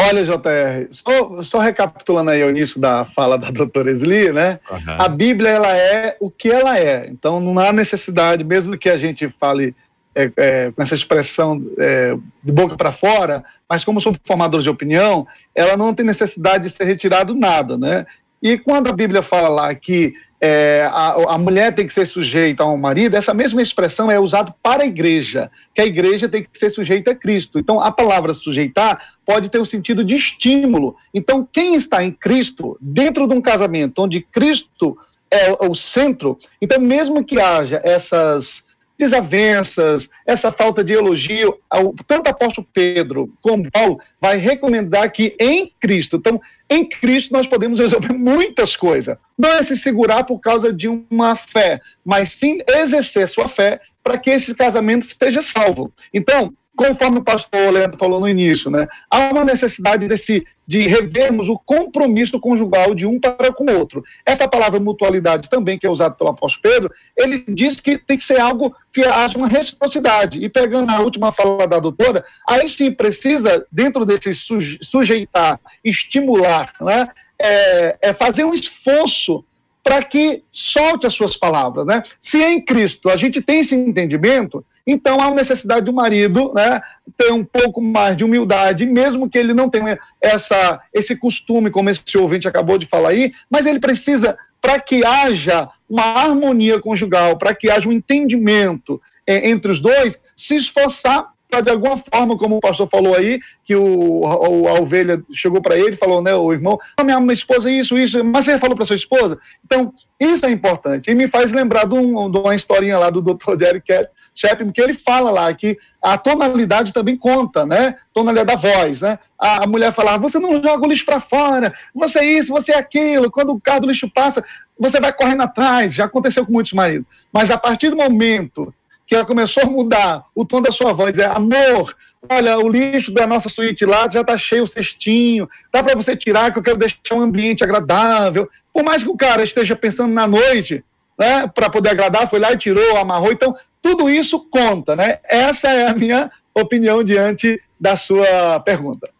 Olha, 0.00 0.22
JR, 0.22 0.86
só, 0.90 1.42
só 1.42 1.58
recapitulando 1.58 2.30
aí 2.30 2.44
o 2.44 2.50
início 2.50 2.80
da 2.80 3.04
fala 3.04 3.36
da 3.36 3.50
doutora 3.50 3.90
Esli, 3.90 4.32
né? 4.32 4.60
Uhum. 4.70 4.96
A 4.96 5.08
Bíblia, 5.08 5.50
ela 5.50 5.76
é 5.76 6.16
o 6.20 6.30
que 6.30 6.48
ela 6.48 6.78
é. 6.78 7.08
Então, 7.10 7.40
não 7.40 7.58
há 7.58 7.72
necessidade, 7.72 8.44
mesmo 8.44 8.78
que 8.78 8.88
a 8.88 8.96
gente 8.96 9.28
fale 9.28 9.74
é, 10.14 10.30
é, 10.36 10.70
com 10.70 10.80
essa 10.80 10.94
expressão 10.94 11.60
é, 11.78 12.16
de 12.44 12.52
boca 12.52 12.76
para 12.76 12.92
fora, 12.92 13.44
mas 13.68 13.84
como 13.84 14.00
somos 14.00 14.20
formadores 14.24 14.62
de 14.62 14.70
opinião, 14.70 15.26
ela 15.52 15.76
não 15.76 15.92
tem 15.92 16.06
necessidade 16.06 16.64
de 16.64 16.70
ser 16.70 16.84
retirado 16.84 17.34
nada, 17.34 17.76
né? 17.76 18.06
E 18.40 18.56
quando 18.56 18.88
a 18.88 18.92
Bíblia 18.92 19.20
fala 19.20 19.48
lá 19.48 19.74
que 19.74 20.14
é, 20.40 20.88
a, 20.90 21.34
a, 21.34 21.38
mulher 21.38 21.74
tem 21.74 21.86
que 21.86 21.92
ser 21.92 22.06
sujeita 22.06 22.62
ao 22.62 22.76
marido, 22.76 23.16
essa 23.16 23.34
mesma 23.34 23.60
expressão 23.60 24.10
é 24.10 24.20
usada 24.20 24.54
para 24.62 24.84
a 24.84 24.86
igreja, 24.86 25.50
que 25.74 25.80
a 25.80 25.86
igreja 25.86 26.28
tem 26.28 26.44
que 26.44 26.58
ser 26.58 26.70
sujeita 26.70 27.10
a 27.10 27.14
Cristo. 27.14 27.58
Então, 27.58 27.80
a 27.80 27.90
palavra 27.90 28.32
sujeitar 28.34 29.14
pode 29.26 29.48
ter 29.48 29.58
o 29.58 29.66
sentido 29.66 30.04
de 30.04 30.14
estímulo. 30.14 30.94
Então, 31.12 31.46
quem 31.52 31.74
está 31.74 32.04
em 32.04 32.12
Cristo, 32.12 32.78
dentro 32.80 33.26
de 33.26 33.34
um 33.34 33.40
casamento 33.40 34.02
onde 34.02 34.20
Cristo 34.20 34.96
é 35.30 35.52
o 35.66 35.74
centro, 35.74 36.38
então, 36.62 36.80
mesmo 36.80 37.24
que 37.24 37.40
haja 37.40 37.80
essas 37.84 38.67
desavenças, 38.98 40.10
essa 40.26 40.50
falta 40.50 40.82
de 40.82 40.92
elogio, 40.92 41.58
tanto 42.06 42.26
o 42.26 42.30
apóstolo 42.30 42.66
Pedro 42.72 43.32
como 43.40 43.70
Paulo 43.70 44.00
vai 44.20 44.36
recomendar 44.38 45.10
que 45.12 45.36
em 45.38 45.72
Cristo, 45.80 46.16
então, 46.16 46.40
em 46.68 46.84
Cristo 46.84 47.32
nós 47.32 47.46
podemos 47.46 47.78
resolver 47.78 48.12
muitas 48.12 48.74
coisas. 48.74 49.16
Não 49.38 49.50
é 49.50 49.62
se 49.62 49.76
segurar 49.76 50.24
por 50.24 50.40
causa 50.40 50.72
de 50.72 50.88
uma 50.88 51.36
fé, 51.36 51.80
mas 52.04 52.32
sim 52.32 52.58
exercer 52.66 53.28
sua 53.28 53.48
fé 53.48 53.80
para 54.02 54.18
que 54.18 54.30
esse 54.30 54.54
casamento 54.54 55.06
seja 55.06 55.40
salvo. 55.40 55.92
Então, 56.12 56.52
conforme 56.78 57.18
o 57.18 57.24
pastor 57.24 57.72
Leandro 57.72 57.98
falou 57.98 58.20
no 58.20 58.28
início, 58.28 58.70
né, 58.70 58.86
há 59.10 59.30
uma 59.30 59.44
necessidade 59.44 60.06
desse, 60.06 60.46
de 60.64 60.86
revermos 60.86 61.48
o 61.48 61.58
compromisso 61.58 62.38
conjugal 62.38 62.94
de 62.94 63.04
um 63.04 63.18
para 63.18 63.52
com 63.52 63.64
o 63.64 63.76
outro. 63.76 64.04
Essa 64.24 64.46
palavra 64.46 64.78
mutualidade 64.78 65.50
também, 65.50 65.76
que 65.76 65.84
é 65.84 65.90
usada 65.90 66.14
pelo 66.14 66.30
apóstolo 66.30 66.62
Pedro, 66.62 66.94
ele 67.16 67.44
diz 67.48 67.80
que 67.80 67.98
tem 67.98 68.16
que 68.16 68.22
ser 68.22 68.40
algo 68.40 68.72
que 68.92 69.04
haja 69.04 69.36
uma 69.36 69.48
reciprocidade. 69.48 70.38
E 70.38 70.48
pegando 70.48 70.88
a 70.92 71.00
última 71.00 71.32
fala 71.32 71.66
da 71.66 71.80
doutora, 71.80 72.24
aí 72.48 72.68
sim 72.68 72.92
precisa, 72.92 73.66
dentro 73.72 74.06
desse 74.06 74.32
sujeitar, 74.80 75.58
estimular, 75.84 76.72
né, 76.80 77.08
é, 77.42 77.98
é 78.02 78.12
fazer 78.12 78.44
um 78.44 78.54
esforço 78.54 79.44
para 79.88 80.02
que 80.02 80.42
solte 80.52 81.06
as 81.06 81.14
suas 81.14 81.34
palavras, 81.34 81.86
né? 81.86 82.02
Se 82.20 82.44
em 82.44 82.60
Cristo 82.60 83.08
a 83.08 83.16
gente 83.16 83.40
tem 83.40 83.60
esse 83.60 83.74
entendimento, 83.74 84.62
então 84.86 85.18
há 85.18 85.30
necessidade 85.30 85.86
do 85.86 85.94
marido, 85.94 86.52
né, 86.54 86.82
ter 87.16 87.32
um 87.32 87.42
pouco 87.42 87.80
mais 87.80 88.14
de 88.14 88.22
humildade, 88.22 88.84
mesmo 88.84 89.30
que 89.30 89.38
ele 89.38 89.54
não 89.54 89.70
tenha 89.70 89.98
essa 90.20 90.78
esse 90.92 91.16
costume, 91.16 91.70
como 91.70 91.88
esse 91.88 92.18
ouvinte 92.18 92.46
acabou 92.46 92.76
de 92.76 92.84
falar 92.84 93.08
aí, 93.08 93.32
mas 93.48 93.64
ele 93.64 93.80
precisa 93.80 94.36
para 94.60 94.78
que 94.78 95.02
haja 95.02 95.70
uma 95.88 96.02
harmonia 96.02 96.78
conjugal, 96.78 97.38
para 97.38 97.54
que 97.54 97.70
haja 97.70 97.88
um 97.88 97.92
entendimento 97.92 99.00
é, 99.26 99.48
entre 99.48 99.72
os 99.72 99.80
dois, 99.80 100.18
se 100.36 100.54
esforçar 100.54 101.32
de 101.50 101.70
alguma 101.70 101.96
forma, 101.96 102.36
como 102.36 102.56
o 102.56 102.60
pastor 102.60 102.88
falou 102.90 103.16
aí, 103.16 103.40
que 103.64 103.74
o, 103.74 104.20
o 104.20 104.68
a 104.68 104.74
ovelha 104.74 105.22
chegou 105.32 105.62
para 105.62 105.78
ele 105.78 105.96
falou, 105.96 106.22
né, 106.22 106.34
o 106.34 106.52
irmão, 106.52 106.78
ah, 106.96 107.02
minha, 107.02 107.18
minha 107.18 107.32
esposa 107.32 107.70
isso, 107.70 107.96
isso, 107.96 108.22
mas 108.22 108.44
você 108.44 108.58
falou 108.58 108.76
para 108.76 108.84
sua 108.84 108.96
esposa? 108.96 109.38
Então, 109.64 109.92
isso 110.20 110.44
é 110.44 110.50
importante. 110.50 111.10
E 111.10 111.14
me 111.14 111.26
faz 111.26 111.50
lembrar 111.50 111.86
de, 111.86 111.94
um, 111.94 112.30
de 112.30 112.38
uma 112.38 112.54
historinha 112.54 112.98
lá 112.98 113.08
do 113.08 113.22
Dr. 113.22 113.56
Derek 113.56 114.08
Chapman, 114.34 114.72
que 114.72 114.80
ele 114.80 114.94
fala 114.94 115.30
lá 115.30 115.52
que 115.54 115.78
a 116.02 116.18
tonalidade 116.18 116.92
também 116.92 117.16
conta, 117.16 117.64
né? 117.64 117.96
Tonalidade 118.12 118.48
da 118.48 118.56
voz, 118.56 119.00
né? 119.00 119.18
A, 119.38 119.64
a 119.64 119.66
mulher 119.66 119.92
falava, 119.92 120.18
você 120.18 120.38
não 120.38 120.62
joga 120.62 120.84
o 120.84 120.88
lixo 120.88 121.06
para 121.06 121.18
fora, 121.18 121.72
você 121.94 122.18
é 122.18 122.24
isso, 122.24 122.52
você 122.52 122.72
é 122.72 122.78
aquilo, 122.78 123.30
quando 123.30 123.50
o 123.50 123.60
carro 123.60 123.80
do 123.80 123.88
lixo 123.88 124.10
passa, 124.12 124.44
você 124.78 125.00
vai 125.00 125.12
correndo 125.12 125.42
atrás, 125.42 125.94
já 125.94 126.04
aconteceu 126.04 126.44
com 126.44 126.52
muitos 126.52 126.72
maridos. 126.72 127.06
Mas 127.32 127.50
a 127.50 127.58
partir 127.58 127.90
do 127.90 127.96
momento 127.96 128.72
que 129.08 129.14
ela 129.14 129.24
começou 129.24 129.62
a 129.62 129.66
mudar 129.66 130.24
o 130.34 130.44
tom 130.44 130.60
da 130.60 130.70
sua 130.70 130.92
voz, 130.92 131.18
é 131.18 131.24
amor, 131.24 131.96
olha, 132.28 132.58
o 132.58 132.68
lixo 132.68 133.10
da 133.10 133.26
nossa 133.26 133.48
suíte 133.48 133.86
lá 133.86 134.06
já 134.08 134.20
está 134.20 134.36
cheio 134.36 134.64
o 134.64 134.68
cestinho, 134.68 135.48
dá 135.72 135.82
para 135.82 135.96
você 135.96 136.14
tirar 136.14 136.52
que 136.52 136.58
eu 136.58 136.62
quero 136.62 136.76
deixar 136.76 137.14
um 137.14 137.22
ambiente 137.22 137.64
agradável. 137.64 138.46
Por 138.70 138.84
mais 138.84 139.02
que 139.02 139.08
o 139.08 139.16
cara 139.16 139.42
esteja 139.42 139.74
pensando 139.74 140.12
na 140.12 140.26
noite, 140.26 140.84
né, 141.18 141.46
para 141.48 141.70
poder 141.70 141.88
agradar, 141.88 142.28
foi 142.28 142.38
lá 142.38 142.52
e 142.52 142.58
tirou, 142.58 142.98
amarrou, 142.98 143.32
então 143.32 143.56
tudo 143.80 144.10
isso 144.10 144.46
conta, 144.50 144.94
né? 144.94 145.20
Essa 145.24 145.68
é 145.68 145.88
a 145.88 145.94
minha 145.94 146.30
opinião 146.54 147.02
diante 147.02 147.58
da 147.80 147.96
sua 147.96 148.60
pergunta. 148.60 149.10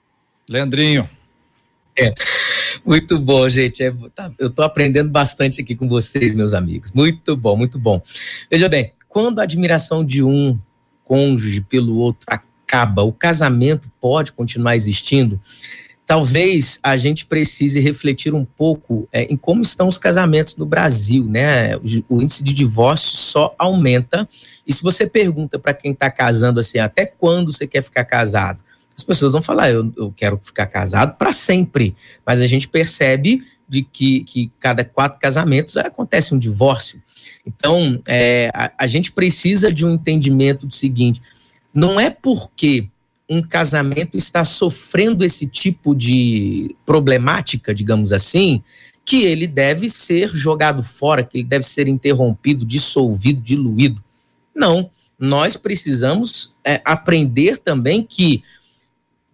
Leandrinho. 0.51 1.09
É. 1.99 2.13
Muito 2.85 3.19
bom, 3.19 3.49
gente. 3.49 3.83
É, 3.83 3.93
tá, 4.15 4.31
eu 4.39 4.49
estou 4.49 4.65
aprendendo 4.65 5.09
bastante 5.09 5.61
aqui 5.61 5.75
com 5.75 5.89
vocês, 5.89 6.35
meus 6.35 6.55
amigos. 6.55 6.93
Muito 6.93 7.37
bom, 7.37 7.57
muito 7.57 7.79
bom. 7.79 8.03
Veja 8.51 8.69
bem, 8.69 8.93
quando 9.09 9.41
a 9.41 9.43
admiração 9.43 10.05
de 10.05 10.23
um 10.23 10.59
cônjuge 11.05 11.61
pelo 11.61 11.97
outro 11.97 12.27
acaba, 12.27 13.03
o 13.03 13.13
casamento 13.13 13.91
pode 14.01 14.33
continuar 14.33 14.77
existindo? 14.77 15.41
talvez 16.09 16.81
a 16.83 16.97
gente 16.97 17.27
precise 17.27 17.79
refletir 17.81 18.33
um 18.33 18.43
pouco 18.43 19.07
é, 19.13 19.25
em 19.25 19.37
como 19.37 19.61
estão 19.61 19.87
os 19.87 19.99
casamentos 19.99 20.57
no 20.57 20.65
Brasil, 20.65 21.27
né? 21.27 21.77
O, 21.77 21.83
o 22.17 22.23
índice 22.23 22.43
de 22.43 22.55
divórcio 22.55 23.11
só 23.11 23.55
aumenta. 23.59 24.27
E 24.67 24.73
se 24.73 24.83
você 24.83 25.07
pergunta 25.07 25.59
para 25.59 25.75
quem 25.75 25.93
está 25.93 26.11
casando 26.11 26.61
assim, 26.61 26.79
até 26.79 27.05
quando 27.05 27.53
você 27.53 27.67
quer 27.67 27.83
ficar 27.83 28.07
casado? 28.07 28.65
As 28.97 29.05
pessoas 29.05 29.35
vão 29.35 29.43
falar, 29.43 29.71
eu, 29.71 29.93
eu 29.99 30.11
quero 30.11 30.41
ficar 30.43 30.65
casado 30.67 31.15
para 31.19 31.31
sempre. 31.31 31.95
Mas 32.25 32.41
a 32.41 32.47
gente 32.47 32.67
percebe 32.67 33.45
de 33.69 33.83
que, 33.83 34.25
que 34.25 34.51
cada 34.59 34.83
quatro 34.87 35.21
casamentos 35.21 35.77
acontece 35.77 36.35
um 36.35 36.39
divórcio. 36.39 37.03
Então, 37.49 38.01
é, 38.07 38.51
a, 38.53 38.71
a 38.79 38.87
gente 38.87 39.11
precisa 39.11 39.73
de 39.73 39.87
um 39.87 39.95
entendimento 39.95 40.67
do 40.67 40.75
seguinte: 40.75 41.23
não 41.73 41.99
é 41.99 42.11
porque 42.11 42.89
um 43.29 43.43
casamento 43.43 44.17
está 44.17 44.45
sofrendo 44.45 45.25
esse 45.25 45.47
tipo 45.47 45.95
de 45.95 46.75
problemática, 46.85 47.75
digamos 47.75 48.13
assim, 48.13 48.63
que 49.05 49.25
ele 49.25 49.47
deve 49.47 49.89
ser 49.89 50.29
jogado 50.29 50.83
fora, 50.83 51.23
que 51.23 51.39
ele 51.39 51.49
deve 51.49 51.65
ser 51.65 51.89
interrompido, 51.89 52.65
dissolvido, 52.65 53.41
diluído. 53.41 54.03
Não. 54.55 54.91
Nós 55.19 55.57
precisamos 55.57 56.55
é, 56.65 56.81
aprender 56.85 57.59
também 57.59 58.03
que 58.03 58.43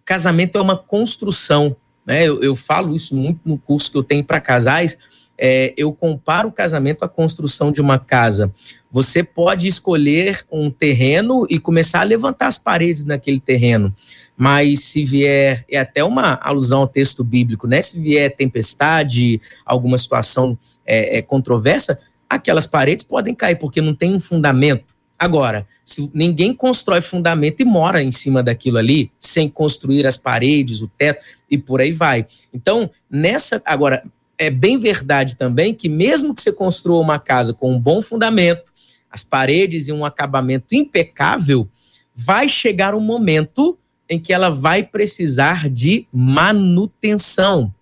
casamento 0.03 0.57
é 0.57 0.61
uma 0.61 0.77
construção. 0.77 1.75
Né? 2.05 2.23
Eu, 2.27 2.41
eu 2.41 2.55
falo 2.55 2.95
isso 2.95 3.15
muito 3.15 3.41
no 3.45 3.57
curso 3.57 3.91
que 3.91 3.97
eu 3.97 4.03
tenho 4.03 4.23
para 4.23 4.41
casais 4.41 4.97
é, 5.37 5.73
eu 5.77 5.91
comparo 5.93 6.49
o 6.49 6.51
casamento 6.51 7.03
à 7.03 7.09
construção 7.09 7.71
de 7.71 7.81
uma 7.81 7.99
casa. 7.99 8.51
Você 8.91 9.23
pode 9.23 9.67
escolher 9.67 10.45
um 10.51 10.69
terreno 10.69 11.45
e 11.49 11.59
começar 11.59 12.01
a 12.01 12.03
levantar 12.03 12.47
as 12.47 12.57
paredes 12.57 13.03
naquele 13.03 13.39
terreno, 13.39 13.93
mas 14.37 14.85
se 14.85 15.03
vier, 15.03 15.65
é 15.69 15.77
até 15.77 16.03
uma 16.03 16.39
alusão 16.41 16.81
ao 16.81 16.87
texto 16.87 17.23
bíblico, 17.23 17.67
né? 17.67 17.81
Se 17.81 17.99
vier 17.99 18.35
tempestade, 18.35 19.41
alguma 19.65 19.97
situação 19.97 20.57
é, 20.85 21.17
é, 21.17 21.21
controversa, 21.21 21.99
aquelas 22.29 22.67
paredes 22.67 23.03
podem 23.03 23.35
cair, 23.35 23.57
porque 23.57 23.81
não 23.81 23.93
tem 23.93 24.13
um 24.13 24.19
fundamento. 24.19 24.95
Agora, 25.17 25.65
se 25.83 26.11
ninguém 26.13 26.53
constrói 26.53 27.01
fundamento 27.01 27.61
e 27.61 27.65
mora 27.65 28.03
em 28.03 28.11
cima 28.11 28.43
daquilo 28.43 28.77
ali, 28.77 29.11
sem 29.19 29.47
construir 29.47 30.05
as 30.05 30.17
paredes, 30.17 30.81
o 30.81 30.87
teto 30.87 31.23
e 31.49 31.57
por 31.57 31.79
aí 31.79 31.93
vai. 31.93 32.25
Então, 32.53 32.89
nessa. 33.09 33.61
Agora, 33.65 34.03
é 34.37 34.49
bem 34.49 34.77
verdade 34.77 35.35
também 35.35 35.73
que, 35.73 35.87
mesmo 35.89 36.33
que 36.33 36.41
você 36.41 36.51
construa 36.51 37.01
uma 37.01 37.19
casa 37.19 37.53
com 37.53 37.73
um 37.73 37.79
bom 37.79 38.01
fundamento, 38.01 38.73
as 39.09 39.23
paredes 39.23 39.87
e 39.87 39.91
um 39.91 40.03
acabamento 40.03 40.75
impecável, 40.75 41.69
vai 42.13 42.47
chegar 42.47 42.93
um 42.93 42.99
momento 42.99 43.77
em 44.09 44.19
que 44.19 44.33
ela 44.33 44.49
vai 44.49 44.83
precisar 44.83 45.69
de 45.69 46.07
manutenção. 46.11 47.73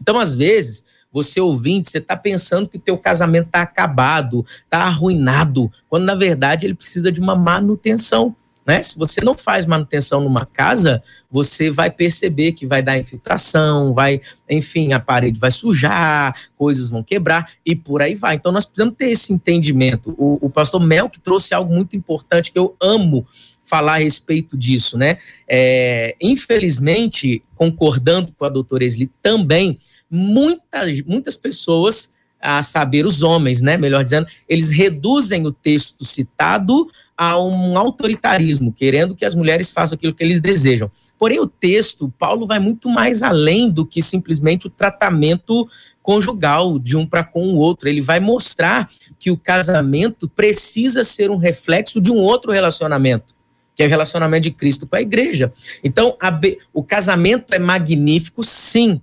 Então, 0.00 0.18
às 0.18 0.34
vezes, 0.34 0.84
você 1.12 1.40
ouvinte, 1.40 1.90
você 1.90 1.98
está 1.98 2.16
pensando 2.16 2.68
que 2.68 2.78
o 2.78 2.80
teu 2.80 2.96
casamento 2.96 3.46
está 3.46 3.62
acabado, 3.62 4.44
está 4.64 4.78
arruinado, 4.78 5.70
quando 5.88 6.04
na 6.04 6.14
verdade 6.14 6.66
ele 6.66 6.74
precisa 6.74 7.12
de 7.12 7.20
uma 7.20 7.36
manutenção. 7.36 8.34
Né? 8.64 8.82
Se 8.82 8.96
você 8.96 9.20
não 9.20 9.34
faz 9.34 9.66
manutenção 9.66 10.20
numa 10.20 10.46
casa, 10.46 11.02
você 11.30 11.70
vai 11.70 11.90
perceber 11.90 12.52
que 12.52 12.64
vai 12.64 12.80
dar 12.80 12.96
infiltração, 12.96 13.92
vai, 13.92 14.20
enfim, 14.48 14.92
a 14.92 15.00
parede 15.00 15.40
vai 15.40 15.50
sujar, 15.50 16.34
coisas 16.56 16.88
vão 16.88 17.02
quebrar 17.02 17.50
e 17.66 17.74
por 17.74 18.00
aí 18.00 18.14
vai. 18.14 18.36
Então 18.36 18.52
nós 18.52 18.64
precisamos 18.64 18.94
ter 18.96 19.10
esse 19.10 19.32
entendimento. 19.32 20.14
O, 20.16 20.46
o 20.46 20.50
pastor 20.50 20.80
Mel 20.80 21.10
que 21.10 21.18
trouxe 21.18 21.52
algo 21.54 21.74
muito 21.74 21.96
importante 21.96 22.52
que 22.52 22.58
eu 22.58 22.76
amo 22.80 23.26
falar 23.60 23.94
a 23.94 23.98
respeito 23.98 24.56
disso, 24.56 24.96
né? 24.96 25.18
É, 25.48 26.14
infelizmente, 26.20 27.42
concordando 27.56 28.32
com 28.32 28.44
a 28.44 28.48
doutora 28.48 28.84
Esli 28.84 29.10
também, 29.20 29.78
muitas, 30.10 31.02
muitas 31.02 31.36
pessoas 31.36 32.12
a 32.40 32.62
saber 32.62 33.06
os 33.06 33.22
homens, 33.22 33.60
né? 33.60 33.76
Melhor 33.76 34.02
dizendo, 34.02 34.26
eles 34.48 34.68
reduzem 34.68 35.46
o 35.46 35.52
texto 35.52 36.04
citado 36.04 36.90
a 37.16 37.40
um 37.40 37.76
autoritarismo, 37.76 38.72
querendo 38.72 39.14
que 39.14 39.24
as 39.24 39.34
mulheres 39.34 39.70
façam 39.70 39.96
aquilo 39.96 40.14
que 40.14 40.24
eles 40.24 40.40
desejam. 40.40 40.90
Porém, 41.18 41.38
o 41.38 41.46
texto, 41.46 42.12
Paulo 42.18 42.46
vai 42.46 42.58
muito 42.58 42.88
mais 42.88 43.22
além 43.22 43.70
do 43.70 43.86
que 43.86 44.02
simplesmente 44.02 44.66
o 44.66 44.70
tratamento 44.70 45.68
conjugal 46.02 46.78
de 46.78 46.96
um 46.96 47.06
para 47.06 47.22
com 47.22 47.46
o 47.46 47.56
outro. 47.56 47.88
Ele 47.88 48.00
vai 48.00 48.18
mostrar 48.18 48.88
que 49.18 49.30
o 49.30 49.36
casamento 49.36 50.28
precisa 50.28 51.04
ser 51.04 51.30
um 51.30 51.36
reflexo 51.36 52.00
de 52.00 52.10
um 52.10 52.16
outro 52.16 52.50
relacionamento, 52.50 53.34
que 53.76 53.82
é 53.82 53.86
o 53.86 53.90
relacionamento 53.90 54.44
de 54.44 54.50
Cristo 54.50 54.86
com 54.86 54.96
a 54.96 55.02
igreja. 55.02 55.52
Então, 55.84 56.16
a, 56.20 56.40
o 56.72 56.82
casamento 56.82 57.54
é 57.54 57.58
magnífico, 57.58 58.42
sim, 58.42 59.00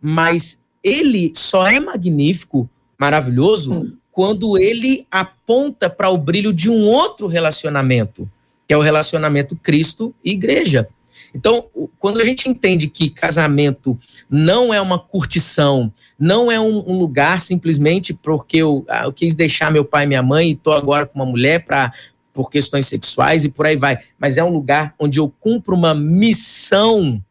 mas 0.00 0.64
ele 0.82 1.30
só 1.34 1.68
é 1.68 1.78
magnífico, 1.78 2.68
maravilhoso, 2.98 3.96
quando 4.12 4.58
ele 4.58 5.06
aponta 5.10 5.88
para 5.88 6.10
o 6.10 6.18
brilho 6.18 6.52
de 6.52 6.68
um 6.68 6.84
outro 6.84 7.26
relacionamento, 7.26 8.30
que 8.66 8.74
é 8.74 8.76
o 8.76 8.82
relacionamento 8.82 9.56
Cristo 9.56 10.14
e 10.24 10.32
igreja. 10.32 10.88
Então, 11.34 11.66
quando 11.98 12.20
a 12.20 12.24
gente 12.24 12.48
entende 12.48 12.88
que 12.88 13.08
casamento 13.08 13.96
não 14.28 14.74
é 14.74 14.80
uma 14.80 14.98
curtição, 14.98 15.92
não 16.18 16.50
é 16.50 16.58
um, 16.58 16.90
um 16.90 16.98
lugar 16.98 17.40
simplesmente 17.40 18.12
porque 18.12 18.58
eu, 18.58 18.84
ah, 18.88 19.04
eu, 19.04 19.12
quis 19.12 19.34
deixar 19.34 19.70
meu 19.70 19.84
pai 19.84 20.04
e 20.04 20.06
minha 20.08 20.22
mãe 20.22 20.48
e 20.48 20.52
estou 20.52 20.72
agora 20.72 21.06
com 21.06 21.18
uma 21.18 21.26
mulher 21.26 21.64
para 21.64 21.92
por 22.32 22.50
questões 22.50 22.86
sexuais 22.86 23.44
e 23.44 23.48
por 23.48 23.66
aí 23.66 23.76
vai, 23.76 23.98
mas 24.18 24.36
é 24.36 24.44
um 24.44 24.52
lugar 24.52 24.94
onde 24.98 25.18
eu 25.18 25.28
cumpro 25.40 25.74
uma 25.74 25.94
missão. 25.94 27.22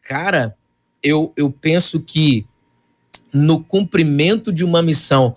Cara, 0.00 0.56
eu, 1.02 1.32
eu 1.36 1.50
penso 1.50 2.00
que 2.00 2.46
no 3.32 3.62
cumprimento 3.62 4.52
de 4.52 4.64
uma 4.64 4.80
missão, 4.80 5.36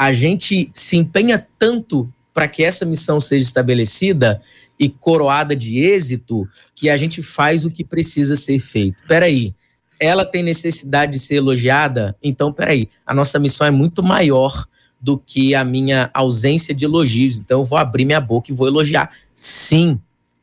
a 0.00 0.14
gente 0.14 0.70
se 0.72 0.96
empenha 0.96 1.46
tanto 1.58 2.10
para 2.32 2.48
que 2.48 2.64
essa 2.64 2.86
missão 2.86 3.20
seja 3.20 3.44
estabelecida 3.44 4.40
e 4.78 4.88
coroada 4.88 5.54
de 5.54 5.78
êxito 5.78 6.48
que 6.74 6.88
a 6.88 6.96
gente 6.96 7.22
faz 7.22 7.66
o 7.66 7.70
que 7.70 7.84
precisa 7.84 8.34
ser 8.34 8.58
feito. 8.60 9.02
Peraí, 9.06 9.54
ela 10.00 10.24
tem 10.24 10.42
necessidade 10.42 11.12
de 11.12 11.18
ser 11.18 11.34
elogiada? 11.34 12.16
Então, 12.22 12.50
peraí, 12.50 12.88
a 13.04 13.12
nossa 13.12 13.38
missão 13.38 13.66
é 13.66 13.70
muito 13.70 14.02
maior 14.02 14.66
do 14.98 15.18
que 15.18 15.54
a 15.54 15.62
minha 15.66 16.10
ausência 16.14 16.74
de 16.74 16.86
elogios. 16.86 17.36
Então, 17.36 17.60
eu 17.60 17.64
vou 17.66 17.76
abrir 17.76 18.06
minha 18.06 18.22
boca 18.22 18.50
e 18.50 18.54
vou 18.54 18.66
elogiar. 18.66 19.10
Sim, 19.34 20.00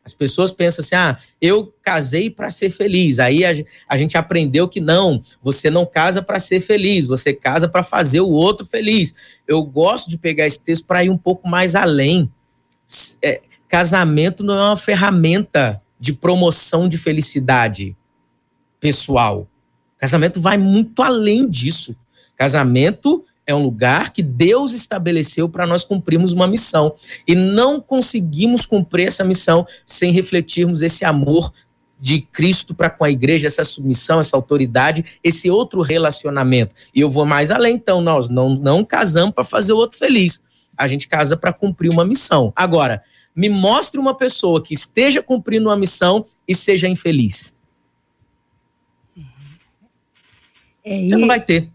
as 0.07 0.13
pessoas 0.13 0.53
pensam 0.53 0.81
assim: 0.81 0.95
ah, 0.95 1.19
eu 1.41 1.73
casei 1.81 2.29
para 2.29 2.49
ser 2.49 2.69
feliz. 2.69 3.19
Aí 3.19 3.43
a, 3.43 3.51
a, 3.89 3.97
gente 3.97 4.17
aprendeu 4.17 4.65
que 4.69 4.79
não, 4.79 5.21
você 5.43 5.69
não 5.69 5.85
casa 5.85 6.21
para 6.21 6.39
ser 6.39 6.61
feliz, 6.61 7.05
você 7.05 7.33
casa 7.33 7.67
para 7.67 7.83
fazer 7.83 8.21
o 8.21 8.29
outro 8.29 8.65
feliz. 8.65 9.13
Eu 9.45 9.61
gosto 9.61 10.09
de 10.09 10.17
pegar 10.17 10.47
esse 10.47 10.63
texto 10.63 10.85
para 10.85 11.03
ir 11.03 11.09
um 11.09 11.17
pouco 11.17 11.45
mais 11.45 11.75
além. 11.75 12.31
É, 13.21 13.41
casamento 13.67 14.45
não 14.45 14.55
é 14.55 14.63
uma 14.69 14.77
ferramenta 14.77 15.81
de 15.99 16.13
promoção 16.13 16.87
de 16.87 16.97
felicidade 16.97 17.93
pessoal. 18.79 19.45
Casamento 19.97 20.39
vai 20.39 20.57
muito 20.57 21.03
além 21.03 21.49
disso. 21.49 21.97
Casamento 22.37 23.25
é 23.47 23.55
um 23.55 23.63
lugar 23.63 24.11
que 24.11 24.21
Deus 24.21 24.73
estabeleceu 24.73 25.47
para 25.47 25.65
nós 25.65 25.85
cumprirmos 25.85 26.33
uma 26.33 26.45
missão. 26.45 26.93
E 27.25 27.33
não 27.33 27.79
conseguimos 27.79 28.65
cumprir 28.65 29.07
essa 29.07 29.23
missão 29.23 29.65
sem 29.85 30.11
refletirmos 30.11 30.81
esse 30.81 31.05
amor 31.05 31.53
de 31.99 32.19
Cristo 32.21 32.75
para 32.75 32.89
com 32.89 33.05
a 33.05 33.09
igreja, 33.09 33.47
essa 33.47 33.63
submissão, 33.63 34.19
essa 34.19 34.35
autoridade, 34.35 35.19
esse 35.23 35.49
outro 35.49 35.81
relacionamento. 35.81 36.75
E 36.93 36.99
eu 36.99 37.09
vou 37.09 37.25
mais 37.25 37.49
além, 37.49 37.75
então, 37.75 38.01
nós 38.01 38.29
não, 38.29 38.49
não 38.49 38.83
casamos 38.83 39.33
para 39.33 39.45
fazer 39.45 39.71
o 39.71 39.77
outro 39.77 39.97
feliz. 39.97 40.43
A 40.77 40.85
gente 40.87 41.07
casa 41.07 41.37
para 41.37 41.53
cumprir 41.53 41.89
uma 41.91 42.05
missão. 42.05 42.51
Agora, 42.53 43.01
me 43.33 43.49
mostre 43.49 43.97
uma 43.99 44.13
pessoa 44.13 44.61
que 44.61 44.73
esteja 44.73 45.23
cumprindo 45.23 45.69
uma 45.69 45.77
missão 45.77 46.25
e 46.45 46.53
seja 46.53 46.87
infeliz. 46.87 47.55
É, 50.83 50.99
Você 50.99 51.15
não 51.15 51.27
vai 51.27 51.39
ter 51.39 51.71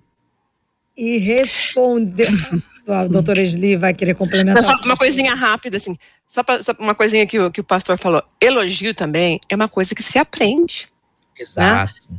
e 0.96 1.18
respondeu. 1.18 2.28
a 2.88 3.06
doutora 3.06 3.42
Esli 3.42 3.76
vai 3.76 3.94
querer 3.94 4.14
complementar. 4.14 4.62
Só 4.62 4.74
uma 4.84 4.96
coisinha 4.96 5.34
rápida, 5.34 5.76
assim. 5.76 5.96
Só, 6.26 6.42
pra, 6.42 6.62
só 6.62 6.72
uma 6.78 6.94
coisinha 6.94 7.26
que 7.26 7.38
o, 7.38 7.50
que 7.50 7.60
o 7.60 7.64
pastor 7.64 7.98
falou. 7.98 8.22
Elogio 8.40 8.94
também 8.94 9.38
é 9.48 9.54
uma 9.54 9.68
coisa 9.68 9.94
que 9.94 10.02
se 10.02 10.18
aprende. 10.18 10.88
Né? 11.36 11.42
Exato. 11.42 11.94
Né? 12.10 12.18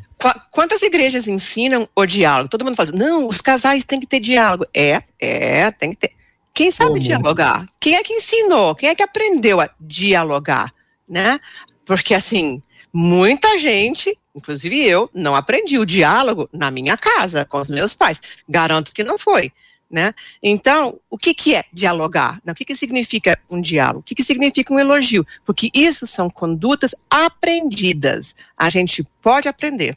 Quantas 0.51 0.81
igrejas 0.81 1.27
ensinam 1.27 1.87
o 1.95 2.05
diálogo? 2.05 2.49
Todo 2.49 2.63
mundo 2.63 2.75
fala, 2.75 2.91
não, 2.93 3.27
os 3.27 3.41
casais 3.41 3.83
têm 3.83 3.99
que 3.99 4.07
ter 4.07 4.19
diálogo. 4.19 4.65
É, 4.73 5.03
é, 5.19 5.69
tem 5.71 5.91
que 5.91 5.97
ter. 5.97 6.11
Quem 6.53 6.71
sabe 6.71 6.91
Como? 6.91 7.01
dialogar? 7.01 7.65
Quem 7.79 7.95
é 7.95 8.03
que 8.03 8.13
ensinou? 8.13 8.75
Quem 8.75 8.89
é 8.89 8.95
que 8.95 9.03
aprendeu 9.03 9.59
a 9.59 9.69
dialogar? 9.81 10.73
Né? 11.09 11.39
Porque, 11.85 12.13
assim, 12.13 12.61
muita 12.93 13.57
gente 13.57 14.17
Inclusive 14.35 14.79
eu 14.81 15.09
não 15.13 15.35
aprendi 15.35 15.77
o 15.77 15.85
diálogo 15.85 16.49
na 16.51 16.71
minha 16.71 16.97
casa 16.97 17.45
com 17.45 17.59
os 17.59 17.67
meus 17.67 17.93
pais. 17.93 18.21
Garanto 18.47 18.93
que 18.93 19.03
não 19.03 19.17
foi. 19.17 19.51
Né? 19.89 20.11
Então, 20.41 20.99
o 21.07 21.19
que, 21.19 21.35
que 21.35 21.53
é 21.53 21.65
dialogar? 21.71 22.41
O 22.47 22.53
que, 22.55 22.65
que 22.65 22.75
significa 22.75 23.37
um 23.47 23.61
diálogo? 23.61 23.99
O 23.99 24.03
que, 24.03 24.15
que 24.15 24.23
significa 24.23 24.73
um 24.73 24.79
elogio? 24.79 25.23
Porque 25.45 25.69
isso 25.71 26.07
são 26.07 26.31
condutas 26.31 26.95
aprendidas. 27.07 28.35
A 28.57 28.71
gente 28.71 29.05
pode 29.21 29.47
aprender. 29.47 29.95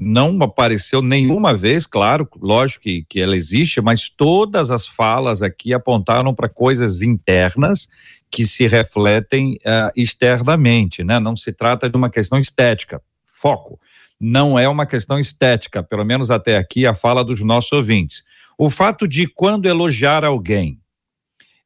não 0.00 0.38
apareceu 0.40 1.02
nenhuma 1.02 1.52
vez, 1.52 1.86
claro, 1.86 2.26
lógico 2.40 2.84
que, 2.84 3.04
que 3.06 3.20
ela 3.20 3.36
existe, 3.36 3.82
mas 3.82 4.08
todas 4.08 4.70
as 4.70 4.86
falas 4.86 5.42
aqui 5.42 5.74
apontaram 5.74 6.34
para 6.34 6.48
coisas 6.48 7.02
internas 7.02 7.86
que 8.30 8.46
se 8.46 8.66
refletem 8.66 9.56
uh, 9.56 9.92
externamente, 9.94 11.04
né? 11.04 11.20
Não 11.20 11.36
se 11.36 11.52
trata 11.52 11.90
de 11.90 11.96
uma 11.98 12.08
questão 12.08 12.38
estética. 12.38 13.02
Foco. 13.22 13.78
Não 14.18 14.58
é 14.58 14.66
uma 14.66 14.86
questão 14.86 15.18
estética, 15.18 15.82
pelo 15.82 16.04
menos 16.04 16.30
até 16.30 16.56
aqui 16.56 16.86
a 16.86 16.94
fala 16.94 17.22
dos 17.22 17.40
nossos 17.42 17.72
ouvintes. 17.72 18.22
O 18.62 18.68
fato 18.68 19.08
de 19.08 19.26
quando 19.26 19.64
elogiar 19.64 20.22
alguém, 20.22 20.82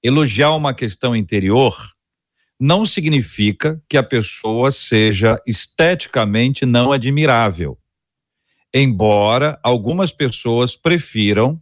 elogiar 0.00 0.54
uma 0.54 0.72
questão 0.72 1.16
interior, 1.16 1.74
não 2.60 2.86
significa 2.86 3.82
que 3.88 3.96
a 3.96 4.02
pessoa 4.04 4.70
seja 4.70 5.42
esteticamente 5.44 6.64
não 6.64 6.92
admirável. 6.92 7.76
Embora 8.72 9.58
algumas 9.60 10.12
pessoas 10.12 10.76
prefiram, 10.76 11.60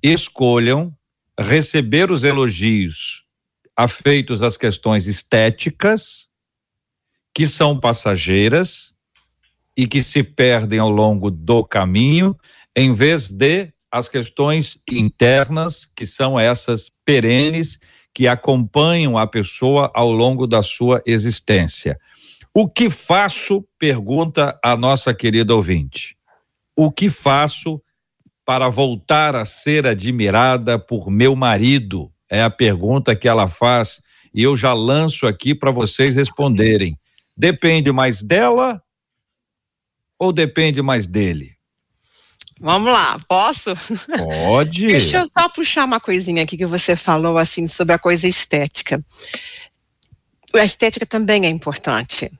escolham 0.00 0.96
receber 1.36 2.12
os 2.12 2.22
elogios 2.22 3.24
afeitos 3.76 4.44
às 4.44 4.56
questões 4.56 5.08
estéticas, 5.08 6.28
que 7.34 7.48
são 7.48 7.80
passageiras 7.80 8.94
e 9.76 9.88
que 9.88 10.04
se 10.04 10.22
perdem 10.22 10.78
ao 10.78 10.88
longo 10.88 11.32
do 11.32 11.64
caminho, 11.64 12.38
em 12.76 12.94
vez 12.94 13.26
de 13.26 13.71
as 13.92 14.08
questões 14.08 14.78
internas, 14.90 15.86
que 15.94 16.06
são 16.06 16.40
essas 16.40 16.90
perenes 17.04 17.78
que 18.14 18.26
acompanham 18.26 19.18
a 19.18 19.26
pessoa 19.26 19.90
ao 19.94 20.10
longo 20.10 20.46
da 20.46 20.62
sua 20.62 21.02
existência. 21.04 21.98
O 22.54 22.66
que 22.68 22.88
faço? 22.88 23.66
Pergunta 23.78 24.58
a 24.64 24.76
nossa 24.76 25.12
querida 25.12 25.54
ouvinte. 25.54 26.16
O 26.74 26.90
que 26.90 27.10
faço 27.10 27.82
para 28.46 28.68
voltar 28.70 29.36
a 29.36 29.44
ser 29.44 29.86
admirada 29.86 30.78
por 30.78 31.10
meu 31.10 31.36
marido? 31.36 32.10
É 32.30 32.42
a 32.42 32.50
pergunta 32.50 33.14
que 33.14 33.28
ela 33.28 33.46
faz 33.46 34.00
e 34.34 34.42
eu 34.42 34.56
já 34.56 34.72
lanço 34.72 35.26
aqui 35.26 35.54
para 35.54 35.70
vocês 35.70 36.16
responderem. 36.16 36.98
Depende 37.36 37.92
mais 37.92 38.22
dela 38.22 38.82
ou 40.18 40.32
depende 40.32 40.80
mais 40.80 41.06
dele? 41.06 41.56
Vamos 42.62 42.92
lá, 42.92 43.18
posso? 43.26 43.74
Pode. 44.46 44.86
Deixa 44.86 45.18
eu 45.18 45.26
só 45.26 45.48
puxar 45.48 45.84
uma 45.84 45.98
coisinha 45.98 46.42
aqui 46.42 46.56
que 46.56 46.64
você 46.64 46.94
falou 46.94 47.36
assim 47.36 47.66
sobre 47.66 47.92
a 47.92 47.98
coisa 47.98 48.28
estética. 48.28 49.04
A 50.54 50.64
estética 50.64 51.04
também 51.04 51.44
é 51.44 51.48
importante. 51.48 52.30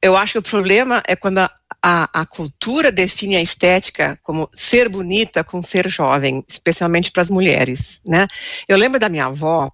Eu 0.00 0.16
acho 0.16 0.34
que 0.34 0.38
o 0.38 0.42
problema 0.42 1.02
é 1.08 1.16
quando 1.16 1.38
a, 1.38 1.50
a, 1.82 2.20
a 2.20 2.26
cultura 2.26 2.92
define 2.92 3.34
a 3.34 3.42
estética 3.42 4.16
como 4.22 4.48
ser 4.52 4.88
bonita 4.88 5.42
com 5.42 5.60
ser 5.60 5.88
jovem, 5.88 6.44
especialmente 6.46 7.10
para 7.10 7.22
as 7.22 7.30
mulheres, 7.30 8.00
né? 8.06 8.28
Eu 8.68 8.76
lembro 8.76 9.00
da 9.00 9.08
minha 9.08 9.26
avó, 9.26 9.68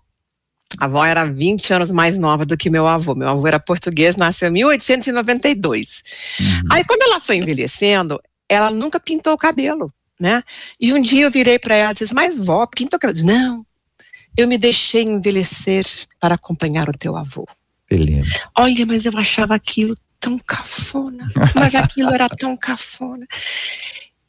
a 0.80 0.86
avó 0.86 1.04
era 1.04 1.26
20 1.26 1.74
anos 1.74 1.90
mais 1.90 2.16
nova 2.16 2.46
do 2.46 2.56
que 2.56 2.70
meu 2.70 2.86
avô. 2.86 3.14
Meu 3.14 3.28
avô 3.28 3.46
era 3.46 3.60
português, 3.60 4.16
nasceu 4.16 4.48
em 4.48 4.52
1892. 4.52 6.02
Uhum. 6.40 6.60
Aí, 6.70 6.84
quando 6.84 7.02
ela 7.02 7.20
foi 7.20 7.36
envelhecendo, 7.36 8.18
ela 8.52 8.70
nunca 8.70 9.00
pintou 9.00 9.32
o 9.32 9.38
cabelo, 9.38 9.92
né? 10.20 10.42
E 10.80 10.92
um 10.92 11.00
dia 11.00 11.24
eu 11.24 11.30
virei 11.30 11.58
para 11.58 11.74
ela 11.74 11.90
e 11.92 11.94
disse: 11.94 12.14
Mas 12.14 12.36
vó, 12.36 12.66
pinta 12.66 12.96
o 12.96 13.00
cabelo. 13.00 13.26
Não, 13.26 13.66
eu 14.36 14.48
me 14.48 14.58
deixei 14.58 15.02
envelhecer 15.02 15.84
para 16.20 16.34
acompanhar 16.34 16.88
o 16.88 16.96
teu 16.96 17.16
avô. 17.16 17.46
Beleza. 17.88 18.30
Olha, 18.56 18.86
mas 18.86 19.04
eu 19.04 19.16
achava 19.16 19.54
aquilo 19.54 19.94
tão 20.18 20.38
cafona, 20.38 21.26
mas 21.54 21.74
aquilo 21.74 22.10
era 22.14 22.28
tão 22.28 22.56
cafona. 22.56 23.26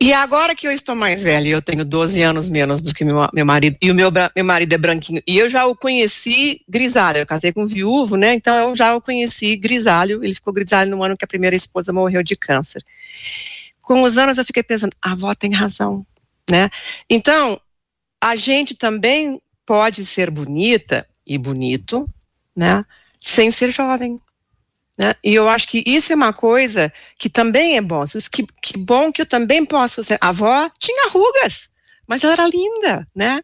E 0.02 0.12
agora 0.12 0.54
que 0.54 0.68
eu 0.68 0.72
estou 0.72 0.96
mais 0.96 1.24
velha, 1.24 1.48
eu 1.48 1.62
tenho 1.62 1.86
12 1.86 2.22
anos 2.22 2.50
menos 2.50 2.82
do 2.82 2.94
que 2.94 3.06
meu, 3.06 3.26
meu 3.34 3.46
marido, 3.46 3.78
e 3.82 3.90
o 3.90 3.96
meu, 3.96 4.12
meu 4.36 4.44
marido 4.44 4.74
é 4.74 4.78
branquinho, 4.78 5.22
e 5.26 5.38
eu 5.38 5.50
já 5.50 5.66
o 5.66 5.74
conheci 5.74 6.62
grisalho, 6.68 7.20
eu 7.20 7.26
casei 7.26 7.54
com 7.54 7.64
um 7.64 7.68
viúvo, 7.68 8.18
né, 8.18 8.34
então 8.34 8.54
eu 8.68 8.76
já 8.76 8.94
o 8.96 9.00
conheci 9.00 9.56
grisalho, 9.56 10.22
ele 10.22 10.36
ficou 10.36 10.52
grisalho 10.52 10.92
no 10.92 11.02
ano 11.02 11.16
que 11.16 11.24
a 11.24 11.28
primeira 11.28 11.56
esposa 11.56 11.94
morreu 11.94 12.22
de 12.22 12.36
câncer. 12.36 12.84
Com 13.84 14.02
os 14.02 14.18
anos 14.18 14.40
eu 14.40 14.46
fiquei 14.46 14.64
pensando, 14.64 14.96
a 15.00 15.12
avó 15.12 15.36
tem 15.36 15.54
razão, 15.54 16.04
né, 16.50 16.72
então 17.08 17.62
a 18.20 18.36
gente 18.36 18.74
também 18.74 19.40
pode 19.66 20.04
ser 20.06 20.32
bonita 20.32 21.08
e 21.28 21.38
bonito, 21.38 22.10
né, 22.56 22.84
sem 23.20 23.52
ser 23.52 23.72
jovem, 23.72 24.20
né? 24.98 25.16
E 25.24 25.34
eu 25.34 25.50
acho 25.50 25.68
que 25.68 25.84
isso 25.86 26.12
é 26.12 26.16
uma 26.16 26.34
coisa 26.34 26.92
que 27.18 27.30
também 27.30 27.78
é 27.78 27.82
bom. 27.82 28.06
Que, 28.32 28.46
que 28.62 28.78
bom 28.78 29.12
que 29.12 29.22
eu 29.22 29.26
também 29.26 29.66
posso 29.66 30.04
ser. 30.04 30.18
A 30.22 30.30
avó 30.30 30.70
tinha 30.80 31.10
rugas, 31.10 31.70
mas 32.08 32.24
ela 32.24 32.34
era 32.34 32.48
linda, 32.48 33.08
né? 33.16 33.42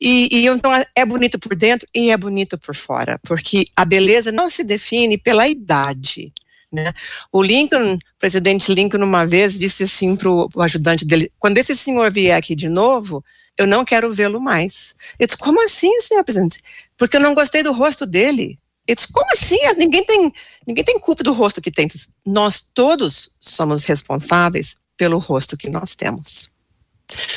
E, 0.00 0.28
e 0.30 0.46
então 0.46 0.70
é, 0.72 1.04
bonito 1.04 1.38
por 1.38 1.56
dentro 1.56 1.88
e 1.94 2.10
é 2.10 2.16
bonito 2.16 2.58
por 2.58 2.74
fora, 2.74 3.18
porque 3.22 3.66
a 3.74 3.84
beleza 3.84 4.30
não 4.30 4.48
se 4.48 4.62
define 4.62 5.18
pela 5.18 5.48
idade. 5.48 6.32
Né? 6.72 6.92
O 7.30 7.42
Lincoln, 7.42 7.94
o 7.94 7.98
presidente 8.18 8.72
Lincoln, 8.72 9.04
uma 9.04 9.26
vez 9.26 9.58
disse 9.58 9.82
assim 9.82 10.16
para 10.16 10.30
o 10.30 10.48
ajudante 10.60 11.04
dele: 11.04 11.30
quando 11.38 11.58
esse 11.58 11.76
senhor 11.76 12.10
vier 12.10 12.36
aqui 12.36 12.54
de 12.54 12.68
novo, 12.68 13.22
eu 13.58 13.66
não 13.66 13.84
quero 13.84 14.12
vê-lo 14.12 14.40
mais. 14.40 14.94
Eu 15.18 15.26
disse: 15.26 15.38
como 15.38 15.62
assim, 15.64 16.00
senhor 16.00 16.24
presidente? 16.24 16.62
Porque 16.96 17.16
eu 17.16 17.20
não 17.20 17.34
gostei 17.34 17.62
do 17.62 17.72
rosto 17.72 18.06
dele. 18.06 18.58
Eu 18.86 18.96
disse, 18.96 19.12
como 19.12 19.30
assim? 19.32 19.58
Ninguém 19.76 20.04
tem, 20.04 20.32
ninguém 20.66 20.84
tem 20.84 20.98
culpa 20.98 21.22
do 21.22 21.32
rosto 21.32 21.60
que 21.60 21.70
tem. 21.70 21.88
Nós 22.26 22.60
todos 22.60 23.30
somos 23.38 23.84
responsáveis 23.84 24.76
pelo 24.96 25.18
rosto 25.18 25.56
que 25.56 25.70
nós 25.70 25.94
temos. 25.94 26.50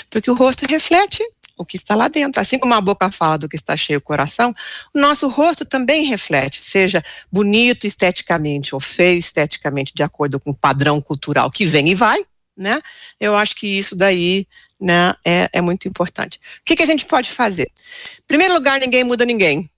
Porque 0.10 0.32
o 0.32 0.36
rosto 0.36 0.66
reflete 0.68 1.24
o 1.58 1.66
que 1.66 1.78
está 1.78 1.96
lá 1.96 2.08
dentro. 2.08 2.42
Assim 2.42 2.60
como 2.60 2.74
a 2.74 2.82
boca 2.82 3.10
fala 3.12 3.38
do 3.38 3.50
que 3.50 3.56
está 3.56 3.76
cheio 3.76 4.00
o 4.00 4.02
coração, 4.02 4.54
o 4.94 5.00
nosso 5.00 5.28
rosto 5.28 5.66
também 5.66 6.06
reflete, 6.06 6.62
seja 6.62 7.04
bonito 7.32 7.88
esteticamente 7.88 8.76
ou 8.76 8.82
feio 8.82 9.18
esteticamente, 9.18 9.94
de 9.94 10.04
acordo 10.04 10.40
com 10.40 10.52
o 10.52 10.56
padrão 10.56 11.02
cultural 11.02 11.50
que 11.50 11.66
vem 11.66 11.90
e 11.90 11.96
vai, 11.96 12.26
né? 12.56 12.82
Eu 13.20 13.36
acho 13.36 13.56
que 13.56 13.68
isso 13.68 13.96
daí 13.96 14.48
né, 14.80 15.14
é, 15.24 15.50
é 15.54 15.62
muito 15.62 15.88
importante. 15.88 16.38
O 16.38 16.66
que, 16.66 16.76
que 16.76 16.84
a 16.84 16.88
gente 16.88 17.06
pode 17.06 17.32
fazer? 17.32 17.72
Em 18.20 18.28
primeiro 18.28 18.54
lugar, 18.54 18.80
ninguém 18.80 19.04
muda 19.04 19.26
ninguém. 19.26 19.70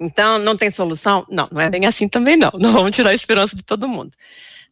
Então, 0.00 0.38
não 0.38 0.56
tem 0.56 0.70
solução? 0.70 1.26
Não, 1.28 1.48
não 1.50 1.60
é 1.60 1.68
bem 1.68 1.84
assim 1.86 2.08
também 2.08 2.36
não. 2.36 2.52
Não 2.58 2.72
vamos 2.72 2.94
tirar 2.94 3.10
a 3.10 3.14
esperança 3.14 3.56
de 3.56 3.62
todo 3.64 3.88
mundo. 3.88 4.12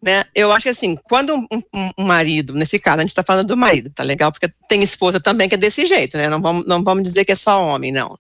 Né? 0.07 0.25
Eu 0.33 0.53
acho 0.53 0.63
que 0.63 0.69
assim, 0.69 0.95
quando 0.95 1.35
um, 1.35 1.49
um, 1.75 1.91
um 1.99 2.05
marido, 2.05 2.55
nesse 2.55 2.79
caso, 2.79 2.99
a 2.99 3.03
gente 3.03 3.11
está 3.11 3.25
falando 3.25 3.49
do 3.49 3.57
marido, 3.57 3.91
tá 3.91 4.05
legal? 4.05 4.31
Porque 4.31 4.49
tem 4.69 4.81
esposa 4.81 5.19
também 5.19 5.49
que 5.49 5.57
é 5.57 5.59
desse 5.59 5.85
jeito, 5.85 6.17
né? 6.17 6.29
Não 6.29 6.41
vamos, 6.41 6.65
não 6.65 6.85
vamos 6.85 7.03
dizer 7.03 7.25
que 7.25 7.33
é 7.33 7.35
só 7.35 7.61
homem, 7.67 7.91
não. 7.91 8.17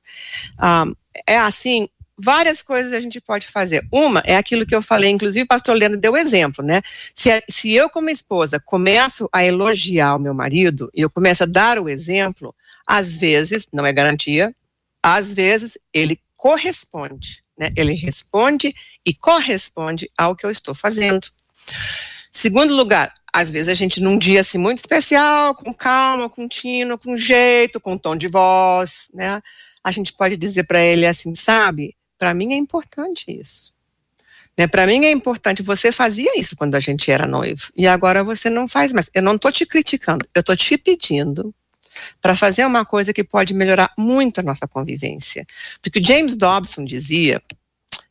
É 1.28 1.38
assim, 1.38 1.86
várias 2.18 2.60
coisas 2.60 2.92
a 2.92 3.00
gente 3.00 3.20
pode 3.20 3.46
fazer. 3.46 3.86
Uma 3.92 4.20
é 4.26 4.36
aquilo 4.36 4.66
que 4.66 4.74
eu 4.74 4.82
falei, 4.82 5.10
inclusive 5.10 5.44
o 5.44 5.46
pastor 5.46 5.76
Leandro 5.76 5.96
deu 5.96 6.16
exemplo, 6.16 6.64
né? 6.64 6.82
Se, 7.14 7.30
se 7.48 7.72
eu, 7.72 7.88
como 7.88 8.10
esposa, 8.10 8.58
começo 8.58 9.28
a 9.32 9.44
elogiar 9.44 10.16
o 10.16 10.20
meu 10.20 10.34
marido 10.34 10.90
e 10.92 11.02
eu 11.02 11.08
começo 11.08 11.44
a 11.44 11.46
dar 11.46 11.78
o 11.78 11.88
exemplo, 11.88 12.52
às 12.84 13.16
vezes, 13.16 13.68
não 13.72 13.86
é 13.86 13.92
garantia, 13.92 14.52
às 15.00 15.32
vezes 15.32 15.78
ele 15.94 16.18
corresponde, 16.36 17.44
né? 17.56 17.70
Ele 17.76 17.94
responde 17.94 18.74
e 19.06 19.14
corresponde 19.14 20.10
ao 20.18 20.34
que 20.34 20.44
eu 20.44 20.50
estou 20.50 20.74
fazendo. 20.74 21.28
Segundo 22.32 22.74
lugar, 22.74 23.12
às 23.32 23.50
vezes 23.50 23.68
a 23.68 23.74
gente 23.74 24.00
num 24.00 24.18
dia 24.18 24.40
assim 24.40 24.58
muito 24.58 24.78
especial, 24.78 25.54
com 25.54 25.72
calma, 25.72 26.28
com 26.28 26.46
tino, 26.48 26.98
com 26.98 27.16
jeito, 27.16 27.80
com 27.80 27.96
tom 27.96 28.16
de 28.16 28.28
voz, 28.28 29.08
né? 29.12 29.42
A 29.82 29.90
gente 29.90 30.12
pode 30.12 30.36
dizer 30.36 30.64
para 30.64 30.80
ele 30.80 31.06
assim, 31.06 31.34
sabe? 31.34 31.96
Para 32.18 32.34
mim 32.34 32.52
é 32.52 32.56
importante 32.56 33.24
isso. 33.28 33.74
Né, 34.58 34.66
para 34.66 34.86
mim 34.86 35.04
é 35.04 35.10
importante, 35.10 35.62
você 35.62 35.92
fazia 35.92 36.38
isso 36.38 36.56
quando 36.56 36.74
a 36.76 36.80
gente 36.80 37.10
era 37.10 37.26
noivo, 37.26 37.70
e 37.76 37.86
agora 37.86 38.24
você 38.24 38.48
não 38.48 38.66
faz 38.66 38.90
mais. 38.90 39.10
Eu 39.12 39.22
não 39.22 39.36
estou 39.36 39.52
te 39.52 39.66
criticando, 39.66 40.26
eu 40.34 40.40
estou 40.40 40.56
te 40.56 40.78
pedindo 40.78 41.54
para 42.22 42.34
fazer 42.34 42.64
uma 42.64 42.84
coisa 42.84 43.12
que 43.12 43.24
pode 43.24 43.52
melhorar 43.54 43.92
muito 43.98 44.40
a 44.40 44.42
nossa 44.42 44.66
convivência. 44.66 45.46
Porque 45.82 46.02
James 46.02 46.36
Dobson 46.36 46.84
dizia 46.84 47.42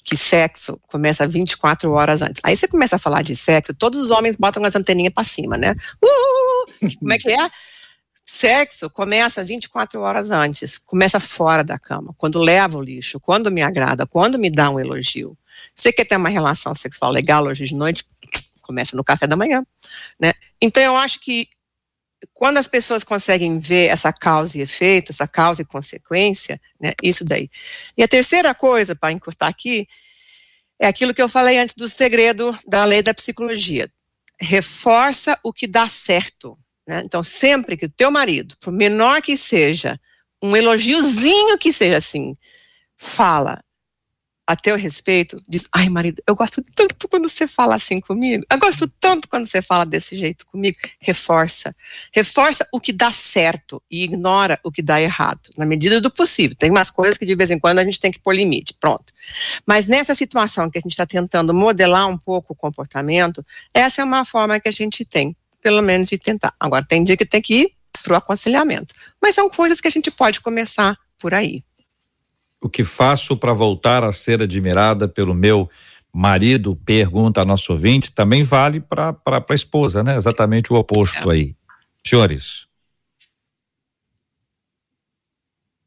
que 0.06 0.16
sexo 0.16 0.80
começa 0.88 1.28
24 1.28 1.92
horas 1.92 2.22
antes. 2.22 2.40
Aí 2.44 2.56
você 2.56 2.68
começa 2.68 2.96
a 2.96 3.00
falar 3.00 3.24
de 3.24 3.36
sexo, 3.36 3.74
todos 3.74 4.00
os 4.00 4.12
homens 4.12 4.36
botam 4.36 4.64
as 4.64 4.76
anteninhas 4.76 5.12
para 5.12 5.24
cima, 5.24 5.58
né? 5.58 5.76
Uh, 6.02 6.90
como 7.00 7.12
é 7.12 7.18
que 7.18 7.32
é? 7.32 7.50
Sexo 8.24 8.88
começa 8.92 9.44
24 9.44 10.00
horas 10.00 10.30
antes, 10.30 10.78
começa 10.78 11.20
fora 11.20 11.64
da 11.64 11.80
cama, 11.80 12.14
quando 12.18 12.40
leva 12.40 12.78
o 12.78 12.82
lixo, 12.82 13.20
quando 13.20 13.52
me 13.52 13.64
agrada, 13.64 14.06
quando 14.06 14.38
me 14.38 14.52
dá 14.52 14.70
um 14.70 14.80
elogio. 14.80 15.36
Você 15.76 15.92
quer 15.92 16.06
ter 16.06 16.18
uma 16.18 16.30
relação 16.30 16.76
sexual 16.76 17.12
legal 17.12 17.44
hoje 17.46 17.66
de 17.66 17.74
noite? 17.74 18.06
Começa 18.62 18.96
no 18.96 19.04
café 19.04 19.26
da 19.26 19.36
manhã, 19.36 19.66
né? 20.20 20.34
Então 20.62 20.84
eu 20.84 20.96
acho 20.96 21.20
que 21.20 21.48
quando 22.34 22.58
as 22.58 22.68
pessoas 22.68 23.04
conseguem 23.04 23.60
ver 23.60 23.88
essa 23.88 24.12
causa 24.12 24.58
e 24.58 24.62
efeito, 24.62 25.12
essa 25.12 25.28
causa 25.28 25.62
e 25.62 25.66
consequência, 25.66 26.60
né, 26.80 26.94
isso 27.02 27.24
daí. 27.24 27.50
E 27.98 28.04
a 28.04 28.08
terceira 28.08 28.54
coisa, 28.54 28.96
para 28.96 29.12
encurtar 29.12 29.48
aqui, 29.48 29.88
é 30.80 30.88
aquilo 30.88 31.14
que 31.14 31.22
eu 31.22 31.30
falei 31.30 31.58
antes 31.58 31.76
do 31.76 31.88
segredo 31.88 32.58
da 32.68 32.84
lei 32.86 33.02
da 33.02 33.14
psicologia. 33.14 33.90
Reforça 34.40 35.40
o 35.44 35.54
que 35.54 35.68
dá 35.68 35.88
certo. 35.88 36.58
Né? 36.88 37.02
Então, 37.06 37.24
sempre 37.24 37.78
que 37.78 37.86
o 37.86 37.92
teu 37.92 38.12
marido, 38.12 38.56
por 38.60 38.72
menor 38.72 39.22
que 39.22 39.38
seja, 39.38 39.98
um 40.42 40.56
elogiozinho 40.56 41.58
que 41.58 41.72
seja 41.72 41.98
assim, 41.98 42.36
fala 42.98 43.64
a 44.48 44.56
teu 44.56 44.76
respeito, 44.76 45.42
diz: 45.48 45.68
Ai, 45.74 45.90
marido, 45.90 46.22
eu 46.28 46.36
gosto 46.36 46.62
tanto 46.76 47.08
quando 47.08 47.28
você 47.28 47.48
fala 47.48 47.76
assim 47.76 48.00
comigo, 48.00 48.44
eu 48.52 48.60
gosto 48.60 48.88
tanto 49.00 49.28
quando 49.28 49.48
você 49.48 49.62
fala 49.62 49.86
desse 49.86 50.16
jeito 50.16 50.46
comigo. 50.46 50.78
Reforça. 51.00 51.76
Reforça 52.14 52.68
o 52.72 52.80
que 52.80 52.94
dá 52.94 53.12
certo 53.12 53.82
e 53.90 54.04
ignora 54.04 54.60
o 54.64 54.72
que 54.72 54.82
dá 54.82 55.02
errado, 55.02 55.52
na 55.58 55.66
medida 55.66 56.00
do 56.00 56.12
possível. 56.12 56.56
Tem 56.56 56.70
umas 56.70 56.92
coisas 56.92 57.18
que 57.18 57.26
de 57.26 57.36
vez 57.36 57.52
em 57.52 57.60
quando 57.60 57.80
a 57.80 57.84
gente 57.84 58.00
tem 58.00 58.12
que 58.12 58.20
pôr 58.20 58.36
limite, 58.36 58.76
pronto. 58.80 59.14
Mas 59.66 59.88
nessa 59.88 60.14
situação 60.14 60.70
que 60.70 60.78
a 60.78 60.82
gente 60.82 60.92
está 60.92 61.06
tentando 61.06 61.54
modelar 61.54 62.08
um 62.08 62.18
pouco 62.18 62.54
o 62.54 62.56
comportamento, 62.56 63.44
essa 63.74 64.02
é 64.02 64.06
uma 64.06 64.24
forma 64.26 64.60
que 64.60 64.70
a 64.70 64.72
gente 64.72 65.04
tem 65.04 65.36
pelo 65.66 65.82
menos 65.82 66.10
de 66.10 66.20
tentar. 66.20 66.54
Agora, 66.60 66.86
tem 66.86 67.04
dia 67.04 67.18
que 67.18 67.26
tem 67.26 67.42
que 67.42 67.62
ir 67.62 67.72
para 68.04 68.14
o 68.14 68.16
aconselhamento. 68.18 68.94
Mas 69.20 69.34
são 69.34 69.50
coisas 69.50 69.82
que 69.82 69.88
a 69.88 69.92
gente 69.92 70.12
pode 70.12 70.40
começar 70.40 70.96
por 71.18 71.34
aí. 71.34 71.64
O 72.62 72.70
que 72.70 72.84
faço 72.84 73.38
para 73.38 73.54
voltar 73.54 74.04
a 74.04 74.12
ser 74.12 74.42
admirada 74.42 75.08
pelo 75.08 75.34
meu 75.34 75.70
marido? 76.14 76.76
Pergunta 76.76 77.42
a 77.42 77.46
nosso 77.46 77.74
ouvinte. 77.74 78.12
Também 78.12 78.44
vale 78.44 78.80
para 78.80 79.16
a 79.28 79.54
esposa, 79.54 80.04
né? 80.04 80.16
Exatamente 80.16 80.72
o 80.72 80.76
oposto 80.76 81.32
é. 81.32 81.34
aí. 81.36 81.56
Senhores. 82.06 82.68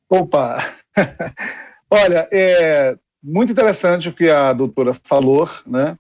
Opa! 0.09 0.65
Olha, 1.91 2.29
é 2.33 2.97
muito 3.23 3.53
interessante 3.53 4.09
o 4.09 4.13
que 4.13 4.31
a 4.31 4.53
doutora 4.53 4.95
falou, 5.05 5.49
né? 5.67 5.97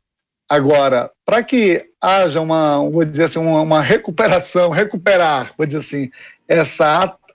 Agora, 0.48 1.10
para 1.26 1.42
que 1.42 1.90
haja 2.00 2.40
uma, 2.40 2.78
vou 2.78 3.04
dizer 3.04 3.24
assim, 3.24 3.38
uma, 3.38 3.60
uma, 3.60 3.82
recuperação, 3.82 4.70
recuperar, 4.70 5.52
vou 5.58 5.66
dizer 5.66 5.80
assim, 5.80 6.10
essa 6.46 6.86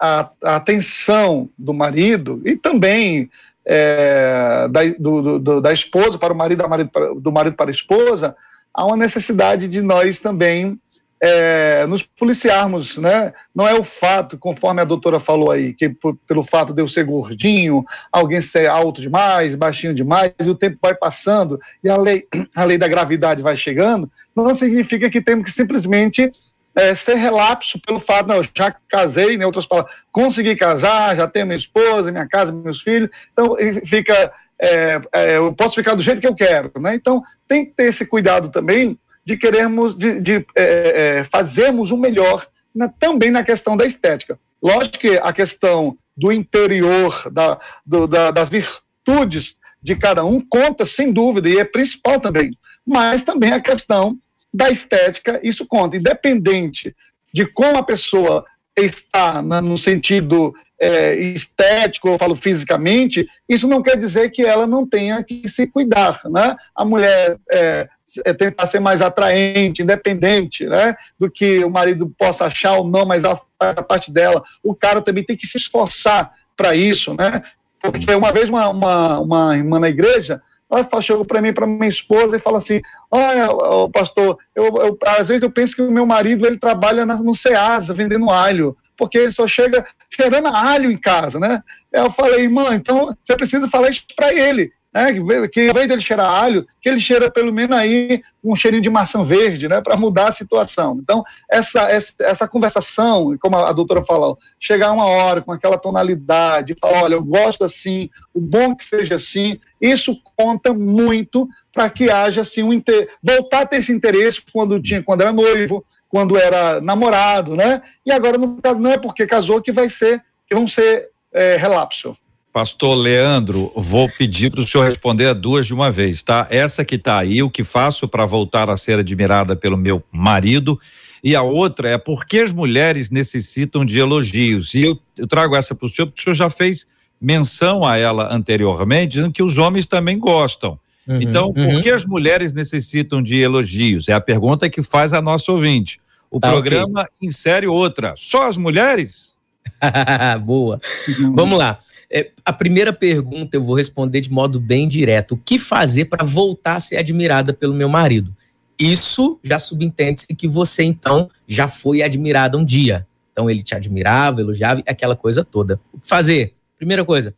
a, 0.04 0.30
a 0.44 0.56
atenção 0.58 1.50
do 1.58 1.74
marido 1.74 2.42
e 2.44 2.58
também 2.58 3.30
é, 3.66 4.68
da, 4.70 4.82
do, 5.00 5.40
do, 5.40 5.62
da 5.62 5.72
esposa 5.72 6.18
para 6.18 6.34
o 6.34 6.36
marido, 6.36 6.68
marido 6.68 6.90
para, 6.90 7.16
do 7.16 7.32
marido 7.32 7.56
para 7.56 7.70
a 7.70 7.72
esposa, 7.72 8.36
há 8.74 8.86
uma 8.86 8.98
necessidade 8.98 9.66
de 9.70 9.82
nós 9.82 10.20
também 10.20 10.78
é, 11.22 11.86
nos 11.88 12.04
policiarmos, 12.04 12.98
né? 12.98 13.32
Não 13.56 13.66
é 13.66 13.74
o 13.74 13.84
fato, 13.86 14.38
conforme 14.38 14.82
a 14.82 14.86
doutora 14.86 15.22
falou 15.22 15.52
aí, 15.52 15.74
que 15.74 15.88
por, 15.88 16.18
pelo 16.28 16.44
fato 16.44 16.74
de 16.74 16.82
eu 16.82 16.88
ser 16.90 17.06
gordinho, 17.06 17.86
alguém 18.12 18.42
ser 18.42 18.68
alto 18.68 19.00
demais, 19.00 19.56
baixinho 19.56 19.94
demais, 19.94 20.34
e 20.38 20.50
o 20.50 20.56
tempo 20.56 20.80
vai 20.82 20.94
passando 20.94 21.58
e 21.82 21.90
a 21.90 21.96
lei, 21.96 22.28
a 22.54 22.66
lei 22.66 22.78
da 22.78 22.90
gravidade 22.90 23.42
vai 23.42 23.56
chegando, 23.56 24.12
não 24.36 24.54
significa 24.54 25.10
que 25.10 25.22
temos 25.22 25.46
que 25.46 25.52
simplesmente 25.52 26.30
é, 26.76 26.96
ser 26.96 27.16
relapso 27.16 27.80
pelo 27.80 28.00
fato, 28.00 28.28
não, 28.28 28.42
já 28.44 28.76
casei, 28.90 29.38
né, 29.38 29.46
outras 29.46 29.66
palavras, 29.66 29.94
consegui 30.12 30.56
casar, 30.56 31.16
já 31.16 31.28
tenho 31.28 31.46
minha 31.46 31.58
esposa, 31.58 32.12
minha 32.12 32.28
casa, 32.28 32.52
meus 32.52 32.82
filhos, 32.82 33.10
então 33.32 33.56
fica, 33.86 34.32
é, 34.62 35.02
é, 35.14 35.38
eu 35.38 35.54
posso 35.54 35.76
ficar 35.76 35.96
do 35.96 36.02
jeito 36.02 36.22
que 36.22 36.28
eu 36.28 36.36
quero, 36.36 36.72
né? 36.80 36.96
Então 36.96 37.22
tem 37.48 37.66
que 37.66 37.72
ter 37.72 37.86
esse 37.86 38.06
cuidado 38.06 38.50
também 38.50 38.98
de 39.26 39.38
querermos, 39.38 39.96
de, 39.96 40.20
de 40.20 40.46
é, 40.56 41.20
é, 41.20 41.24
fazermos 41.26 41.92
o 41.92 41.98
melhor 41.98 42.46
na, 42.74 42.90
também 42.90 43.32
na 43.32 43.44
questão 43.44 43.78
da 43.78 43.86
estética. 43.86 44.40
Lógico 44.62 45.00
que 45.00 45.18
a 45.18 45.32
questão 45.32 45.98
do 46.16 46.32
interior, 46.32 47.30
da, 47.32 47.60
do, 47.86 48.08
da, 48.08 48.32
das 48.32 48.50
virtudes 48.50 49.58
de 49.82 49.96
cada 49.96 50.24
um 50.24 50.40
conta, 50.40 50.86
sem 50.86 51.12
dúvida, 51.12 51.50
e 51.50 51.60
é 51.60 51.64
principal 51.64 52.20
também. 52.20 52.52
Mas 52.86 53.24
também 53.24 53.52
a 53.52 53.62
questão 53.62 54.18
da 54.54 54.70
estética, 54.70 55.40
isso 55.44 55.66
conta, 55.66 55.98
independente 55.98 56.96
de 57.34 57.46
como 57.46 57.78
a 57.78 57.84
pessoa 57.84 58.46
está 58.76 59.42
no 59.42 59.78
sentido 59.78 60.54
é, 60.80 61.16
estético, 61.16 62.10
eu 62.10 62.18
falo 62.18 62.36
fisicamente, 62.36 63.28
isso 63.48 63.68
não 63.68 63.82
quer 63.82 63.98
dizer 63.98 64.30
que 64.32 64.44
ela 64.44 64.68
não 64.68 64.86
tenha 64.86 65.24
que 65.24 65.48
se 65.48 65.66
cuidar, 65.66 66.22
né? 66.26 66.56
A 66.76 66.84
mulher 66.84 67.38
é, 67.50 67.88
é, 68.26 68.34
tentar 68.34 68.66
ser 68.66 68.80
mais 68.80 69.02
atraente, 69.02 69.82
independente, 69.82 70.66
né? 70.66 70.96
Do 71.18 71.32
que 71.32 71.64
o 71.64 71.70
marido 71.70 72.14
possa 72.18 72.46
achar 72.46 72.74
ou 72.74 72.88
não, 72.88 73.06
mas 73.06 73.24
ela 73.24 73.40
faz 73.58 73.78
a 73.78 73.84
parte 73.84 74.12
dela. 74.12 74.44
O 74.62 74.76
cara 74.76 75.02
também 75.02 75.24
tem 75.24 75.38
que 75.38 75.48
se 75.48 75.58
esforçar 75.58 76.32
para 76.58 76.76
isso, 76.76 77.14
né? 77.14 77.42
Porque 77.82 78.14
uma 78.14 78.32
vez 78.32 78.50
uma, 78.50 78.70
uma, 78.70 79.20
uma 79.20 79.58
irmã 79.58 79.80
na 79.80 79.90
igreja, 79.90 80.42
ela 80.78 81.02
chegou 81.02 81.26
para 81.26 81.42
mim, 81.42 81.54
para 81.54 81.68
minha 81.68 81.88
esposa, 81.88 82.36
e 82.36 82.40
fala 82.40 82.58
assim: 82.58 82.82
Olha, 83.12 83.48
pastor, 83.92 84.38
eu, 84.56 84.66
eu, 84.66 84.98
às 85.06 85.28
vezes 85.28 85.44
eu 85.44 85.52
penso 85.52 85.76
que 85.76 85.82
o 85.82 85.92
meu 85.92 86.06
marido 86.06 86.46
ele 86.46 86.58
trabalha 86.58 87.06
no 87.06 87.36
Ceasa 87.36 87.94
vendendo 87.94 88.30
alho 88.30 88.76
porque 88.98 89.18
ele 89.18 89.32
só 89.32 89.48
chega 89.48 89.86
cheirando 90.10 90.48
alho 90.48 90.92
em 90.92 90.98
casa, 90.98 91.40
né? 91.40 91.62
Eu 91.92 92.12
falei, 92.12 92.48
mãe, 92.48 92.76
então 92.76 93.16
você 93.24 93.36
precisa 93.36 93.68
falar 93.68 93.90
isso 93.90 94.04
para 94.16 94.34
ele, 94.34 94.72
né? 94.94 95.48
Que 95.48 95.62
ao 95.62 95.70
invés 95.70 95.88
dele 95.88 96.02
cheirar 96.02 96.32
alho, 96.32 96.68
que 96.82 96.88
ele 96.88 97.00
cheira 97.00 97.32
pelo 97.32 97.52
menos 97.52 97.76
aí 97.76 98.22
um 98.44 98.56
cheirinho 98.56 98.84
de 98.84 98.90
maçã 98.90 99.24
verde, 99.24 99.68
né? 99.68 99.82
Para 99.82 99.98
mudar 99.98 100.30
a 100.30 100.32
situação. 100.32 101.00
Então, 101.02 101.24
essa, 101.50 101.90
essa, 101.90 102.14
essa, 102.20 102.48
conversação, 102.48 103.36
como 103.40 103.58
a, 103.58 103.70
a 103.70 103.74
doutora 103.74 104.04
falou, 104.04 104.38
chegar 104.60 104.92
uma 104.92 105.06
hora 105.06 105.42
com 105.42 105.52
aquela 105.52 105.78
tonalidade, 105.78 106.76
falar, 106.80 107.04
olha, 107.04 107.16
eu 107.16 107.24
gosto 107.24 107.64
assim, 107.64 108.10
o 108.34 108.40
bom 108.40 108.76
que 108.76 108.86
seja 108.86 109.16
assim, 109.16 109.60
isso 109.82 110.16
conta 110.38 110.74
muito 110.74 111.48
para 111.74 111.90
que 111.90 112.10
haja 112.10 112.42
assim 112.42 112.62
um 112.62 112.72
inter... 112.72 113.10
voltar 113.22 113.62
a 113.62 113.66
ter 113.66 113.78
esse 113.78 113.92
interesse 113.92 114.42
quando 114.52 114.82
tinha 114.82 115.02
quando 115.02 115.22
era 115.22 115.34
noivo, 115.34 115.84
quando 116.08 116.38
era 116.38 116.80
namorado, 116.80 117.56
né? 117.56 117.82
E 118.06 118.12
agora, 118.12 118.38
no 118.38 118.62
caso, 118.62 118.80
não 118.80 118.92
é 118.92 118.98
porque 118.98 119.26
casou 119.26 119.62
que 119.62 119.72
vai 119.72 119.90
ser, 119.90 120.24
que 120.48 120.54
vão 120.54 120.68
ser 120.68 121.10
é, 121.34 121.58
relapso. 121.58 122.16
Pastor 122.54 122.96
Leandro, 122.96 123.72
vou 123.76 124.08
pedir 124.08 124.52
para 124.52 124.62
o 124.62 124.68
senhor 124.68 124.88
responder 124.88 125.26
a 125.26 125.34
duas 125.34 125.66
de 125.66 125.74
uma 125.74 125.90
vez, 125.90 126.22
tá? 126.22 126.46
Essa 126.52 126.86
que 126.86 126.96
está 126.96 127.18
aí, 127.18 127.42
o 127.42 127.50
que 127.50 127.64
faço 127.64 128.08
para 128.08 128.28
voltar 128.28 128.70
a 128.70 128.78
ser 128.78 129.00
admirada 129.00 129.56
pelo 129.56 129.76
meu 129.76 130.04
marido 130.12 130.80
E 131.24 131.36
a 131.36 131.42
outra 131.42 131.90
é 131.90 131.98
por 131.98 132.28
que 132.28 132.40
as 132.40 132.52
mulheres 132.52 133.10
necessitam 133.10 133.84
de 133.84 133.98
elogios. 133.98 134.76
E 134.76 134.84
eu, 134.84 135.00
eu 135.18 135.26
trago 135.26 135.56
essa 135.56 135.74
para 135.74 135.88
o 135.88 135.90
senhor, 135.90 136.06
porque 136.06 136.22
o 136.22 136.24
senhor 136.24 136.36
já 136.36 136.48
fez 136.48 136.86
menção 137.20 137.84
a 137.84 137.98
ela 137.98 138.32
anteriormente, 138.32 139.14
dizendo 139.14 139.34
que 139.34 139.42
os 139.42 139.58
homens 139.58 139.88
também 139.88 140.20
gostam. 140.20 140.78
Uhum, 141.08 141.22
então, 141.22 141.52
por 141.52 141.66
uhum. 141.66 141.82
que 141.82 141.90
as 141.90 142.06
mulheres 142.06 142.54
necessitam 142.54 143.24
de 143.24 143.40
elogios? 143.40 144.08
É 144.08 144.14
a 144.14 144.22
pergunta 144.22 144.70
que 144.70 144.84
faz 144.84 145.12
a 145.12 145.22
nossa 145.22 145.52
ouvinte. 145.52 146.00
O 146.30 146.40
tá 146.40 146.52
programa 146.52 147.02
okay. 147.02 147.28
insere 147.28 147.66
outra. 147.66 148.14
Só 148.16 148.48
as 148.48 148.58
mulheres? 148.58 149.34
Boa. 150.46 150.80
Uhum. 151.08 151.34
Vamos 151.34 151.58
lá. 151.58 151.80
É, 152.16 152.32
a 152.46 152.54
primeira 152.54 152.94
pergunta 152.94 153.58
eu 153.58 153.64
vou 153.64 153.76
responder 153.76 154.22
de 154.22 154.32
modo 154.32 154.60
bem 154.60 154.88
direto. 154.88 155.34
O 155.34 155.38
que 155.38 155.58
fazer 155.58 156.06
para 156.06 156.24
voltar 156.24 156.76
a 156.76 156.80
ser 156.80 156.98
admirada 156.98 157.52
pelo 157.54 157.74
meu 157.74 157.90
marido? 157.90 158.36
Isso 158.78 159.40
já 159.44 159.58
subentende-se 159.58 160.28
que 160.36 160.48
você, 160.48 160.84
então, 160.84 161.28
já 161.48 161.68
foi 161.68 162.04
admirada 162.04 162.56
um 162.56 162.64
dia. 162.64 163.08
Então, 163.32 163.50
ele 163.50 163.64
te 163.64 163.74
admirava, 163.74 164.42
elogiava, 164.42 164.84
aquela 164.86 165.16
coisa 165.16 165.44
toda. 165.44 165.80
O 165.92 166.00
que 166.00 166.08
fazer? 166.08 166.54
Primeira 166.78 167.04
coisa, 167.04 167.34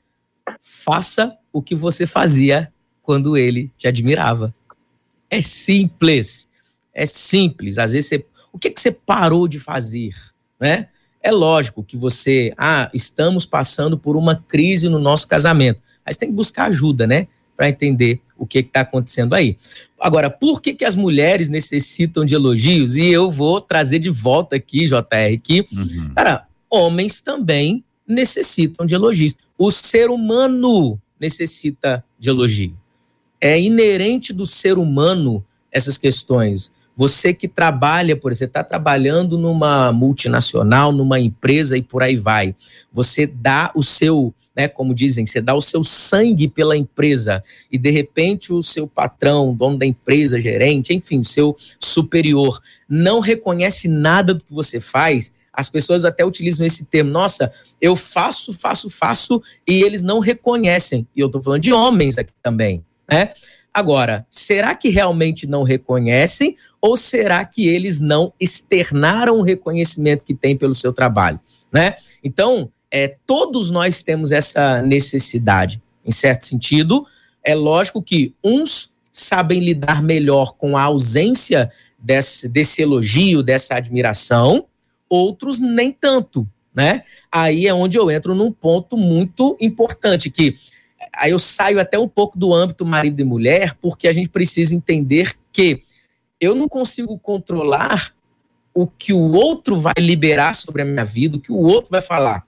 faça 0.59 1.37
o 1.53 1.61
que 1.61 1.73
você 1.73 2.05
fazia 2.05 2.69
quando 3.01 3.37
ele 3.37 3.71
te 3.77 3.87
admirava. 3.87 4.51
É 5.29 5.41
simples. 5.41 6.49
É 6.93 7.05
simples. 7.05 7.77
Às 7.77 7.93
vezes 7.93 8.09
você. 8.09 8.25
O 8.51 8.59
que, 8.59 8.69
que 8.69 8.79
você 8.79 8.91
parou 8.91 9.47
de 9.47 9.59
fazer? 9.59 10.13
Né? 10.59 10.89
É 11.25 11.31
lógico 11.31 11.83
que 11.83 11.97
você. 11.97 12.53
Ah, 12.57 12.89
estamos 12.93 13.45
passando 13.45 13.97
por 13.97 14.15
uma 14.15 14.35
crise 14.35 14.87
no 14.89 14.99
nosso 14.99 15.27
casamento. 15.27 15.81
Mas 16.05 16.17
tem 16.17 16.29
que 16.29 16.35
buscar 16.35 16.65
ajuda, 16.65 17.07
né? 17.07 17.27
Para 17.57 17.69
entender 17.69 18.21
o 18.37 18.45
que 18.45 18.59
está 18.59 18.81
acontecendo 18.81 19.33
aí. 19.33 19.57
Agora, 19.99 20.29
por 20.29 20.61
que, 20.61 20.73
que 20.73 20.85
as 20.85 20.95
mulheres 20.95 21.47
necessitam 21.47 22.25
de 22.25 22.35
elogios? 22.35 22.95
E 22.95 23.07
eu 23.07 23.29
vou 23.29 23.59
trazer 23.59 23.99
de 23.99 24.09
volta 24.09 24.55
aqui, 24.55 24.85
JR, 24.85 25.39
que, 25.41 25.65
uhum. 25.71 26.11
cara, 26.15 26.45
homens 26.69 27.21
também 27.21 27.83
necessitam 28.07 28.85
de 28.85 28.93
elogios. 28.93 29.35
O 29.57 29.71
ser 29.71 30.09
humano 30.09 30.99
necessita 31.19 32.03
de 32.19 32.29
elogio 32.29 32.77
é 33.45 33.59
inerente 33.59 34.33
do 34.33 34.47
ser 34.47 34.77
humano 34.77 35.45
essas 35.71 35.97
questões. 35.99 36.71
Você 36.97 37.33
que 37.33 37.47
trabalha, 37.47 38.15
por 38.15 38.33
você 38.33 38.45
está 38.45 38.63
trabalhando 38.63 39.37
numa 39.37 39.91
multinacional, 39.91 40.93
numa 40.93 41.19
empresa 41.19 41.77
e 41.77 41.81
por 41.81 42.01
aí 42.01 42.15
vai. 42.15 42.55
Você 42.93 43.27
dá 43.27 43.71
o 43.75 43.83
seu, 43.83 44.33
né, 44.55 44.69
como 44.69 44.95
dizem, 44.95 45.25
você 45.25 45.41
dá 45.41 45.53
o 45.53 45.61
seu 45.61 45.83
sangue 45.83 46.47
pela 46.47 46.77
empresa 46.77 47.43
e 47.69 47.77
de 47.77 47.89
repente 47.89 48.53
o 48.53 48.63
seu 48.63 48.87
patrão, 48.87 49.53
dono 49.53 49.77
da 49.77 49.85
empresa, 49.85 50.39
gerente, 50.39 50.93
enfim, 50.93 51.21
seu 51.21 51.55
superior 51.79 52.61
não 52.87 53.19
reconhece 53.19 53.89
nada 53.89 54.33
do 54.33 54.43
que 54.43 54.53
você 54.53 54.79
faz. 54.79 55.33
As 55.51 55.69
pessoas 55.69 56.05
até 56.05 56.25
utilizam 56.25 56.65
esse 56.65 56.85
termo, 56.85 57.09
nossa, 57.09 57.51
eu 57.81 57.95
faço, 57.95 58.53
faço, 58.53 58.89
faço, 58.89 59.41
e 59.67 59.83
eles 59.83 60.01
não 60.01 60.19
reconhecem. 60.19 61.07
E 61.15 61.19
eu 61.19 61.27
estou 61.27 61.41
falando 61.41 61.61
de 61.61 61.73
homens 61.73 62.17
aqui 62.17 62.33
também 62.41 62.83
né? 63.09 63.33
Agora, 63.75 64.25
será 64.29 64.73
que 64.73 64.87
realmente 64.87 65.45
não 65.45 65.61
reconhecem 65.61 66.55
ou 66.79 66.95
será 66.95 67.43
que 67.43 67.67
eles 67.67 67.99
não 67.99 68.31
externaram 68.39 69.37
o 69.37 69.41
reconhecimento 69.41 70.23
que 70.23 70.33
têm 70.33 70.55
pelo 70.55 70.73
seu 70.73 70.93
trabalho, 70.93 71.37
né? 71.73 71.97
Então, 72.23 72.71
é, 72.89 73.17
todos 73.27 73.69
nós 73.69 74.01
temos 74.01 74.31
essa 74.31 74.81
necessidade, 74.81 75.83
em 76.05 76.11
certo 76.11 76.45
sentido. 76.45 77.05
É 77.43 77.53
lógico 77.53 78.01
que 78.01 78.33
uns 78.41 78.91
sabem 79.11 79.59
lidar 79.59 80.01
melhor 80.01 80.53
com 80.53 80.77
a 80.77 80.83
ausência 80.83 81.69
desse, 81.99 82.47
desse 82.47 82.81
elogio, 82.81 83.43
dessa 83.43 83.75
admiração, 83.75 84.67
outros 85.09 85.59
nem 85.59 85.91
tanto, 85.91 86.47
né? 86.73 87.03
Aí 87.29 87.67
é 87.67 87.73
onde 87.73 87.97
eu 87.97 88.09
entro 88.09 88.33
num 88.33 88.53
ponto 88.53 88.95
muito 88.95 89.57
importante 89.59 90.29
que 90.29 90.55
aí 91.13 91.31
eu 91.31 91.39
saio 91.39 91.79
até 91.79 91.97
um 91.97 92.07
pouco 92.07 92.37
do 92.37 92.53
âmbito 92.53 92.85
marido 92.85 93.19
e 93.19 93.23
mulher, 93.23 93.75
porque 93.81 94.07
a 94.07 94.13
gente 94.13 94.29
precisa 94.29 94.75
entender 94.75 95.33
que 95.51 95.81
eu 96.39 96.53
não 96.55 96.67
consigo 96.67 97.17
controlar 97.17 98.13
o 98.73 98.85
que 98.85 99.13
o 99.13 99.31
outro 99.31 99.79
vai 99.79 99.93
liberar 99.97 100.53
sobre 100.53 100.81
a 100.81 100.85
minha 100.85 101.05
vida, 101.05 101.37
o 101.37 101.39
que 101.39 101.51
o 101.51 101.57
outro 101.57 101.91
vai 101.91 102.01
falar. 102.01 102.45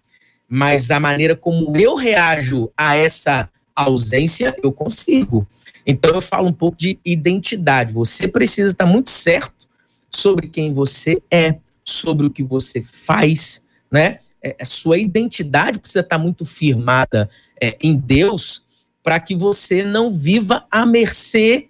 Mas 0.48 0.92
a 0.92 1.00
maneira 1.00 1.36
como 1.36 1.76
eu 1.78 1.96
reajo 1.96 2.70
a 2.76 2.96
essa 2.96 3.50
ausência, 3.76 4.56
eu 4.62 4.72
consigo. 4.72 5.48
Então 5.86 6.12
eu 6.12 6.22
falo 6.22 6.50
um 6.50 6.54
pouco 6.54 6.78
de 6.78 7.00
identidade. 7.06 7.94
Você 7.94 8.28
precisa 8.28 8.72
estar 8.72 8.86
muito 8.86 9.10
certo 9.10 9.68
sobre 10.10 10.50
quem 10.50 10.74
você 10.74 11.22
é, 11.32 11.58
sobre 11.84 12.26
o 12.26 12.30
que 12.30 12.44
você 12.44 12.82
faz, 12.82 13.66
né? 13.90 14.20
É, 14.48 14.56
a 14.62 14.66
sua 14.66 14.98
identidade 14.98 15.80
precisa 15.80 16.00
estar 16.00 16.18
muito 16.18 16.46
firmada 16.46 17.30
é, 17.62 17.78
em 17.82 17.98
Deus 17.98 18.64
para 19.04 19.20
que 19.20 19.36
você 19.36 19.84
não 19.84 20.10
viva 20.10 20.66
à 20.72 20.86
mercê 20.86 21.68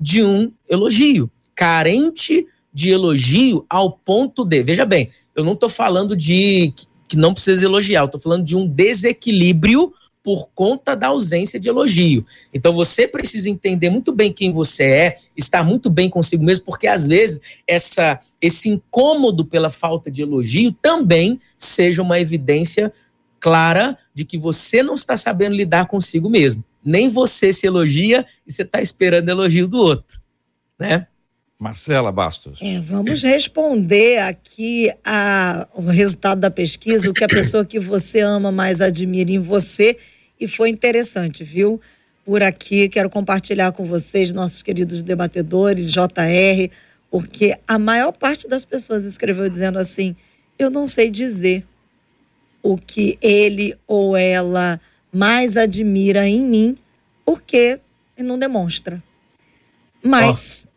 de 0.00 0.22
um 0.22 0.50
elogio, 0.68 1.30
carente 1.54 2.46
de 2.72 2.90
elogio 2.90 3.66
ao 3.68 3.92
ponto 3.92 4.44
de. 4.44 4.62
Veja 4.62 4.86
bem, 4.86 5.10
eu 5.34 5.44
não 5.44 5.52
estou 5.52 5.68
falando 5.68 6.16
de 6.16 6.72
que 7.06 7.16
não 7.16 7.34
precisa 7.34 7.64
elogiar, 7.64 8.00
eu 8.00 8.06
estou 8.06 8.20
falando 8.20 8.44
de 8.44 8.56
um 8.56 8.66
desequilíbrio 8.66 9.92
por 10.24 10.48
conta 10.54 10.96
da 10.96 11.08
ausência 11.08 11.60
de 11.60 11.68
elogio. 11.68 12.24
Então 12.52 12.72
você 12.72 13.06
precisa 13.06 13.50
entender 13.50 13.90
muito 13.90 14.10
bem 14.10 14.32
quem 14.32 14.50
você 14.50 14.84
é, 14.84 15.16
estar 15.36 15.62
muito 15.62 15.90
bem 15.90 16.08
consigo 16.08 16.42
mesmo, 16.42 16.64
porque 16.64 16.86
às 16.86 17.06
vezes 17.06 17.42
essa 17.68 18.18
esse 18.40 18.70
incômodo 18.70 19.44
pela 19.44 19.70
falta 19.70 20.10
de 20.10 20.22
elogio 20.22 20.72
também 20.80 21.38
seja 21.58 22.00
uma 22.00 22.18
evidência 22.18 22.90
clara 23.38 23.98
de 24.14 24.24
que 24.24 24.38
você 24.38 24.82
não 24.82 24.94
está 24.94 25.14
sabendo 25.14 25.54
lidar 25.54 25.86
consigo 25.86 26.30
mesmo. 26.30 26.64
Nem 26.82 27.08
você 27.08 27.52
se 27.52 27.66
elogia 27.66 28.24
e 28.46 28.52
você 28.52 28.62
está 28.62 28.80
esperando 28.80 29.28
elogio 29.28 29.68
do 29.68 29.76
outro, 29.76 30.18
né? 30.78 31.06
Marcela 31.58 32.10
Bastos. 32.10 32.58
É, 32.62 32.80
vamos 32.80 33.22
responder 33.22 34.18
aqui 34.18 34.90
a, 35.04 35.68
o 35.74 35.82
resultado 35.82 36.40
da 36.40 36.50
pesquisa, 36.50 37.10
o 37.10 37.14
que 37.14 37.24
a 37.24 37.28
pessoa 37.28 37.64
que 37.64 37.78
você 37.78 38.20
ama 38.20 38.50
mais 38.50 38.80
admira 38.80 39.30
em 39.30 39.38
você. 39.38 39.96
E 40.44 40.48
foi 40.48 40.68
interessante, 40.68 41.42
viu? 41.42 41.80
Por 42.22 42.42
aqui, 42.42 42.86
quero 42.90 43.08
compartilhar 43.08 43.72
com 43.72 43.86
vocês, 43.86 44.30
nossos 44.30 44.60
queridos 44.60 45.00
debatedores, 45.00 45.90
JR, 45.90 46.70
porque 47.10 47.56
a 47.66 47.78
maior 47.78 48.12
parte 48.12 48.46
das 48.46 48.62
pessoas 48.62 49.06
escreveu 49.06 49.48
dizendo 49.48 49.78
assim: 49.78 50.14
eu 50.58 50.70
não 50.70 50.84
sei 50.84 51.10
dizer 51.10 51.66
o 52.62 52.76
que 52.76 53.18
ele 53.22 53.74
ou 53.86 54.14
ela 54.14 54.78
mais 55.10 55.56
admira 55.56 56.28
em 56.28 56.42
mim, 56.42 56.78
porque 57.24 57.80
não 58.18 58.38
demonstra. 58.38 59.02
Mas. 60.02 60.68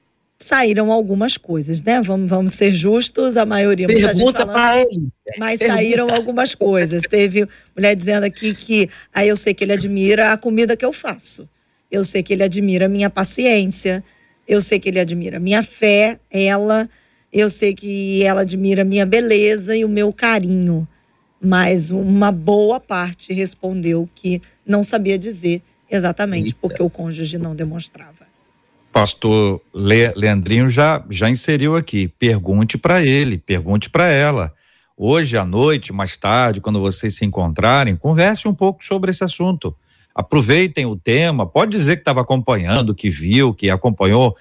Saíram 0.48 0.92
algumas 0.92 1.38
coisas, 1.38 1.82
né? 1.82 2.02
Vamos, 2.02 2.30
vamos 2.30 2.54
ser 2.54 2.74
justos, 2.74 3.38
a 3.38 3.46
maioria. 3.46 3.88
Pergunta 3.88 4.46
para 4.46 4.82
ele. 4.82 5.10
Mas 5.38 5.60
Pergunta. 5.60 5.78
saíram 5.78 6.10
algumas 6.14 6.56
coisas. 6.56 7.02
Teve 7.04 7.48
mulher 7.76 7.96
dizendo 7.96 8.24
aqui 8.24 8.54
que 8.54 8.90
aí 9.14 9.28
eu 9.28 9.38
sei 9.38 9.54
que 9.54 9.64
ele 9.64 9.74
admira 9.74 10.32
a 10.32 10.38
comida 10.38 10.76
que 10.78 10.86
eu 10.86 10.94
faço. 10.94 11.48
Eu 11.92 12.04
sei 12.04 12.24
que 12.24 12.34
ele 12.34 12.44
admira 12.44 12.86
a 12.86 12.90
minha 12.90 13.10
paciência. 13.10 14.04
Eu 14.48 14.62
sei 14.62 14.80
que 14.80 14.90
ele 14.90 15.00
admira 15.00 15.38
a 15.38 15.40
minha 15.40 15.64
fé, 15.64 16.20
ela. 16.32 16.90
Eu 17.32 17.50
sei 17.50 17.74
que 17.74 18.24
ela 18.24 18.42
admira 18.42 18.82
a 18.82 18.86
minha 18.86 19.06
beleza 19.06 19.76
e 19.76 19.84
o 19.84 19.90
meu 19.90 20.12
carinho 20.14 20.88
mas 21.40 21.92
uma 21.92 22.32
boa 22.32 22.80
parte 22.80 23.34
respondeu 23.34 24.10
que 24.16 24.42
não 24.66 24.82
sabia 24.82 25.18
dizer 25.18 25.62
exatamente 25.90 26.48
Eita. 26.48 26.58
porque 26.60 26.82
o 26.82 26.90
cônjuge 26.90 27.38
não 27.38 27.56
demonstrava. 27.56 28.17
Pastor 28.98 29.62
Le 29.76 30.12
Leandrinho 30.16 30.72
já, 30.72 31.06
já 31.12 31.30
inseriu 31.30 31.76
aqui. 31.76 32.08
Pergunte 32.08 32.80
para 32.80 33.06
ele, 33.06 33.38
pergunte 33.38 33.92
para 33.92 34.08
ela. 34.08 34.52
Hoje 34.98 35.38
à 35.38 35.46
noite, 35.46 35.94
mais 35.94 36.18
tarde, 36.18 36.60
quando 36.60 36.80
vocês 36.80 37.14
se 37.14 37.24
encontrarem, 37.24 37.96
converse 37.96 38.48
um 38.48 38.56
pouco 38.56 38.84
sobre 38.84 39.12
esse 39.12 39.24
assunto. 39.24 39.76
Aproveitem 40.16 40.88
o 40.88 40.96
tema. 40.96 41.46
Pode 41.46 41.78
dizer 41.78 41.98
que 41.98 42.02
estava 42.02 42.22
acompanhando, 42.22 42.96
que 42.96 43.08
viu, 43.08 43.54
que 43.54 43.70
acompanhou 43.70 44.36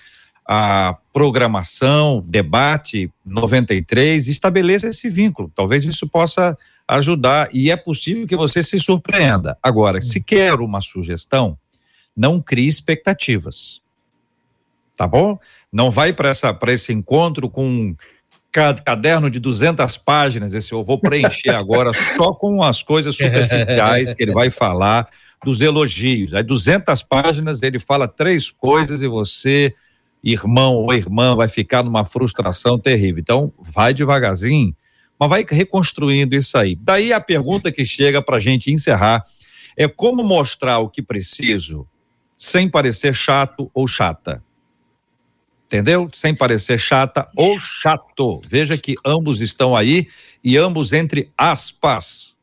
a 0.49 0.97
programação, 1.13 2.25
debate 2.27 3.13
93, 3.27 4.27
estabeleça 4.27 4.89
esse 4.89 5.11
vínculo. 5.11 5.53
Talvez 5.55 5.85
isso 5.85 6.09
possa 6.09 6.57
ajudar 6.89 7.51
e 7.53 7.71
é 7.71 7.77
possível 7.77 8.27
que 8.27 8.35
você 8.35 8.63
se 8.63 8.81
surpreenda. 8.81 9.59
Agora, 9.63 10.01
se 10.01 10.19
quer 10.19 10.55
uma 10.55 10.81
sugestão, 10.81 11.59
não 12.17 12.41
crie 12.41 12.69
expectativas. 12.69 13.85
Tá 14.97 15.07
bom? 15.07 15.38
Não 15.70 15.90
vai 15.90 16.12
para 16.12 16.30
essa 16.30 16.53
para 16.55 16.72
esse 16.72 16.92
encontro 16.92 17.51
com 17.51 17.66
um 17.66 17.97
caderno 18.51 19.28
de 19.28 19.38
200 19.38 19.99
páginas, 19.99 20.55
esse 20.55 20.72
eu 20.72 20.82
vou 20.82 20.99
preencher 20.99 21.51
agora 21.51 21.92
só 22.16 22.32
com 22.32 22.62
as 22.62 22.82
coisas 22.82 23.14
superficiais 23.16 24.14
que 24.14 24.22
ele 24.22 24.32
vai 24.32 24.49
falar 24.49 25.09
dos 25.44 25.61
elogios. 25.61 26.32
Aí 26.32 26.42
200 26.42 27.03
páginas 27.03 27.62
ele 27.62 27.78
fala 27.78 28.09
três 28.09 28.51
coisas 28.51 29.03
e 29.03 29.07
você 29.07 29.74
irmão 30.24 30.74
ou 30.74 30.92
irmã 30.92 31.36
vai 31.36 31.49
ficar 31.49 31.82
numa 31.82 32.05
frustração 32.05 32.78
terrível. 32.78 33.20
Então, 33.20 33.53
vai 33.59 33.94
devagarzinho, 33.94 34.74
mas 35.18 35.28
vai 35.28 35.47
reconstruindo 35.49 36.34
isso 36.34 36.57
aí. 36.59 36.76
Daí 36.80 37.12
a 37.12 37.20
pergunta 37.20 37.70
que 37.70 37.84
chega 37.84 38.20
para 38.20 38.38
a 38.38 38.40
gente 38.40 38.72
encerrar 38.72 39.22
é 39.76 39.86
como 39.86 40.24
mostrar 40.24 40.78
o 40.78 40.88
que 40.88 41.03
preciso 41.03 41.86
sem 42.36 42.68
parecer 42.68 43.14
chato 43.14 43.70
ou 43.72 43.86
chata. 43.86 44.42
Entendeu? 45.67 46.09
Sem 46.14 46.35
parecer 46.35 46.79
chata 46.79 47.29
ou 47.37 47.59
chato. 47.59 48.41
Veja 48.49 48.79
que 48.79 48.95
ambos 49.05 49.41
estão 49.41 49.75
aí 49.77 50.09
e 50.43 50.57
ambos 50.57 50.93
entre 50.93 51.31
aspas. 51.37 52.37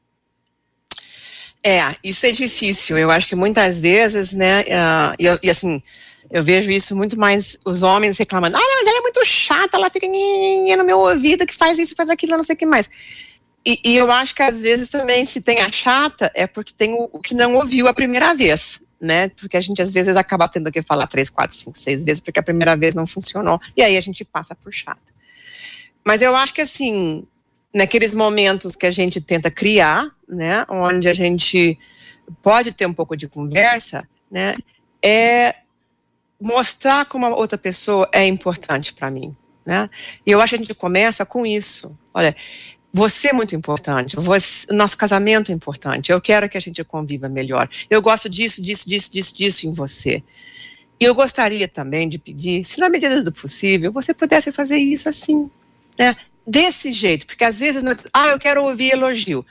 É, 1.65 1.81
isso 2.03 2.25
é 2.25 2.31
difícil. 2.31 2.97
Eu 2.97 3.09
acho 3.09 3.27
que 3.27 3.35
muitas 3.35 3.79
vezes, 3.79 4.33
né, 4.33 4.61
uh, 4.63 5.15
e, 5.17 5.47
e, 5.47 5.49
assim, 5.49 5.81
eu 6.29 6.43
vejo 6.43 6.69
isso 6.69 6.93
muito 6.93 7.17
mais 7.17 7.57
os 7.63 7.81
homens 7.81 8.17
reclamando, 8.17 8.57
ah, 8.57 8.75
mas 8.77 8.87
ela 8.87 8.97
é 8.97 9.01
muito 9.01 9.23
chata, 9.23 9.77
ela 9.77 9.89
fica 9.89 10.07
no 10.07 10.83
meu 10.83 10.99
ouvido 10.99 11.45
que 11.45 11.55
faz 11.55 11.79
isso, 11.79 11.95
faz 11.95 12.09
aquilo, 12.09 12.35
não 12.35 12.43
sei 12.43 12.55
o 12.55 12.57
que 12.57 12.65
mais. 12.65 12.89
E, 13.65 13.79
e, 13.81 13.95
eu 13.95 14.11
acho 14.11 14.35
que 14.35 14.43
às 14.43 14.61
vezes 14.61 14.89
também, 14.89 15.23
se 15.23 15.39
tem 15.39 15.59
a 15.59 15.71
chata, 15.71 16.29
é 16.35 16.45
porque 16.45 16.73
tem 16.77 16.93
o, 16.93 17.09
o, 17.13 17.19
que 17.19 17.33
não 17.33 17.55
ouviu 17.55 17.87
a 17.87 17.93
primeira 17.93 18.35
vez, 18.35 18.81
né? 19.03 19.27
Porque 19.29 19.57
a 19.57 19.61
gente 19.61 19.81
às 19.81 19.91
vezes 19.91 20.15
acaba 20.15 20.47
tendo 20.47 20.71
que 20.71 20.81
falar 20.81 21.07
três, 21.07 21.29
quatro, 21.29 21.55
cinco, 21.55 21.77
seis 21.77 22.05
vezes, 22.05 22.21
porque 22.21 22.39
a 22.39 22.43
primeira 22.43 22.75
vez 22.77 22.95
não 22.95 23.05
funcionou, 23.05 23.59
e 23.75 23.83
aí 23.83 23.97
a 23.97 24.01
gente 24.01 24.23
passa 24.23 24.55
por 24.55 24.73
chata. 24.73 25.13
Mas 26.05 26.21
eu 26.21 26.33
acho 26.33 26.53
que 26.53 26.61
assim, 26.61 27.27
naqueles 27.73 28.13
momentos 28.13 28.77
que 28.77 28.85
a 28.85 28.91
gente 28.91 29.19
tenta 29.19 29.51
criar, 29.51 30.09
né, 30.27 30.65
onde 30.69 31.09
a 31.09 31.13
gente 31.13 31.77
pode 32.41 32.71
ter 32.71 32.85
um 32.85 32.93
pouco 32.93 33.17
de 33.17 33.27
conversa, 33.27 34.07
né, 34.31 34.55
é 35.03 35.55
mostrar 36.39 37.05
como 37.05 37.25
a 37.25 37.35
outra 37.35 37.57
pessoa 37.57 38.07
é 38.13 38.25
importante 38.25 38.93
para 38.93 39.11
mim, 39.11 39.35
né? 39.65 39.89
E 40.25 40.31
eu 40.31 40.41
acho 40.41 40.51
que 40.51 40.55
a 40.55 40.59
gente 40.59 40.73
começa 40.73 41.25
com 41.25 41.45
isso. 41.45 41.97
Olha, 42.13 42.35
você 42.93 43.29
é 43.29 43.33
muito 43.33 43.55
importante, 43.55 44.15
você, 44.15 44.71
nosso 44.71 44.95
casamento 44.95 45.51
é 45.51 45.55
importante, 45.55 46.11
eu 46.11 46.21
quero 46.21 46.47
que 46.47 46.57
a 46.57 46.61
gente 46.61 46.83
conviva 46.83 47.27
melhor. 47.27 47.67
Eu 47.89 48.01
gosto 48.03 48.29
disso, 48.29 48.61
disso, 48.61 48.87
disso, 48.87 49.11
disso, 49.11 49.35
disso 49.35 49.67
em 49.67 49.73
você. 49.73 50.23
E 50.99 51.03
eu 51.03 51.15
gostaria 51.15 51.67
também 51.67 52.07
de 52.07 52.19
pedir, 52.19 52.63
se 52.63 52.79
na 52.79 52.89
medida 52.89 53.23
do 53.23 53.31
possível, 53.31 53.91
você 53.91 54.13
pudesse 54.13 54.51
fazer 54.51 54.77
isso 54.77 55.09
assim, 55.09 55.49
né? 55.97 56.15
desse 56.45 56.93
jeito, 56.93 57.25
porque 57.25 57.43
às 57.43 57.57
vezes, 57.57 57.81
não, 57.81 57.95
ah, 58.13 58.27
eu 58.27 58.39
quero 58.39 58.63
ouvir 58.63 58.91
elogio. 58.91 59.43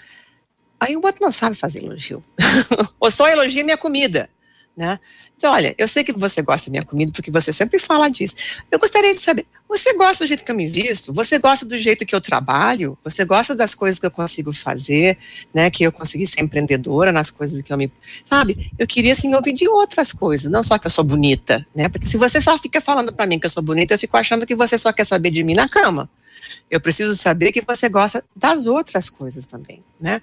Aí 0.78 0.96
o 0.96 1.00
outro 1.04 1.22
não 1.22 1.32
sabe 1.32 1.56
fazer 1.56 1.82
elogio. 1.82 2.22
Ou 3.00 3.10
só 3.10 3.28
elogia 3.28 3.64
minha 3.64 3.76
comida, 3.76 4.30
né? 4.76 4.98
Então, 5.36 5.52
olha, 5.52 5.74
eu 5.76 5.86
sei 5.86 6.04
que 6.04 6.12
você 6.12 6.40
gosta 6.42 6.66
da 6.66 6.72
minha 6.72 6.84
comida 6.84 7.12
porque 7.12 7.30
você 7.30 7.52
sempre 7.52 7.78
fala 7.78 8.08
disso. 8.08 8.36
Eu 8.70 8.78
gostaria 8.78 9.12
de 9.12 9.20
saber, 9.20 9.46
você 9.68 9.94
gosta 9.94 10.24
do 10.24 10.28
jeito 10.28 10.44
que 10.44 10.50
eu 10.50 10.54
me 10.54 10.68
visto? 10.68 11.12
Você 11.14 11.38
gosta 11.38 11.64
do 11.64 11.78
jeito 11.78 12.04
que 12.04 12.14
eu 12.14 12.20
trabalho? 12.20 12.96
Você 13.02 13.24
gosta 13.24 13.54
das 13.54 13.74
coisas 13.74 13.98
que 13.98 14.04
eu 14.04 14.10
consigo 14.10 14.52
fazer, 14.52 15.16
né? 15.52 15.70
Que 15.70 15.84
eu 15.84 15.90
consegui 15.90 16.26
ser 16.26 16.42
empreendedora 16.42 17.10
nas 17.10 17.30
coisas 17.30 17.62
que 17.62 17.72
eu 17.72 17.78
me, 17.78 17.90
sabe? 18.24 18.70
Eu 18.78 18.86
queria 18.86 19.12
assim 19.14 19.34
ouvir 19.34 19.54
de 19.54 19.66
outras 19.66 20.12
coisas, 20.12 20.50
não 20.50 20.62
só 20.62 20.78
que 20.78 20.86
eu 20.86 20.90
sou 20.90 21.02
bonita, 21.02 21.66
né? 21.74 21.88
Porque 21.88 22.06
se 22.06 22.18
você 22.18 22.40
só 22.40 22.58
fica 22.58 22.80
falando 22.80 23.12
para 23.12 23.26
mim 23.26 23.38
que 23.38 23.46
eu 23.46 23.50
sou 23.50 23.62
bonita, 23.62 23.94
eu 23.94 23.98
fico 23.98 24.16
achando 24.16 24.46
que 24.46 24.54
você 24.54 24.76
só 24.76 24.92
quer 24.92 25.06
saber 25.06 25.30
de 25.30 25.42
mim 25.42 25.54
na 25.54 25.68
cama. 25.68 26.08
Eu 26.70 26.80
preciso 26.80 27.16
saber 27.16 27.50
que 27.50 27.62
você 27.62 27.88
gosta 27.88 28.24
das 28.36 28.66
outras 28.66 29.08
coisas 29.08 29.46
também, 29.46 29.82
né? 29.98 30.20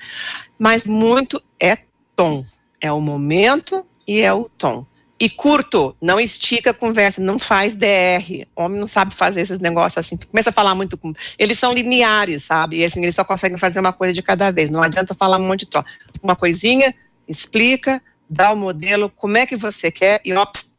Mas 0.57 0.85
muito 0.85 1.41
é 1.59 1.77
tom, 2.15 2.45
é 2.79 2.91
o 2.91 3.01
momento 3.01 3.85
e 4.09 4.21
é 4.21 4.33
o 4.33 4.49
tom. 4.57 4.87
E 5.19 5.29
curto, 5.29 5.95
não 6.01 6.19
estica 6.19 6.71
a 6.71 6.73
conversa, 6.73 7.21
não 7.21 7.37
faz 7.37 7.75
DR. 7.75 8.47
Homem 8.55 8.79
não 8.79 8.87
sabe 8.87 9.13
fazer 9.13 9.41
esses 9.41 9.59
negócios 9.59 10.03
assim. 10.03 10.17
Começa 10.17 10.49
a 10.49 10.53
falar 10.53 10.73
muito 10.73 10.97
com. 10.97 11.13
Eles 11.37 11.59
são 11.59 11.71
lineares, 11.71 12.43
sabe? 12.43 12.77
E 12.77 12.85
assim, 12.85 13.03
eles 13.03 13.13
só 13.13 13.23
conseguem 13.23 13.57
fazer 13.57 13.79
uma 13.79 13.93
coisa 13.93 14.11
de 14.11 14.23
cada 14.23 14.49
vez. 14.49 14.71
Não 14.71 14.81
adianta 14.81 15.13
falar 15.13 15.37
um 15.37 15.45
monte 15.45 15.59
de 15.59 15.67
troca. 15.67 15.87
Uma 16.23 16.35
coisinha, 16.35 16.95
explica, 17.27 18.01
dá 18.27 18.51
o 18.51 18.55
modelo, 18.55 19.11
como 19.15 19.37
é 19.37 19.45
que 19.45 19.55
você 19.55 19.91
quer 19.91 20.21
e 20.25 20.33
ops, 20.33 20.71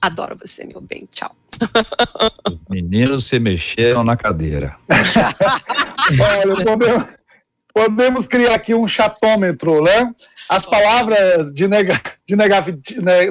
adoro 0.00 0.36
você, 0.36 0.64
meu 0.64 0.80
bem. 0.80 1.08
Tchau. 1.12 1.36
Os 2.48 2.58
meninos 2.68 3.26
se 3.26 3.38
mexeram 3.38 4.02
na 4.02 4.16
cadeira. 4.16 4.76
Olha, 6.18 6.64
podemos, 6.64 7.19
podemos, 7.72 8.26
criar 8.26 8.54
aqui 8.54 8.74
um 8.74 8.88
chatômetro, 8.88 9.82
né? 9.82 10.12
As 10.48 10.66
palavras 10.66 11.52
de, 11.52 11.68
nega, 11.68 12.00
de 12.26 12.36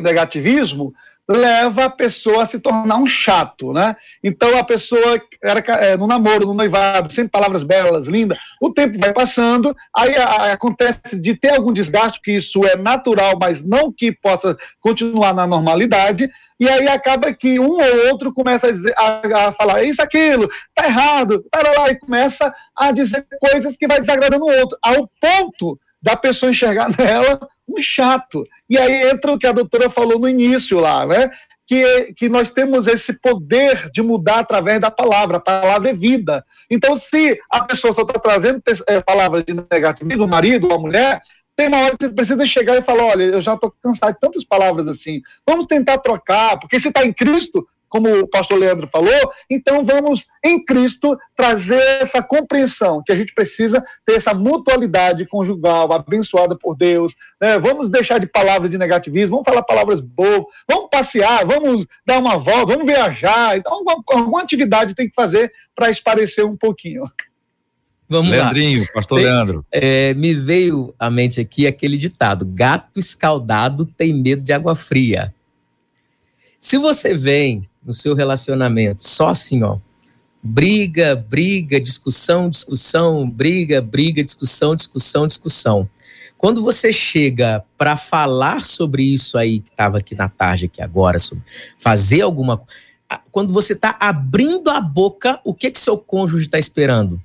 negativismo 0.01 0.93
leva 1.29 1.85
a 1.85 1.89
pessoa 1.91 2.41
a 2.41 2.45
se 2.45 2.59
tornar 2.59 2.97
um 2.97 3.05
chato, 3.05 3.71
né? 3.71 3.95
Então 4.23 4.57
a 4.57 4.63
pessoa 4.63 5.21
era 5.43 5.59
é, 5.75 5.95
no 5.95 6.07
namoro, 6.07 6.47
no 6.47 6.55
noivado, 6.55 7.13
sempre 7.13 7.29
palavras 7.29 7.61
belas, 7.61 8.07
lindas. 8.07 8.39
O 8.59 8.73
tempo 8.73 8.97
vai 8.97 9.13
passando, 9.13 9.75
aí 9.95 10.15
a, 10.15 10.25
a, 10.25 10.53
acontece 10.53 11.19
de 11.19 11.35
ter 11.35 11.53
algum 11.53 11.71
desgaste, 11.71 12.19
que 12.23 12.31
isso 12.31 12.65
é 12.65 12.75
natural, 12.75 13.37
mas 13.39 13.63
não 13.63 13.93
que 13.95 14.11
possa 14.11 14.57
continuar 14.79 15.35
na 15.35 15.45
normalidade. 15.45 16.27
E 16.59 16.67
aí 16.67 16.87
acaba 16.87 17.31
que 17.31 17.59
um 17.59 17.77
ou 17.77 18.07
outro 18.09 18.33
começa 18.33 18.67
a, 18.67 18.71
dizer, 18.71 18.93
a, 18.97 19.47
a 19.47 19.51
falar 19.51 19.83
isso, 19.83 20.01
aquilo, 20.01 20.49
tá 20.73 20.87
errado, 20.87 21.45
lá, 21.77 21.91
e 21.91 21.99
começa 21.99 22.51
a 22.75 22.91
dizer 22.91 23.23
coisas 23.39 23.77
que 23.77 23.87
vai 23.87 23.99
desagradando 23.99 24.45
o 24.45 24.59
outro, 24.59 24.77
ao 24.81 25.07
ponto 25.21 25.79
da 26.01 26.15
pessoa 26.15 26.49
enxergar 26.49 26.89
nela 26.97 27.39
um 27.69 27.81
chato. 27.81 28.43
E 28.69 28.77
aí 28.77 29.09
entra 29.09 29.31
o 29.31 29.37
que 29.37 29.47
a 29.47 29.51
doutora 29.51 29.89
falou 29.89 30.19
no 30.19 30.29
início 30.29 30.79
lá, 30.79 31.05
né? 31.05 31.29
Que, 31.67 32.13
que 32.13 32.29
nós 32.29 32.49
temos 32.49 32.87
esse 32.87 33.13
poder 33.19 33.91
de 33.91 34.01
mudar 34.01 34.39
através 34.39 34.81
da 34.81 34.89
palavra. 34.89 35.37
A 35.37 35.41
palavra 35.41 35.91
é 35.91 35.93
vida. 35.93 36.43
Então, 36.69 36.95
se 36.95 37.39
a 37.51 37.63
pessoa 37.63 37.93
só 37.93 38.01
está 38.01 38.19
trazendo 38.19 38.61
é, 38.87 38.99
palavras 39.01 39.43
de 39.43 39.53
negativismo, 39.53 40.25
o 40.25 40.27
marido 40.27 40.67
ou 40.67 40.75
a 40.75 40.79
mulher, 40.79 41.21
tem 41.55 41.67
uma 41.67 41.77
hora 41.79 41.97
que 41.97 42.07
você 42.07 42.13
precisa 42.13 42.45
chegar 42.45 42.77
e 42.77 42.81
falar: 42.81 43.03
olha, 43.03 43.23
eu 43.23 43.41
já 43.41 43.53
estou 43.53 43.71
cansado 43.83 44.13
de 44.13 44.19
tantas 44.19 44.43
palavras 44.43 44.87
assim. 44.87 45.21
Vamos 45.45 45.65
tentar 45.65 45.97
trocar, 45.97 46.57
porque 46.57 46.79
se 46.79 46.87
está 46.87 47.05
em 47.05 47.13
Cristo, 47.13 47.67
como 47.89 48.09
o 48.19 48.27
pastor 48.27 48.59
Leandro 48.59 48.87
falou, 48.87 49.31
então 49.49 49.83
vamos, 49.83 50.25
em 50.43 50.63
Cristo, 50.63 51.17
trazer 51.35 51.81
essa 52.01 52.21
compreensão 52.21 53.01
que 53.05 53.11
a 53.11 53.15
gente 53.15 53.33
precisa 53.33 53.83
ter 54.05 54.13
essa 54.13 54.33
mutualidade 54.33 55.25
conjugal 55.25 55.91
abençoada 55.91 56.55
por 56.55 56.75
Deus. 56.75 57.15
Né? 57.41 57.57
Vamos 57.59 57.89
deixar 57.89 58.19
de 58.19 58.27
palavras 58.27 58.69
de 58.69 58.77
negativismo, 58.77 59.31
vamos 59.37 59.45
falar 59.45 59.63
palavras 59.63 59.99
boas, 59.99 60.43
vamos 60.67 60.89
passear, 60.91 61.45
vamos 61.45 61.85
dar 62.05 62.19
uma 62.19 62.37
volta, 62.37 62.73
vamos 62.73 62.85
viajar. 62.85 63.57
Então, 63.57 63.83
alguma, 64.07 64.41
atividade 64.41 64.95
tem 64.95 65.09
que 65.09 65.15
fazer 65.15 65.51
para 65.75 65.89
esparecer 65.89 66.45
um 66.45 66.55
pouquinho. 66.55 67.03
Vamos 68.07 68.31
Leandrinho, 68.31 68.81
lá. 68.81 68.87
pastor 68.93 69.19
Leandro. 69.19 69.65
É, 69.71 70.15
me 70.15 70.33
veio 70.33 70.95
à 70.97 71.11
mente 71.11 71.39
aqui 71.39 71.67
aquele 71.67 71.95
ditado: 71.95 72.43
gato 72.43 72.99
escaldado 72.99 73.85
tem 73.85 74.11
medo 74.13 74.41
de 74.41 74.51
água 74.51 74.75
fria. 74.75 75.33
Se 76.57 76.77
você 76.77 77.15
vem 77.15 77.68
no 77.89 77.93
seu 77.93 78.13
relacionamento, 78.13 79.01
só 79.01 79.29
assim, 79.29 79.63
ó. 79.63 79.79
Briga, 80.43 81.15
briga, 81.15 81.81
discussão, 81.81 82.47
discussão, 82.47 83.27
briga, 83.27 83.81
briga, 83.81 84.23
discussão, 84.23 84.75
discussão, 84.75 85.25
discussão. 85.27 85.89
Quando 86.37 86.61
você 86.61 86.93
chega 86.93 87.65
para 87.75 87.97
falar 87.97 88.63
sobre 88.63 89.03
isso 89.03 89.39
aí 89.39 89.59
que 89.59 89.71
estava 89.71 89.97
aqui 89.97 90.13
na 90.13 90.29
tarde 90.29 90.65
aqui 90.65 90.83
agora, 90.83 91.17
sobre 91.17 91.43
fazer 91.79 92.21
alguma 92.21 92.61
quando 93.31 93.51
você 93.51 93.73
está 93.73 93.97
abrindo 93.99 94.69
a 94.69 94.79
boca, 94.79 95.41
o 95.43 95.51
que 95.51 95.71
que 95.71 95.79
seu 95.79 95.97
cônjuge 95.97 96.45
está 96.45 96.59
esperando? 96.59 97.19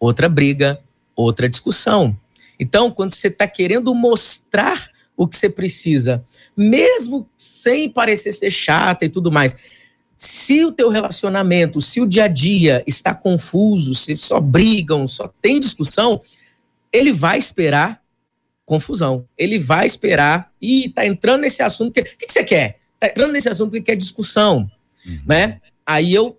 Outra 0.00 0.30
briga, 0.30 0.80
outra 1.14 1.46
discussão. 1.46 2.16
Então, 2.58 2.90
quando 2.90 3.12
você 3.12 3.28
está 3.28 3.46
querendo 3.46 3.94
mostrar 3.94 4.90
o 5.16 5.28
que 5.28 5.36
você 5.36 5.48
precisa, 5.48 6.24
mesmo 6.56 7.28
sem 7.38 7.88
parecer 7.88 8.32
ser 8.32 8.50
chata 8.50 9.04
e 9.04 9.08
tudo 9.08 9.30
mais. 9.30 9.56
Se 10.24 10.64
o 10.64 10.72
teu 10.72 10.88
relacionamento, 10.88 11.80
se 11.82 12.00
o 12.00 12.06
dia 12.06 12.24
a 12.24 12.28
dia 12.28 12.82
está 12.86 13.14
confuso, 13.14 13.94
se 13.94 14.16
só 14.16 14.40
brigam, 14.40 15.06
só 15.06 15.28
tem 15.28 15.60
discussão, 15.60 16.20
ele 16.90 17.12
vai 17.12 17.36
esperar 17.36 18.02
confusão. 18.64 19.28
Ele 19.36 19.58
vai 19.58 19.86
esperar 19.86 20.50
e 20.58 20.88
tá 20.88 21.06
entrando 21.06 21.42
nesse 21.42 21.62
assunto. 21.62 21.90
O 21.90 21.92
que, 21.92 22.02
que, 22.02 22.32
você 22.32 22.42
quer? 22.42 22.78
Tá 22.98 23.08
entrando 23.08 23.32
nesse 23.32 23.50
assunto 23.50 23.72
que 23.72 23.82
quer 23.82 23.96
discussão, 23.96 24.70
uhum. 25.06 25.20
né? 25.26 25.60
Aí 25.84 26.14
eu 26.14 26.38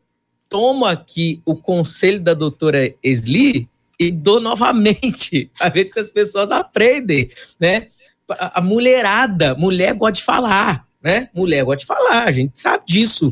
tomo 0.49 0.86
aqui 0.86 1.39
o 1.45 1.55
conselho 1.55 2.19
da 2.19 2.33
doutora 2.33 2.91
Esli 3.03 3.69
e 3.99 4.11
dou 4.11 4.39
novamente, 4.39 5.51
a 5.61 5.69
ver 5.69 5.86
se 5.86 5.99
as 5.99 6.09
pessoas 6.09 6.49
aprendem, 6.49 7.29
né? 7.59 7.88
a 8.27 8.59
mulherada, 8.59 9.53
mulher 9.53 9.93
gosta 9.93 10.13
de 10.13 10.23
falar, 10.23 10.88
né? 10.99 11.29
Mulher 11.31 11.63
gosta 11.63 11.81
de 11.81 11.86
falar, 11.86 12.23
a 12.23 12.31
gente 12.31 12.59
sabe 12.59 12.83
disso. 12.88 13.31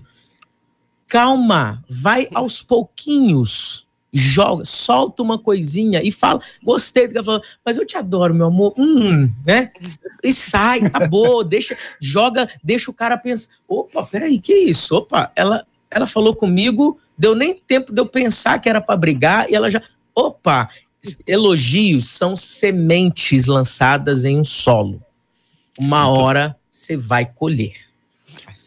Calma, 1.14 1.86
vai 1.88 2.28
aos 2.34 2.64
pouquinhos, 2.64 3.86
joga, 4.12 4.66
solta 4.66 5.22
uma 5.22 5.38
coisinha 5.38 6.02
e 6.04 6.12
fala, 6.12 6.42
gostei 6.64 7.06
do 7.08 7.12
que 7.12 7.18
ela 7.20 7.26
falou, 7.26 7.44
mas 7.64 7.78
eu 7.78 7.86
te 7.86 7.96
adoro, 7.96 8.34
meu 8.34 8.48
amor, 8.48 8.74
hum, 8.80 9.32
né? 9.46 9.72
E 10.24 10.34
sai, 10.34 10.80
acabou, 10.80 11.44
deixa, 11.46 11.78
joga, 12.02 12.50
deixa 12.64 12.90
o 12.90 12.94
cara 12.96 13.16
pensar, 13.16 13.54
opa, 13.68 14.04
peraí, 14.08 14.40
que 14.40 14.56
isso? 14.56 14.96
Opa, 14.96 15.32
ela, 15.36 15.68
ela 15.92 16.08
falou 16.08 16.36
comigo, 16.36 17.00
deu 17.16 17.36
nem 17.36 17.54
tempo 17.54 17.94
de 17.94 18.02
eu 18.02 18.08
pensar 18.08 18.58
que 18.58 18.68
era 18.68 18.82
para 18.82 18.98
brigar 18.98 19.48
e 19.52 19.54
ela 19.54 19.70
já, 19.70 19.84
opa, 20.16 20.68
elogios 21.28 22.10
são 22.10 22.36
sementes 22.36 23.46
lançadas 23.46 24.26
em 24.26 24.40
um 24.40 24.44
solo. 24.44 25.00
Uma 25.78 26.08
hora 26.08 26.58
você 26.72 26.98
vai 26.98 27.24
colher. 27.24 27.93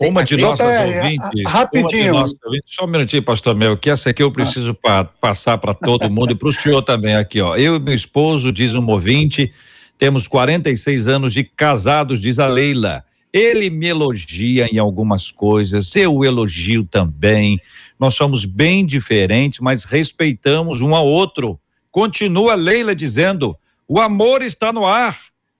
Uma 0.01 0.25
de 0.25 0.37
nossas 0.37 0.67
é, 0.67 0.87
ouvintes. 0.87 1.43
Rapidinho. 1.47 2.13
Nossas 2.13 2.39
ouvintes, 2.45 2.75
só 2.75 2.85
um 2.85 2.89
minutinho, 2.89 3.23
pastor 3.23 3.55
Mel, 3.55 3.77
que 3.77 3.91
essa 3.91 4.11
aqui 4.11 4.23
eu 4.23 4.31
preciso 4.31 4.75
pa, 4.75 5.05
passar 5.05 5.59
para 5.59 5.75
todo 5.75 6.11
mundo 6.11 6.33
e 6.33 6.35
para 6.35 6.49
o 6.49 6.53
senhor 6.53 6.83
também 6.83 7.15
aqui, 7.15 7.41
ó. 7.41 7.57
Eu 7.57 7.77
e 7.77 7.81
meu 7.81 7.95
esposo, 7.95 8.53
diz 8.53 8.75
um 8.75 8.87
ouvinte, 8.89 9.53
temos 9.99 10.29
46 10.29 11.09
anos 11.09 11.33
de 11.33 11.45
casados, 11.45 12.21
diz 12.21 12.39
a 12.39 12.47
Leila. 12.47 13.05
Ele 13.33 13.69
me 13.69 13.89
elogia 13.89 14.69
em 14.73 14.79
algumas 14.79 15.31
coisas, 15.31 15.95
eu 15.95 16.15
o 16.15 16.25
elogio 16.25 16.85
também. 16.85 17.61
Nós 17.99 18.15
somos 18.15 18.45
bem 18.45 18.85
diferentes, 18.87 19.61
mas 19.61 19.85
respeitamos 19.85 20.81
um 20.81 20.95
ao 20.95 21.07
outro. 21.07 21.59
Continua 21.91 22.55
Leila 22.55 22.95
dizendo: 22.95 23.57
o 23.89 24.01
amor 24.01 24.43
está 24.43 24.73
no 24.73 24.85
ar. 24.85 25.17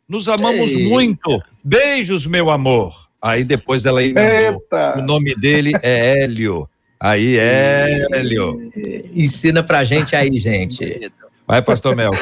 Nos 0.09 0.29
amamos 0.29 0.73
Eita. 0.73 0.89
muito. 0.89 1.43
Beijos, 1.63 2.27
meu 2.27 2.51
amor. 2.51 3.06
Aí 3.21 3.45
depois 3.45 3.85
ela 3.85 4.03
emendou. 4.03 4.63
O 4.97 5.03
nome 5.03 5.35
dele 5.35 5.73
é 5.83 6.23
Hélio. 6.23 6.69
Aí, 6.99 7.39
Hélio. 7.39 8.73
Ensina 9.13 9.63
pra 9.63 9.85
gente 9.85 10.17
aí, 10.17 10.39
gente. 10.39 11.11
Vai, 11.47 11.63
pastor 11.63 11.95
Melk. 11.95 12.19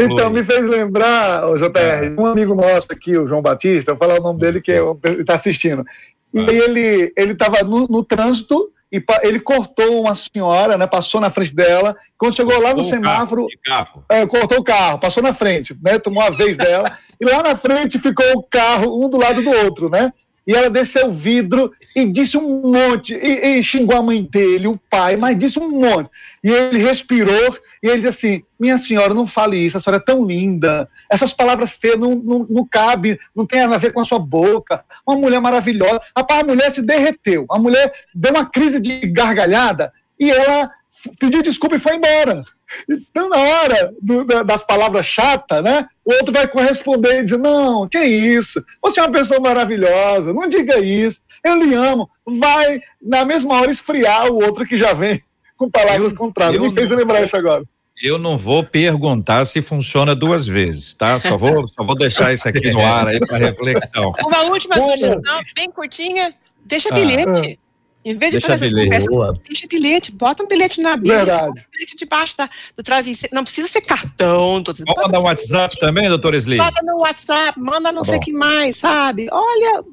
Então, 0.00 0.30
me 0.30 0.42
fez 0.42 0.64
lembrar, 0.66 1.46
o 1.46 1.56
JR, 1.56 1.66
é. 1.76 2.14
um 2.18 2.24
amigo 2.24 2.54
nosso 2.54 2.86
aqui, 2.90 3.18
o 3.18 3.26
João 3.26 3.42
Batista, 3.42 3.92
vou 3.92 3.98
falar 3.98 4.18
o 4.18 4.22
nome 4.22 4.40
dele 4.40 4.60
que 4.62 4.72
está 5.20 5.34
assistindo. 5.34 5.84
E 6.32 6.40
ele 6.40 7.12
ele 7.16 7.32
estava 7.32 7.62
no, 7.62 7.86
no 7.86 8.02
trânsito 8.02 8.70
e 8.90 9.02
ele 9.22 9.38
cortou 9.38 10.00
uma 10.00 10.14
senhora, 10.14 10.78
né? 10.78 10.86
Passou 10.86 11.20
na 11.20 11.30
frente 11.30 11.54
dela. 11.54 11.94
Quando 12.16 12.34
chegou 12.34 12.54
cortou 12.54 12.68
lá 12.70 12.74
no 12.74 12.82
semáforo, 12.82 13.46
carro, 13.62 14.04
é, 14.08 14.26
cortou 14.26 14.58
o 14.58 14.64
carro, 14.64 14.98
passou 14.98 15.22
na 15.22 15.34
frente, 15.34 15.76
né? 15.82 15.98
Tomou 15.98 16.22
a 16.22 16.30
vez 16.30 16.56
dela. 16.56 16.90
e 17.20 17.24
lá 17.24 17.42
na 17.42 17.54
frente 17.54 17.98
ficou 17.98 18.26
o 18.34 18.42
carro 18.42 19.04
um 19.04 19.08
do 19.08 19.18
lado 19.18 19.42
do 19.42 19.50
outro, 19.50 19.90
né? 19.90 20.12
E 20.48 20.54
ela 20.54 20.70
desceu 20.70 21.08
o 21.08 21.12
vidro 21.12 21.70
e 21.94 22.06
disse 22.06 22.38
um 22.38 22.72
monte, 22.72 23.12
e, 23.12 23.58
e, 23.58 23.62
xingou 23.62 23.98
a 23.98 24.02
mãe 24.02 24.22
dele, 24.22 24.66
o 24.66 24.80
pai, 24.88 25.14
mas 25.14 25.38
disse 25.38 25.58
um 25.58 25.68
monte. 25.68 26.08
E 26.42 26.50
ele 26.50 26.78
respirou 26.78 27.58
e 27.82 27.86
ele 27.86 28.00
disse 28.00 28.08
assim: 28.08 28.42
Minha 28.58 28.78
senhora, 28.78 29.12
não 29.12 29.26
fale 29.26 29.58
isso, 29.58 29.76
a 29.76 29.80
senhora 29.80 30.02
é 30.02 30.06
tão 30.06 30.24
linda. 30.24 30.88
Essas 31.10 31.34
palavras 31.34 31.72
feias 31.72 31.98
não, 31.98 32.14
não, 32.14 32.46
não 32.48 32.64
cabem, 32.64 33.18
não 33.36 33.44
tem 33.44 33.60
nada 33.60 33.74
a 33.74 33.78
ver 33.78 33.92
com 33.92 34.00
a 34.00 34.06
sua 34.06 34.18
boca. 34.18 34.82
Uma 35.06 35.18
mulher 35.18 35.38
maravilhosa. 35.38 36.00
Rapaz, 36.16 36.40
a 36.40 36.46
mulher 36.46 36.70
se 36.70 36.80
derreteu, 36.80 37.44
a 37.50 37.58
mulher 37.58 37.92
deu 38.14 38.30
uma 38.30 38.46
crise 38.46 38.80
de 38.80 39.06
gargalhada 39.06 39.92
e 40.18 40.30
ela 40.30 40.70
pediu 41.18 41.42
desculpa 41.42 41.76
e 41.76 41.80
foi 41.80 41.96
embora. 41.96 42.44
Então, 42.88 43.28
na 43.28 43.38
hora 43.38 43.94
do, 44.00 44.24
das 44.44 44.62
palavras 44.62 45.06
chatas, 45.06 45.62
né? 45.62 45.86
O 46.04 46.12
outro 46.12 46.32
vai 46.32 46.46
corresponder 46.46 47.20
e 47.20 47.24
dizer: 47.24 47.38
Não, 47.38 47.88
que 47.88 47.98
isso? 47.98 48.64
Você 48.82 49.00
é 49.00 49.02
uma 49.02 49.12
pessoa 49.12 49.40
maravilhosa, 49.40 50.32
não 50.32 50.48
diga 50.48 50.78
isso, 50.78 51.20
eu 51.44 51.62
lhe 51.62 51.74
amo. 51.74 52.08
Vai, 52.26 52.80
na 53.00 53.24
mesma 53.24 53.54
hora, 53.54 53.70
esfriar 53.70 54.30
o 54.30 54.42
outro 54.42 54.66
que 54.66 54.76
já 54.76 54.92
vem 54.92 55.22
com 55.56 55.70
palavras 55.70 56.12
eu, 56.12 56.18
contrárias. 56.18 56.62
Eu 56.62 56.68
Me 56.68 56.74
fez 56.74 56.90
não, 56.90 56.96
lembrar 56.96 57.22
isso 57.22 57.36
agora. 57.36 57.64
Eu 58.00 58.16
não 58.16 58.38
vou 58.38 58.62
perguntar 58.62 59.44
se 59.44 59.60
funciona 59.60 60.14
duas 60.14 60.46
vezes, 60.46 60.94
tá? 60.94 61.18
Só 61.18 61.36
vou, 61.36 61.66
só 61.66 61.82
vou 61.82 61.96
deixar 61.96 62.32
isso 62.32 62.48
aqui 62.48 62.70
no 62.70 62.80
ar 62.80 63.08
aí 63.08 63.18
para 63.18 63.38
reflexão. 63.38 64.12
Uma 64.24 64.42
última 64.42 64.76
Como? 64.76 64.92
sugestão, 64.92 65.40
bem 65.56 65.70
curtinha: 65.70 66.32
deixa 66.64 66.90
ah, 66.90 66.94
bilhete. 66.94 67.58
Ah. 67.60 67.67
Em 68.04 68.16
vez 68.16 68.32
de 68.32 68.38
deixa 68.38 68.48
fazer 68.48 68.66
essas 68.66 69.08
conversas, 69.08 69.38
deixa 69.46 69.66
bilhete, 69.66 70.12
bota 70.12 70.42
um 70.42 70.48
bilhete 70.48 70.80
na 70.80 70.96
Bíblia, 70.96 71.16
Verdade. 71.16 71.48
um 71.48 71.70
bilhete 71.72 71.96
debaixo 71.96 72.36
da, 72.36 72.48
do 72.76 72.82
travesseiro. 72.82 73.34
Não 73.34 73.42
precisa 73.42 73.68
ser 73.68 73.80
cartão. 73.82 74.62
Tô 74.62 74.72
Vamos 74.72 75.02
mandar 75.04 75.20
um 75.20 75.24
WhatsApp 75.24 75.78
também, 75.78 76.08
doutor 76.08 76.34
Sli? 76.34 76.56
Manda 76.56 76.82
no 76.82 76.98
WhatsApp, 76.98 77.60
manda 77.60 77.92
não 77.92 78.02
tá 78.02 78.10
sei 78.10 78.18
o 78.18 78.20
que 78.20 78.32
mais, 78.32 78.76
sabe? 78.76 79.28
Olha, 79.30 79.84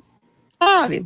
sabe? 0.61 1.05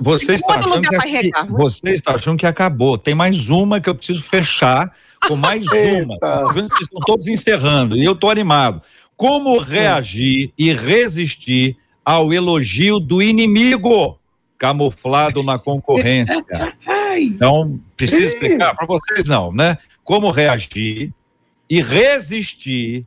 Você 0.00 0.34
está, 0.34 0.56
achando 0.56 0.88
que, 0.88 1.30
você 1.48 1.90
está 1.92 2.14
achando 2.14 2.36
que 2.36 2.46
acabou. 2.46 2.98
Tem 2.98 3.14
mais 3.14 3.48
uma 3.48 3.80
que 3.80 3.88
eu 3.88 3.94
preciso 3.94 4.22
fechar 4.22 4.94
com 5.26 5.36
mais 5.36 5.64
uma. 5.72 6.14
Estou 6.14 6.52
vendo 6.52 6.68
que 6.68 6.74
vocês 6.74 6.82
estão 6.82 7.00
todos 7.06 7.26
encerrando 7.26 7.96
e 7.96 8.04
eu 8.04 8.12
estou 8.12 8.28
animado. 8.28 8.82
Como 9.16 9.58
reagir 9.58 10.52
e 10.58 10.72
resistir 10.72 11.78
ao 12.04 12.32
elogio 12.32 13.00
do 13.00 13.22
inimigo? 13.22 14.19
Camuflado 14.60 15.42
na 15.42 15.58
concorrência. 15.58 16.44
Então, 17.16 17.80
precisa 17.96 18.26
explicar 18.26 18.76
para 18.76 18.86
vocês 18.86 19.24
não, 19.26 19.50
né? 19.50 19.78
Como 20.04 20.30
reagir 20.30 21.10
e 21.68 21.80
resistir 21.80 23.06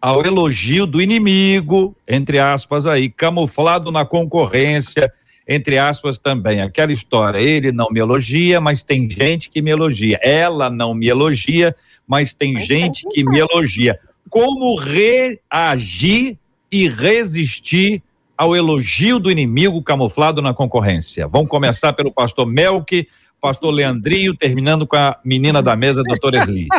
ao 0.00 0.24
elogio 0.24 0.86
do 0.86 1.02
inimigo, 1.02 1.94
entre 2.08 2.38
aspas 2.38 2.86
aí, 2.86 3.10
camuflado 3.10 3.92
na 3.92 4.06
concorrência, 4.06 5.12
entre 5.46 5.76
aspas 5.76 6.16
também. 6.16 6.62
Aquela 6.62 6.92
história, 6.92 7.38
ele 7.38 7.72
não 7.72 7.90
me 7.90 8.00
elogia, 8.00 8.58
mas 8.58 8.82
tem 8.82 9.08
gente 9.08 9.50
que 9.50 9.60
me 9.60 9.70
elogia. 9.70 10.18
Ela 10.22 10.70
não 10.70 10.94
me 10.94 11.08
elogia, 11.08 11.76
mas 12.06 12.32
tem 12.32 12.58
gente 12.58 13.06
que 13.10 13.22
me 13.22 13.38
elogia. 13.38 14.00
Como 14.30 14.76
reagir 14.76 16.38
e 16.72 16.88
resistir 16.88 18.02
ao 18.36 18.54
elogio 18.54 19.18
do 19.18 19.30
inimigo 19.30 19.82
camuflado 19.82 20.42
na 20.42 20.52
concorrência. 20.52 21.26
Vamos 21.26 21.48
começar 21.48 21.92
pelo 21.92 22.12
pastor 22.12 22.46
Melk, 22.46 23.08
pastor 23.40 23.72
Leandrinho, 23.72 24.36
terminando 24.36 24.86
com 24.86 24.96
a 24.96 25.18
menina 25.24 25.62
da 25.62 25.76
mesa, 25.76 26.02
doutora 26.02 26.38
Esli. 26.38 26.66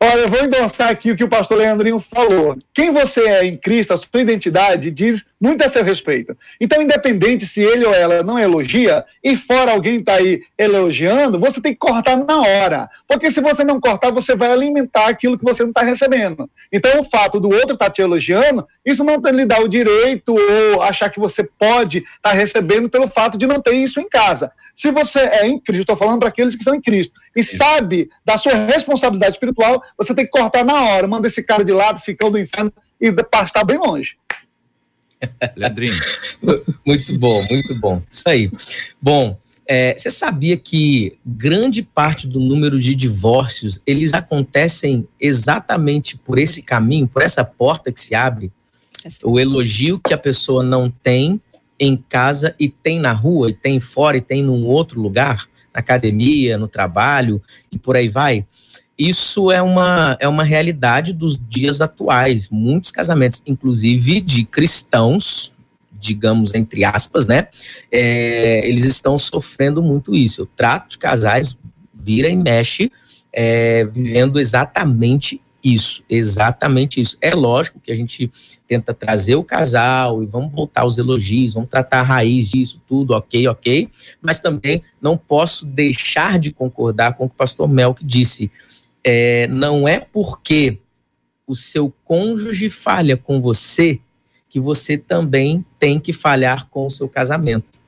Olha, 0.00 0.20
eu 0.20 0.28
vou 0.28 0.44
endossar 0.44 0.90
aqui 0.90 1.10
o 1.10 1.16
que 1.16 1.24
o 1.24 1.28
pastor 1.28 1.58
Leandrinho 1.58 1.98
falou. 1.98 2.56
Quem 2.72 2.92
você 2.92 3.20
é 3.20 3.44
em 3.46 3.56
Cristo, 3.56 3.92
a 3.92 3.96
sua 3.96 4.20
identidade 4.20 4.90
diz 4.92 5.26
muito 5.40 5.62
a 5.64 5.68
seu 5.68 5.84
respeito. 5.84 6.36
Então, 6.60 6.82
independente 6.82 7.46
se 7.46 7.60
ele 7.60 7.84
ou 7.84 7.94
ela 7.94 8.22
não 8.22 8.38
elogia, 8.38 9.04
e 9.22 9.36
fora 9.36 9.72
alguém 9.72 10.00
está 10.00 10.14
aí 10.14 10.42
elogiando, 10.56 11.38
você 11.38 11.60
tem 11.60 11.72
que 11.72 11.78
cortar 11.78 12.16
na 12.16 12.40
hora. 12.40 12.88
Porque 13.06 13.30
se 13.30 13.40
você 13.40 13.62
não 13.62 13.80
cortar, 13.80 14.10
você 14.10 14.34
vai 14.34 14.50
alimentar 14.50 15.08
aquilo 15.08 15.38
que 15.38 15.44
você 15.44 15.62
não 15.62 15.70
está 15.70 15.82
recebendo. 15.82 16.50
Então, 16.72 17.00
o 17.00 17.04
fato 17.04 17.38
do 17.38 17.48
outro 17.48 17.74
estar 17.74 17.86
tá 17.86 17.90
te 17.90 18.02
elogiando, 18.02 18.66
isso 18.84 19.04
não 19.04 19.16
lhe 19.30 19.46
dá 19.46 19.60
o 19.60 19.68
direito 19.68 20.34
ou 20.34 20.82
achar 20.82 21.08
que 21.10 21.20
você 21.20 21.44
pode 21.44 21.98
estar 21.98 22.18
tá 22.22 22.32
recebendo 22.32 22.88
pelo 22.88 23.08
fato 23.08 23.38
de 23.38 23.46
não 23.46 23.60
ter 23.60 23.74
isso 23.74 24.00
em 24.00 24.08
casa. 24.08 24.50
Se 24.74 24.90
você 24.90 25.20
é 25.20 25.46
em 25.46 25.58
Cristo, 25.58 25.82
estou 25.82 25.96
falando 25.96 26.20
para 26.20 26.28
aqueles 26.28 26.54
que 26.54 26.62
estão 26.62 26.74
em 26.74 26.80
Cristo, 26.80 27.12
e 27.34 27.42
sabe 27.42 28.10
da 28.24 28.36
sua 28.36 28.54
responsabilidade 28.54 29.32
espiritual, 29.32 29.82
você 29.96 30.14
tem 30.14 30.24
que 30.24 30.30
cortar 30.30 30.64
na 30.64 30.84
hora. 30.84 31.06
Manda 31.06 31.28
esse 31.28 31.42
cara 31.42 31.64
de 31.64 31.72
lado, 31.72 31.98
esse 31.98 32.14
cão 32.14 32.30
do 32.30 32.38
inferno, 32.38 32.72
e 33.00 33.12
pastar 33.12 33.64
bem 33.64 33.78
longe. 33.78 34.16
Leandrinho. 35.56 36.00
muito 36.84 37.18
bom, 37.18 37.44
muito 37.50 37.74
bom. 37.74 38.02
Isso 38.08 38.28
aí. 38.28 38.50
Bom, 39.00 39.38
é, 39.66 39.94
você 39.96 40.10
sabia 40.10 40.56
que 40.56 41.18
grande 41.24 41.82
parte 41.82 42.26
do 42.26 42.40
número 42.40 42.78
de 42.78 42.94
divórcios 42.94 43.80
eles 43.86 44.14
acontecem 44.14 45.06
exatamente 45.20 46.16
por 46.16 46.38
esse 46.38 46.62
caminho, 46.62 47.06
por 47.06 47.22
essa 47.22 47.44
porta 47.44 47.92
que 47.92 48.00
se 48.00 48.14
abre? 48.14 48.50
O 49.22 49.38
elogio 49.38 50.00
que 50.00 50.14
a 50.14 50.18
pessoa 50.18 50.62
não 50.62 50.90
tem 50.90 51.40
em 51.78 51.96
casa 51.96 52.54
e 52.58 52.68
tem 52.68 52.98
na 52.98 53.12
rua, 53.12 53.50
e 53.50 53.54
tem 53.54 53.78
fora, 53.78 54.16
e 54.16 54.20
tem 54.20 54.42
num 54.42 54.64
outro 54.64 55.00
lugar, 55.00 55.46
na 55.72 55.80
academia, 55.80 56.58
no 56.58 56.66
trabalho 56.66 57.40
e 57.70 57.78
por 57.78 57.96
aí 57.96 58.08
vai 58.08 58.44
isso 58.98 59.52
é 59.52 59.62
uma, 59.62 60.16
é 60.18 60.26
uma 60.26 60.42
realidade 60.42 61.12
dos 61.12 61.38
dias 61.38 61.80
atuais. 61.80 62.48
Muitos 62.50 62.90
casamentos, 62.90 63.42
inclusive 63.46 64.20
de 64.20 64.44
cristãos, 64.44 65.54
digamos, 65.92 66.52
entre 66.54 66.84
aspas, 66.84 67.26
né? 67.26 67.48
É, 67.92 68.66
eles 68.68 68.84
estão 68.84 69.16
sofrendo 69.16 69.80
muito 69.82 70.14
isso. 70.14 70.42
O 70.42 70.46
trato 70.46 70.90
de 70.90 70.98
casais 70.98 71.56
vira 71.94 72.28
e 72.28 72.36
mexe, 72.36 72.90
é, 73.32 73.84
vivendo 73.84 74.40
exatamente 74.40 75.40
isso, 75.62 76.02
exatamente 76.08 77.00
isso. 77.00 77.16
É 77.20 77.34
lógico 77.34 77.80
que 77.80 77.92
a 77.92 77.94
gente 77.94 78.30
tenta 78.66 78.94
trazer 78.94 79.36
o 79.36 79.44
casal 79.44 80.22
e 80.22 80.26
vamos 80.26 80.52
voltar 80.52 80.82
aos 80.82 80.98
elogios, 80.98 81.54
vamos 81.54 81.68
tratar 81.68 82.00
a 82.00 82.02
raiz 82.02 82.48
disso 82.50 82.80
tudo, 82.86 83.12
ok, 83.12 83.46
ok, 83.48 83.88
mas 84.22 84.40
também 84.40 84.82
não 85.00 85.16
posso 85.16 85.66
deixar 85.66 86.38
de 86.38 86.52
concordar 86.52 87.14
com 87.14 87.24
o 87.24 87.28
que 87.28 87.34
o 87.34 87.38
pastor 87.38 87.68
Melk 87.68 88.04
disse 88.04 88.50
é, 89.10 89.46
não 89.46 89.88
é 89.88 89.98
porque 89.98 90.80
o 91.46 91.56
seu 91.56 91.90
cônjuge 92.04 92.68
falha 92.68 93.16
com 93.16 93.40
você 93.40 93.98
que 94.50 94.60
você 94.60 94.98
também 94.98 95.64
tem 95.78 95.98
que 95.98 96.12
falhar 96.12 96.66
com 96.68 96.84
o 96.84 96.90
seu 96.90 97.08
casamento, 97.08 97.80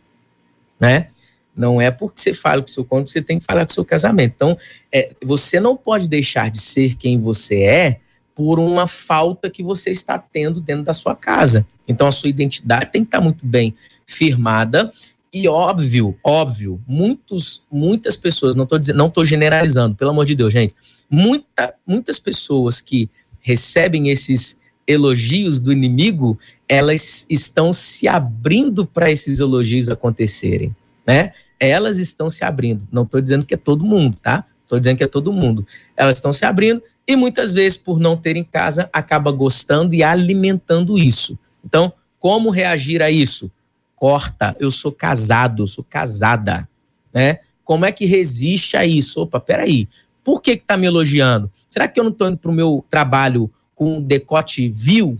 né? 0.81 1.09
Não 1.55 1.79
é 1.79 1.91
porque 1.91 2.18
você 2.18 2.33
fala 2.33 2.62
com 2.62 2.68
o 2.68 2.71
seu 2.71 2.87
cônjuge 2.87 3.07
que 3.09 3.12
você 3.12 3.23
tem 3.23 3.39
que 3.39 3.45
falar 3.45 3.66
com 3.66 3.71
o 3.71 3.75
seu 3.75 3.85
casamento. 3.85 4.33
Então, 4.35 4.57
é, 4.91 5.11
você 5.23 5.61
não 5.61 5.77
pode 5.77 6.09
deixar 6.09 6.51
de 6.51 6.59
ser 6.59 6.95
quem 6.95 7.18
você 7.18 7.64
é 7.64 8.01
por 8.35 8.59
uma 8.59 8.87
falta 8.87 9.51
que 9.51 9.62
você 9.62 9.91
está 9.91 10.18
tendo 10.18 10.59
dentro 10.59 10.85
da 10.85 10.95
sua 10.95 11.14
casa. 11.14 11.66
Então, 11.87 12.07
a 12.07 12.12
sua 12.12 12.31
identidade 12.31 12.91
tem 12.91 13.05
que 13.05 13.09
estar 13.09 13.21
muito 13.21 13.45
bem 13.45 13.75
firmada 14.07 14.91
e 15.31 15.47
óbvio, 15.47 16.16
óbvio, 16.25 16.81
muitos, 16.89 17.62
muitas 17.71 18.16
pessoas, 18.16 18.57
não 18.57 18.64
estou 18.64 18.79
dizendo, 18.79 18.97
não 18.97 19.09
estou 19.09 19.23
generalizando, 19.23 19.95
pelo 19.95 20.12
amor 20.12 20.25
de 20.25 20.35
Deus, 20.35 20.51
gente, 20.51 20.75
muita, 21.11 21.75
muitas 21.87 22.19
pessoas 22.19 22.81
que 22.81 23.11
recebem 23.41 24.11
esses 24.11 24.61
elogios 24.87 25.61
do 25.61 25.73
inimigo, 25.73 26.39
elas 26.69 27.27
estão 27.29 27.73
se 27.73 28.09
abrindo 28.09 28.87
para 28.87 29.11
esses 29.11 29.39
elogios 29.39 29.89
acontecerem, 29.89 30.75
né? 31.07 31.33
Elas 31.59 31.99
estão 31.99 32.31
se 32.31 32.45
abrindo. 32.45 32.87
Não 32.91 33.03
estou 33.03 33.21
dizendo 33.21 33.45
que 33.45 33.55
é 33.55 33.57
todo 33.57 33.85
mundo, 33.85 34.17
tá? 34.23 34.47
Estou 34.63 34.79
dizendo 34.79 34.97
que 34.97 35.05
é 35.05 35.09
todo 35.09 35.33
mundo. 35.33 35.67
Elas 35.97 36.19
estão 36.19 36.33
se 36.33 36.45
abrindo 36.45 36.83
e 37.07 37.17
muitas 37.17 37.53
vezes, 37.53 37.77
por 37.77 37.99
não 37.99 38.17
ter 38.17 38.37
em 38.37 38.45
casa, 38.45 38.89
acaba 38.93 39.33
gostando 39.33 39.95
e 39.95 40.03
alimentando 40.03 40.97
isso. 40.97 41.39
Então, 41.65 41.93
como 42.21 42.51
reagir 42.51 43.03
a 43.03 43.11
isso? 43.11 43.51
Corta. 43.97 44.57
Eu 44.61 44.71
sou 44.71 44.93
casado, 44.93 45.65
eu 45.65 45.67
sou 45.67 45.83
casada, 45.83 46.69
né? 47.13 47.41
Como 47.65 47.85
é 47.85 47.93
que 47.93 48.07
resiste 48.07 48.77
a 48.77 48.87
isso? 48.87 49.21
Opa, 49.23 49.41
peraí. 49.41 49.89
Por 50.23 50.41
que 50.43 50.53
está 50.53 50.77
me 50.77 50.87
elogiando? 50.87 51.51
Será 51.68 51.89
que 51.89 51.99
eu 51.99 52.05
não 52.05 52.11
estou 52.11 52.29
indo 52.29 52.39
para 52.39 52.51
o 52.51 52.55
meu 52.55 52.85
trabalho 52.89 53.51
com 53.75 53.97
um 53.97 54.03
decote 54.03 54.68
vil? 54.68 55.18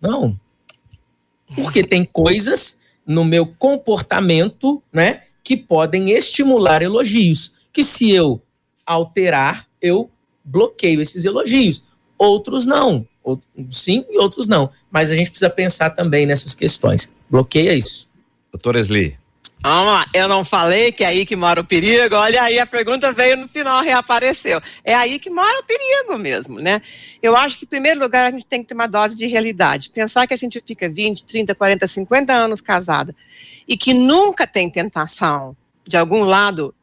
Não. 0.00 0.38
Porque 1.54 1.82
tem 1.82 2.04
coisas 2.04 2.80
no 3.06 3.24
meu 3.24 3.46
comportamento, 3.46 4.82
né, 4.92 5.24
que 5.42 5.56
podem 5.56 6.10
estimular 6.10 6.82
elogios, 6.82 7.52
que 7.72 7.84
se 7.84 8.10
eu 8.10 8.40
alterar, 8.86 9.66
eu 9.80 10.10
bloqueio 10.44 11.00
esses 11.00 11.24
elogios. 11.24 11.84
Outros 12.16 12.64
não. 12.64 13.06
Outros, 13.22 13.48
sim 13.70 14.04
e 14.08 14.18
outros 14.18 14.46
não. 14.46 14.70
Mas 14.90 15.10
a 15.10 15.16
gente 15.16 15.30
precisa 15.30 15.50
pensar 15.50 15.90
também 15.90 16.26
nessas 16.26 16.54
questões. 16.54 17.10
Bloqueia 17.28 17.74
isso. 17.74 18.08
Doutor 18.52 18.76
Esli. 18.76 19.18
Vamos 19.64 19.94
lá, 19.94 20.06
eu 20.12 20.28
não 20.28 20.44
falei 20.44 20.92
que 20.92 21.02
é 21.02 21.06
aí 21.06 21.24
que 21.24 21.34
mora 21.34 21.58
o 21.58 21.64
perigo, 21.64 22.14
olha 22.16 22.42
aí, 22.42 22.58
a 22.58 22.66
pergunta 22.66 23.10
veio 23.14 23.38
no 23.38 23.48
final, 23.48 23.82
reapareceu. 23.82 24.60
É 24.84 24.94
aí 24.94 25.18
que 25.18 25.30
mora 25.30 25.58
o 25.58 25.64
perigo 25.64 26.18
mesmo, 26.18 26.60
né? 26.60 26.82
Eu 27.22 27.34
acho 27.34 27.56
que, 27.56 27.64
em 27.64 27.68
primeiro 27.68 27.98
lugar, 27.98 28.26
a 28.26 28.30
gente 28.30 28.44
tem 28.44 28.60
que 28.60 28.68
ter 28.68 28.74
uma 28.74 28.86
dose 28.86 29.16
de 29.16 29.24
realidade. 29.26 29.88
Pensar 29.88 30.26
que 30.26 30.34
a 30.34 30.36
gente 30.36 30.60
fica 30.60 30.86
20, 30.86 31.24
30, 31.24 31.54
40, 31.54 31.86
50 31.86 32.30
anos 32.30 32.60
casada 32.60 33.16
e 33.66 33.74
que 33.74 33.94
nunca 33.94 34.46
tem 34.46 34.68
tentação 34.68 35.56
de 35.88 35.96
algum 35.96 36.24
lado 36.24 36.74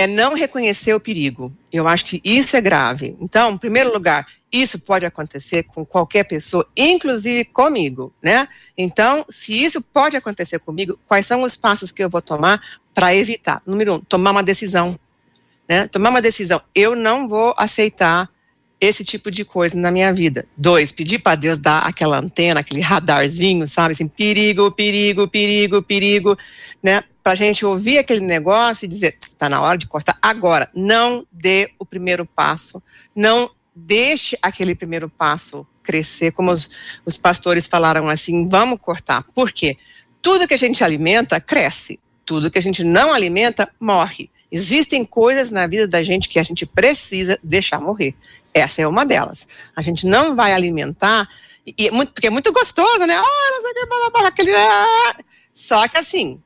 é 0.00 0.06
não 0.06 0.34
reconhecer 0.34 0.94
o 0.94 1.00
perigo. 1.00 1.52
Eu 1.70 1.86
acho 1.86 2.06
que 2.06 2.22
isso 2.24 2.56
é 2.56 2.60
grave. 2.60 3.16
Então, 3.20 3.52
em 3.52 3.58
primeiro 3.58 3.92
lugar, 3.92 4.26
isso 4.50 4.80
pode 4.80 5.04
acontecer 5.04 5.64
com 5.64 5.84
qualquer 5.84 6.24
pessoa, 6.24 6.66
inclusive 6.74 7.44
comigo, 7.44 8.12
né? 8.22 8.48
Então, 8.76 9.26
se 9.28 9.62
isso 9.62 9.82
pode 9.82 10.16
acontecer 10.16 10.58
comigo, 10.58 10.98
quais 11.06 11.26
são 11.26 11.42
os 11.42 11.54
passos 11.54 11.92
que 11.92 12.02
eu 12.02 12.08
vou 12.08 12.22
tomar 12.22 12.62
para 12.94 13.14
evitar? 13.14 13.60
Número 13.66 13.96
um, 13.96 14.00
tomar 14.00 14.30
uma 14.30 14.42
decisão. 14.42 14.98
Né? 15.68 15.86
Tomar 15.86 16.08
uma 16.08 16.22
decisão. 16.22 16.62
Eu 16.74 16.96
não 16.96 17.28
vou 17.28 17.54
aceitar 17.58 18.28
esse 18.80 19.04
tipo 19.04 19.30
de 19.30 19.44
coisa 19.44 19.76
na 19.76 19.90
minha 19.90 20.12
vida. 20.14 20.46
Dois, 20.56 20.90
pedir 20.90 21.18
para 21.18 21.36
Deus 21.36 21.58
dar 21.58 21.80
aquela 21.80 22.18
antena, 22.18 22.60
aquele 22.60 22.80
radarzinho, 22.80 23.68
sabe? 23.68 23.92
Assim, 23.92 24.08
perigo, 24.08 24.72
perigo, 24.72 25.28
perigo, 25.28 25.82
perigo, 25.82 26.38
né? 26.82 27.04
Para 27.30 27.34
a 27.34 27.46
gente 27.46 27.64
ouvir 27.64 27.96
aquele 27.96 28.18
negócio 28.18 28.84
e 28.84 28.88
dizer, 28.88 29.16
tá 29.38 29.48
na 29.48 29.62
hora 29.62 29.78
de 29.78 29.86
cortar. 29.86 30.18
Agora, 30.20 30.68
não 30.74 31.24
dê 31.30 31.70
o 31.78 31.86
primeiro 31.86 32.26
passo, 32.26 32.82
não 33.14 33.48
deixe 33.72 34.36
aquele 34.42 34.74
primeiro 34.74 35.08
passo 35.08 35.64
crescer, 35.80 36.32
como 36.32 36.50
os, 36.50 36.68
os 37.06 37.16
pastores 37.16 37.68
falaram 37.68 38.08
assim, 38.08 38.48
vamos 38.48 38.80
cortar. 38.80 39.22
Por 39.32 39.52
quê? 39.52 39.76
Tudo 40.20 40.48
que 40.48 40.54
a 40.54 40.58
gente 40.58 40.82
alimenta 40.82 41.40
cresce, 41.40 42.00
tudo 42.26 42.50
que 42.50 42.58
a 42.58 42.60
gente 42.60 42.82
não 42.82 43.12
alimenta 43.12 43.72
morre. 43.78 44.28
Existem 44.50 45.04
coisas 45.04 45.52
na 45.52 45.68
vida 45.68 45.86
da 45.86 46.02
gente 46.02 46.28
que 46.28 46.40
a 46.40 46.42
gente 46.42 46.66
precisa 46.66 47.38
deixar 47.44 47.80
morrer. 47.80 48.12
Essa 48.52 48.82
é 48.82 48.88
uma 48.88 49.06
delas. 49.06 49.46
A 49.76 49.82
gente 49.82 50.04
não 50.04 50.34
vai 50.34 50.52
alimentar, 50.52 51.28
e, 51.64 51.86
é 51.86 51.92
muito, 51.92 52.10
porque 52.10 52.26
é 52.26 52.30
muito 52.30 52.52
gostoso, 52.52 53.06
né? 53.06 53.20
Oh, 53.20 53.52
não 53.52 53.60
sei 53.60 53.70
o 53.70 53.74
que, 53.74 53.86
blá, 53.86 53.98
blá, 53.98 54.10
blá, 54.18 54.28
aquele... 54.30 54.50
Só 55.52 55.86
que 55.86 55.96
assim, 55.96 56.42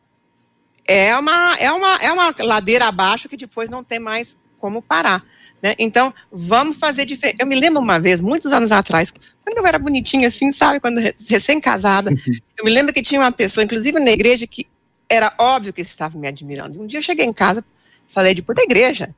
é 0.86 1.16
uma, 1.16 1.56
é, 1.58 1.72
uma, 1.72 1.96
é 1.96 2.12
uma 2.12 2.34
ladeira 2.40 2.86
abaixo 2.86 3.28
que 3.28 3.36
depois 3.36 3.70
não 3.70 3.82
tem 3.82 3.98
mais 3.98 4.36
como 4.58 4.82
parar. 4.82 5.24
Né? 5.62 5.74
Então, 5.78 6.12
vamos 6.30 6.76
fazer 6.76 7.06
diferente. 7.06 7.38
Eu 7.40 7.46
me 7.46 7.54
lembro 7.54 7.80
uma 7.80 7.98
vez, 7.98 8.20
muitos 8.20 8.52
anos 8.52 8.70
atrás, 8.70 9.12
quando 9.42 9.56
eu 9.56 9.66
era 9.66 9.78
bonitinha 9.78 10.28
assim, 10.28 10.52
sabe? 10.52 10.78
Quando 10.78 10.98
recém-casada, 11.28 12.10
eu 12.56 12.64
me 12.64 12.70
lembro 12.70 12.92
que 12.92 13.02
tinha 13.02 13.20
uma 13.20 13.32
pessoa, 13.32 13.64
inclusive 13.64 13.98
na 13.98 14.10
igreja, 14.10 14.46
que 14.46 14.66
era 15.08 15.32
óbvio 15.38 15.72
que 15.72 15.80
estava 15.80 16.18
me 16.18 16.28
admirando. 16.28 16.80
Um 16.80 16.86
dia 16.86 16.98
eu 16.98 17.02
cheguei 17.02 17.24
em 17.24 17.32
casa, 17.32 17.64
falei 18.06 18.34
depois 18.34 18.56
da 18.56 18.62
igreja, 18.62 19.14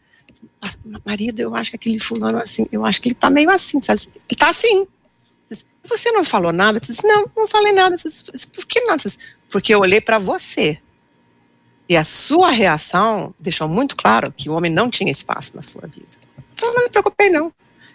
marido, 1.04 1.40
eu 1.40 1.54
acho 1.54 1.70
que 1.70 1.76
aquele 1.76 1.98
fulano 1.98 2.38
assim, 2.38 2.66
eu 2.70 2.84
acho 2.84 3.00
que 3.00 3.08
ele 3.08 3.14
tá 3.14 3.30
meio 3.30 3.50
assim, 3.50 3.80
sabe? 3.80 4.00
Ele 4.28 4.38
tá 4.38 4.48
assim. 4.50 4.86
Você 5.84 6.10
não 6.10 6.24
falou 6.24 6.52
nada? 6.52 6.78
Eu 6.78 6.80
disse, 6.80 7.06
não, 7.06 7.30
não 7.36 7.46
falei 7.46 7.72
nada. 7.72 7.96
Disse, 7.96 8.48
Por 8.48 8.66
que 8.66 8.80
não? 8.80 8.96
Disse, 8.96 9.18
Porque 9.48 9.72
eu 9.72 9.80
olhei 9.80 10.00
para 10.00 10.18
você. 10.18 10.80
E 11.89 11.97
a 11.97 12.05
sua 12.05 12.51
reação 12.51 13.34
deixou 13.39 13.68
muito 13.68 13.97
claro 13.97 14.32
que 14.32 14.51
o 14.51 14.55
homem 14.55 14.72
não 14.72 14.91
tinha 14.91 15.11
espaço 15.11 15.55
na 15.55 15.62
sua 15.62 15.87
vida. 15.87 16.09
Então 16.55 16.74
não 16.74 16.84
me 16.84 16.91
preocupei, 16.91 17.30
não. 17.30 17.53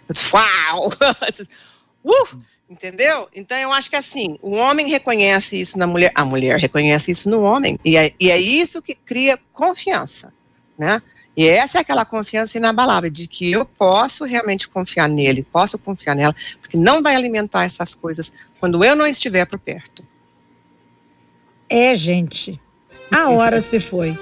Eu 0.08 0.14
disse, 0.14 0.34
uau! 0.34 0.90
uh! 2.04 2.42
Entendeu? 2.72 3.28
Então 3.34 3.58
eu 3.58 3.70
acho 3.70 3.90
que 3.90 3.96
assim, 3.96 4.38
o 4.40 4.52
homem 4.52 4.88
reconhece 4.88 5.60
isso 5.60 5.78
na 5.78 5.86
mulher, 5.86 6.10
a 6.14 6.24
mulher 6.24 6.58
reconhece 6.58 7.10
isso 7.10 7.28
no 7.28 7.42
homem. 7.42 7.78
E 7.84 7.98
é, 7.98 8.14
e 8.18 8.30
é 8.30 8.38
isso 8.38 8.80
que 8.80 8.94
cria 8.94 9.38
confiança, 9.52 10.32
né? 10.78 11.02
E 11.36 11.46
essa 11.46 11.78
é 11.78 11.80
aquela 11.82 12.04
confiança 12.06 12.56
inabalável 12.56 13.10
de 13.10 13.26
que 13.26 13.50
eu 13.52 13.66
posso 13.66 14.24
realmente 14.24 14.68
confiar 14.68 15.06
nele, 15.06 15.42
posso 15.42 15.78
confiar 15.78 16.14
nela, 16.14 16.34
porque 16.62 16.78
não 16.78 17.02
vai 17.02 17.14
alimentar 17.14 17.64
essas 17.64 17.94
coisas 17.94 18.32
quando 18.58 18.82
eu 18.82 18.96
não 18.96 19.06
estiver 19.06 19.44
por 19.44 19.58
perto. 19.58 20.02
É, 21.68 21.94
gente. 21.94 22.58
A 23.12 23.28
hora 23.28 23.60
se 23.60 23.78
foi. 23.78 24.18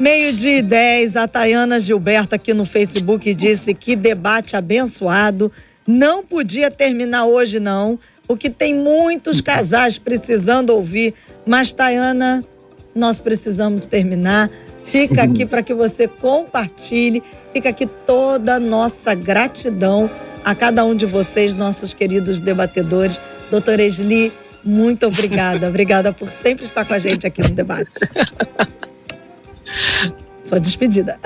Meio-dia 0.00 0.58
e 0.58 0.62
10, 0.62 1.14
a 1.14 1.28
Tayana 1.28 1.78
Gilberto 1.78 2.34
aqui 2.34 2.52
no 2.52 2.66
Facebook 2.66 3.32
disse 3.32 3.72
que 3.72 3.94
debate 3.94 4.56
abençoado. 4.56 5.50
Não 5.86 6.24
podia 6.24 6.68
terminar 6.70 7.26
hoje, 7.26 7.60
não, 7.60 7.98
porque 8.26 8.50
tem 8.50 8.74
muitos 8.74 9.40
casais 9.40 9.96
precisando 9.96 10.70
ouvir. 10.70 11.14
Mas, 11.46 11.72
Tayana, 11.72 12.44
nós 12.94 13.20
precisamos 13.20 13.86
terminar. 13.86 14.50
Fica 14.86 15.22
aqui 15.22 15.46
para 15.46 15.62
que 15.62 15.72
você 15.72 16.08
compartilhe. 16.08 17.22
Fica 17.52 17.68
aqui 17.68 17.86
toda 17.86 18.56
a 18.56 18.60
nossa 18.60 19.14
gratidão 19.14 20.10
a 20.44 20.54
cada 20.54 20.84
um 20.84 20.94
de 20.94 21.06
vocês, 21.06 21.54
nossos 21.54 21.94
queridos 21.94 22.40
debatedores. 22.40 23.20
Doutora 23.50 23.82
Esli, 23.82 24.32
muito 24.66 25.06
obrigada. 25.06 25.68
obrigada 25.68 26.12
por 26.12 26.30
sempre 26.30 26.64
estar 26.64 26.84
com 26.84 26.94
a 26.94 26.98
gente 26.98 27.26
aqui 27.26 27.42
no 27.42 27.50
debate. 27.50 27.90
Sua 30.42 30.60
despedida. 30.60 31.18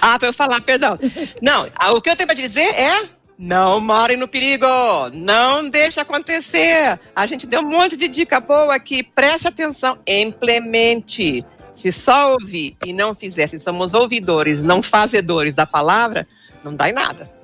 Ah, 0.00 0.18
para 0.18 0.28
eu 0.28 0.32
falar, 0.32 0.60
perdão. 0.60 0.98
Não, 1.40 1.68
o 1.94 2.00
que 2.00 2.10
eu 2.10 2.16
tenho 2.16 2.26
para 2.26 2.34
dizer 2.34 2.60
é 2.60 3.08
não 3.38 3.80
morem 3.80 4.18
no 4.18 4.28
perigo, 4.28 4.66
não 5.14 5.66
deixe 5.66 5.98
acontecer. 5.98 7.00
A 7.16 7.24
gente 7.24 7.46
deu 7.46 7.60
um 7.60 7.70
monte 7.70 7.96
de 7.96 8.06
dica 8.06 8.38
boa 8.38 8.74
aqui, 8.74 9.02
preste 9.02 9.48
atenção, 9.48 9.98
implemente. 10.06 11.44
Se 11.72 11.90
só 11.90 12.32
ouvir 12.32 12.76
e 12.84 12.92
não 12.92 13.14
fizer, 13.14 13.46
se 13.46 13.58
somos 13.58 13.94
ouvidores, 13.94 14.62
não 14.62 14.82
fazedores 14.82 15.54
da 15.54 15.64
palavra, 15.64 16.26
não 16.62 16.74
dá 16.74 16.90
em 16.90 16.92
nada. 16.92 17.39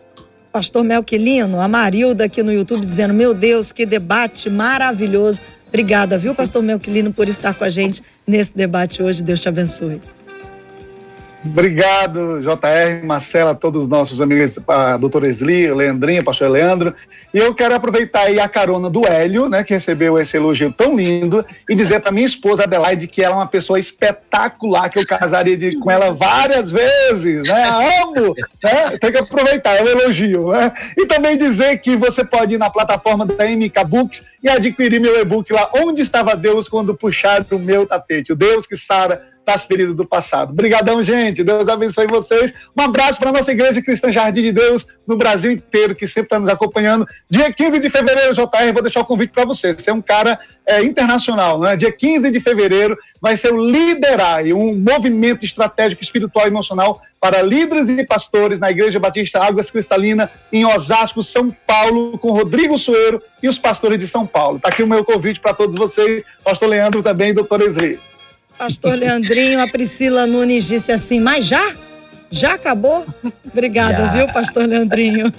Pastor 0.57 0.83
Melquilino, 0.83 1.61
a 1.61 1.69
Marilda 1.69 2.25
aqui 2.25 2.43
no 2.43 2.51
YouTube 2.51 2.81
dizendo: 2.81 3.13
Meu 3.13 3.35
Deus, 3.35 3.73
que 3.73 3.85
debate 3.85 4.49
maravilhoso. 4.49 5.43
Obrigada, 5.69 6.17
viu, 6.17 6.35
Pastor 6.35 6.63
Melquilino, 6.63 7.13
por 7.13 7.29
estar 7.29 7.53
com 7.53 7.63
a 7.63 7.69
gente 7.69 8.03
nesse 8.27 8.57
debate 8.57 9.03
hoje. 9.03 9.23
Deus 9.23 9.43
te 9.43 9.51
abençoe. 9.51 10.01
Obrigado, 11.49 12.41
JR, 12.41 13.07
Marcela, 13.07 13.55
todos 13.55 13.83
os 13.83 13.89
nossos 13.89 14.21
amigos, 14.21 14.59
a 14.67 14.97
doutora 14.97 15.29
Esli, 15.29 15.73
Leandrinha, 15.73 16.23
pastor 16.23 16.51
Leandro. 16.51 16.95
E 17.33 17.39
eu 17.39 17.55
quero 17.55 17.75
aproveitar 17.75 18.23
aí 18.23 18.41
a 18.41 18.49
carona 18.49 18.91
do 18.91 19.07
Hélio, 19.07 19.49
né, 19.49 19.63
que 19.63 19.73
recebeu 19.73 20.19
esse 20.19 20.37
elogio 20.37 20.73
tão 20.73 20.97
lindo, 20.97 21.45
e 21.69 21.75
dizer 21.75 22.01
para 22.01 22.11
minha 22.11 22.27
esposa 22.27 22.65
Adelaide 22.65 23.07
que 23.07 23.23
ela 23.23 23.35
é 23.35 23.39
uma 23.39 23.47
pessoa 23.47 23.79
espetacular, 23.79 24.89
que 24.91 24.99
eu 24.99 25.07
casaria 25.07 25.57
de, 25.57 25.77
com 25.79 25.91
ela 25.91 26.13
várias 26.13 26.71
vezes, 26.71 27.43
né? 27.49 27.65
Amo, 28.03 28.35
né? 28.63 28.99
Tem 29.01 29.13
que 29.13 29.19
aproveitar, 29.19 29.77
é 29.77 29.83
um 29.83 29.89
elogio, 29.89 30.51
né? 30.51 30.73
E 30.97 31.07
também 31.07 31.39
dizer 31.39 31.79
que 31.79 31.97
você 31.97 32.25
pode 32.25 32.55
ir 32.55 32.59
na 32.59 32.71
plataforma 32.71 33.25
da 33.25 33.45
MK 33.45 33.85
Books 33.87 34.23
e 34.43 34.49
adquirir 34.49 35.01
meu 35.01 35.21
e-book 35.21 35.53
lá, 35.53 35.71
Onde 35.75 36.03
Estava 36.03 36.35
Deus 36.35 36.69
Quando 36.69 36.95
Puxaram 36.95 37.47
o 37.53 37.59
Meu 37.59 37.87
Tapete. 37.87 38.33
O 38.33 38.37
Deus 38.37 38.67
que 38.67 38.77
sara 38.77 39.36
das 39.47 39.65
feridas 39.65 39.95
do 39.95 40.05
passado. 40.05 40.51
Obrigadão, 40.51 41.01
gente. 41.01 41.45
Deus 41.45 41.69
abençoe 41.69 42.09
vocês. 42.09 42.53
Um 42.77 42.83
abraço 42.83 43.21
para 43.21 43.31
nossa 43.31 43.53
Igreja 43.53 43.81
Cristã 43.81 44.11
Jardim 44.11 44.43
de 44.43 44.53
Deus 44.53 44.85
no 45.07 45.17
Brasil 45.17 45.53
inteiro, 45.53 45.95
que 45.95 46.05
sempre 46.09 46.25
está 46.25 46.41
nos 46.41 46.49
acompanhando. 46.49 47.07
Dia 47.31 47.53
15 47.53 47.79
de 47.79 47.89
fevereiro, 47.89 48.35
JR, 48.35 48.73
vou 48.73 48.83
deixar 48.83 49.03
o 49.03 49.05
convite 49.05 49.31
para 49.33 49.45
você. 49.45 49.73
Você 49.73 49.89
é 49.89 49.93
um 49.93 50.03
cara 50.03 50.37
é, 50.67 50.83
internacional, 50.83 51.61
né? 51.61 51.77
Dia 51.77 51.93
15 51.93 52.29
de 52.29 52.41
fevereiro 52.41 52.99
vai 53.23 53.37
ser 53.37 53.55
o 53.55 53.65
Liderai, 53.65 54.53
um 54.53 54.77
movimento 54.77 55.45
estratégico 55.45 56.03
espiritual 56.03 56.47
e 56.47 56.49
emocional 56.49 57.01
para 57.21 57.41
líderes 57.41 57.89
e 57.89 58.05
pastores 58.05 58.59
na 58.59 58.73
Igreja 58.73 58.99
Batista 58.99 59.39
Águas 59.39 59.71
Cristalina, 59.71 60.29
em 60.53 60.65
Osasco, 60.67 61.23
São 61.23 61.55
Paulo, 61.65 62.19
com 62.19 62.33
Rodrigo 62.33 62.77
Sueiro 62.77 63.23
e 63.41 63.49
os 63.49 63.61
pastores 63.61 64.01
de 64.01 64.09
São 64.09 64.27
Paulo. 64.27 64.57
Está 64.57 64.71
aqui 64.71 64.83
o 64.83 64.89
meu 64.89 65.05
convite 65.05 65.39
para 65.39 65.55
todos 65.55 65.77
vocês, 65.77 66.25
pastor 66.43 66.69
Leandro 66.69 67.01
também 67.01 67.33
doutor 67.33 67.63
Esri. 67.63 68.01
Pastor 68.59 68.95
Leandrinho, 68.95 69.61
a 69.61 69.69
Priscila 69.69 70.27
Nunes 70.27 70.67
disse 70.67 70.91
assim, 70.91 71.21
mas 71.21 71.47
já? 71.47 71.75
Já 72.31 72.55
acabou? 72.55 73.07
Obrigada, 73.45 73.99
já. 73.99 74.13
viu, 74.13 74.27
pastor 74.29 74.67
Leandrinho? 74.67 75.33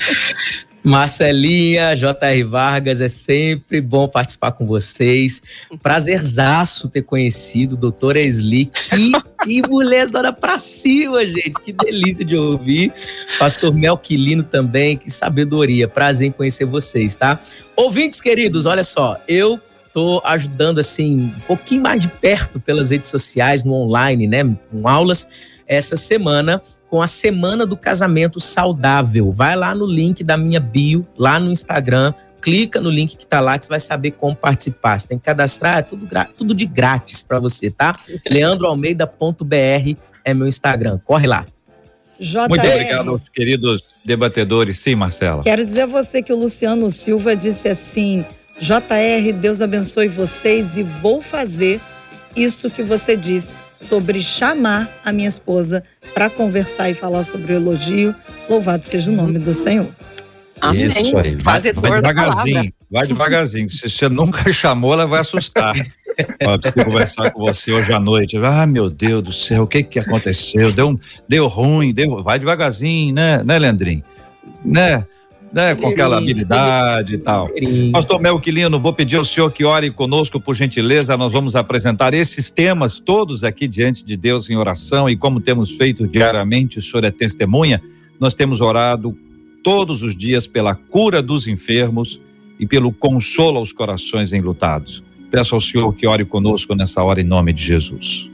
Marcelinha, 0.83 1.95
J.R. 1.95 2.43
Vargas, 2.43 3.01
é 3.01 3.09
sempre 3.09 3.81
bom 3.81 4.07
participar 4.07 4.53
com 4.53 4.65
vocês. 4.65 5.41
Prazerzaço 5.83 6.87
ter 6.87 7.01
conhecido 7.01 7.73
o 7.73 7.77
doutor 7.77 8.15
Esli. 8.15 8.67
Que, 8.67 9.11
que 9.43 9.67
mulher 9.67 10.07
dona 10.07 10.31
pra 10.31 10.57
cima, 10.57 11.25
gente. 11.25 11.53
Que 11.65 11.73
delícia 11.73 12.23
de 12.23 12.37
ouvir. 12.37 12.93
Pastor 13.37 13.73
Melquilino 13.73 14.43
também, 14.43 14.95
que 14.95 15.11
sabedoria. 15.11 15.89
Prazer 15.89 16.29
em 16.29 16.31
conhecer 16.31 16.65
vocês, 16.65 17.17
tá? 17.17 17.37
Ouvintes 17.75 18.21
queridos, 18.21 18.65
olha 18.65 18.83
só, 18.83 19.19
eu 19.27 19.59
tô 19.93 20.21
ajudando 20.25 20.79
assim 20.79 21.33
um 21.37 21.39
pouquinho 21.41 21.81
mais 21.81 22.01
de 22.01 22.07
perto 22.07 22.59
pelas 22.59 22.91
redes 22.91 23.09
sociais, 23.09 23.63
no 23.63 23.73
online, 23.73 24.27
né, 24.27 24.43
com 24.71 24.87
aulas 24.87 25.27
essa 25.67 25.95
semana 25.95 26.61
com 26.89 27.01
a 27.01 27.07
Semana 27.07 27.65
do 27.65 27.75
Casamento 27.75 28.39
Saudável. 28.39 29.31
Vai 29.31 29.55
lá 29.55 29.75
no 29.75 29.85
link 29.85 30.23
da 30.23 30.37
minha 30.37 30.59
bio, 30.59 31.05
lá 31.17 31.39
no 31.39 31.51
Instagram, 31.51 32.13
clica 32.41 32.79
no 32.79 32.89
link 32.89 33.17
que 33.17 33.23
está 33.23 33.39
lá 33.39 33.57
que 33.57 33.65
você 33.65 33.69
vai 33.69 33.79
saber 33.79 34.11
como 34.11 34.35
participar. 34.35 34.97
Você 34.97 35.07
tem 35.07 35.19
que 35.19 35.25
cadastrar, 35.25 35.79
é 35.79 35.81
tudo, 35.81 36.07
tudo 36.37 36.55
de 36.55 36.65
grátis 36.65 37.21
para 37.21 37.39
você, 37.39 37.69
tá? 37.69 37.93
leandroalmeida.br 38.29 39.97
é 40.23 40.33
meu 40.33 40.47
Instagram. 40.47 40.99
Corre 41.03 41.27
lá. 41.27 41.45
JR. 42.19 42.49
Muito 42.49 42.65
obrigado 42.65 43.09
aos 43.11 43.29
queridos 43.29 43.83
debatedores. 44.03 44.79
Sim, 44.79 44.95
Marcela. 44.95 45.43
Quero 45.43 45.63
dizer 45.63 45.83
a 45.83 45.87
você 45.87 46.23
que 46.23 46.33
o 46.33 46.37
Luciano 46.37 46.89
Silva 46.89 47.35
disse 47.35 47.67
assim: 47.67 48.25
JR, 48.59 49.33
Deus 49.33 49.61
abençoe 49.61 50.07
vocês 50.07 50.77
e 50.77 50.83
vou 50.83 51.21
fazer 51.21 51.79
isso 52.35 52.69
que 52.69 52.81
você 52.81 53.15
disse 53.15 53.55
sobre 53.79 54.21
chamar 54.21 54.89
a 55.05 55.11
minha 55.11 55.27
esposa 55.27 55.83
para 56.13 56.29
conversar 56.29 56.89
e 56.89 56.95
falar 56.95 57.23
sobre 57.23 57.53
o 57.53 57.55
elogio. 57.55 58.15
Louvado 58.49 58.83
seja 58.85 59.11
o 59.11 59.13
nome 59.13 59.37
do 59.37 59.53
Senhor. 59.53 59.87
Amém. 60.59 60.85
Isso 60.85 61.17
aí. 61.17 61.35
Vai, 61.35 61.61
vai 61.61 62.01
devagarzinho, 62.01 62.73
vai 62.89 63.07
devagarzinho. 63.07 63.69
Se 63.69 63.89
você 63.89 64.09
nunca 64.09 64.51
chamou, 64.53 64.93
ela 64.93 65.05
vai 65.05 65.21
assustar. 65.21 65.75
Pode 66.43 66.71
conversar 66.71 67.29
com 67.29 67.41
você 67.41 67.71
hoje 67.71 67.93
à 67.93 67.99
noite. 67.99 68.37
Ah, 68.37 68.65
meu 68.65 68.89
Deus 68.89 69.21
do 69.21 69.31
céu, 69.31 69.63
o 69.63 69.67
que 69.67 69.83
que 69.83 69.99
aconteceu? 69.99 70.71
Deu, 70.71 70.99
deu 71.29 71.47
ruim, 71.47 71.93
deu. 71.93 72.23
Vai 72.23 72.39
devagarzinho, 72.39 73.13
né, 73.13 73.43
né, 73.43 73.59
Leandrinho? 73.59 74.03
Né? 74.65 75.05
Né, 75.51 75.75
com 75.75 75.87
aquela 75.87 76.17
habilidade 76.17 77.15
e 77.15 77.17
tal. 77.17 77.49
Pastor 77.91 78.21
Melquilino, 78.21 78.79
vou 78.79 78.93
pedir 78.93 79.17
ao 79.17 79.25
senhor 79.25 79.51
que 79.51 79.63
ore 79.63 79.89
conosco, 79.91 80.39
por 80.39 80.55
gentileza. 80.55 81.17
Nós 81.17 81.31
vamos 81.31 81.55
apresentar 81.55 82.13
esses 82.13 82.49
temas 82.49 82.99
todos 82.99 83.43
aqui 83.43 83.67
diante 83.67 84.05
de 84.05 84.17
Deus 84.17 84.49
em 84.49 84.55
oração 84.55 85.09
e 85.09 85.15
como 85.15 85.39
temos 85.39 85.71
feito 85.71 86.07
diariamente, 86.07 86.79
o 86.79 86.81
senhor 86.81 87.03
é 87.03 87.11
testemunha. 87.11 87.81
Nós 88.19 88.33
temos 88.33 88.61
orado 88.61 89.17
todos 89.63 90.01
os 90.01 90.15
dias 90.15 90.47
pela 90.47 90.75
cura 90.75 91.21
dos 91.21 91.47
enfermos 91.47 92.19
e 92.59 92.65
pelo 92.65 92.91
consolo 92.91 93.57
aos 93.57 93.71
corações 93.71 94.33
enlutados. 94.33 95.03
Peço 95.29 95.55
ao 95.55 95.61
senhor 95.61 95.93
que 95.93 96.07
ore 96.07 96.25
conosco 96.25 96.73
nessa 96.73 97.03
hora 97.03 97.21
em 97.21 97.25
nome 97.25 97.53
de 97.53 97.63
Jesus. 97.63 98.29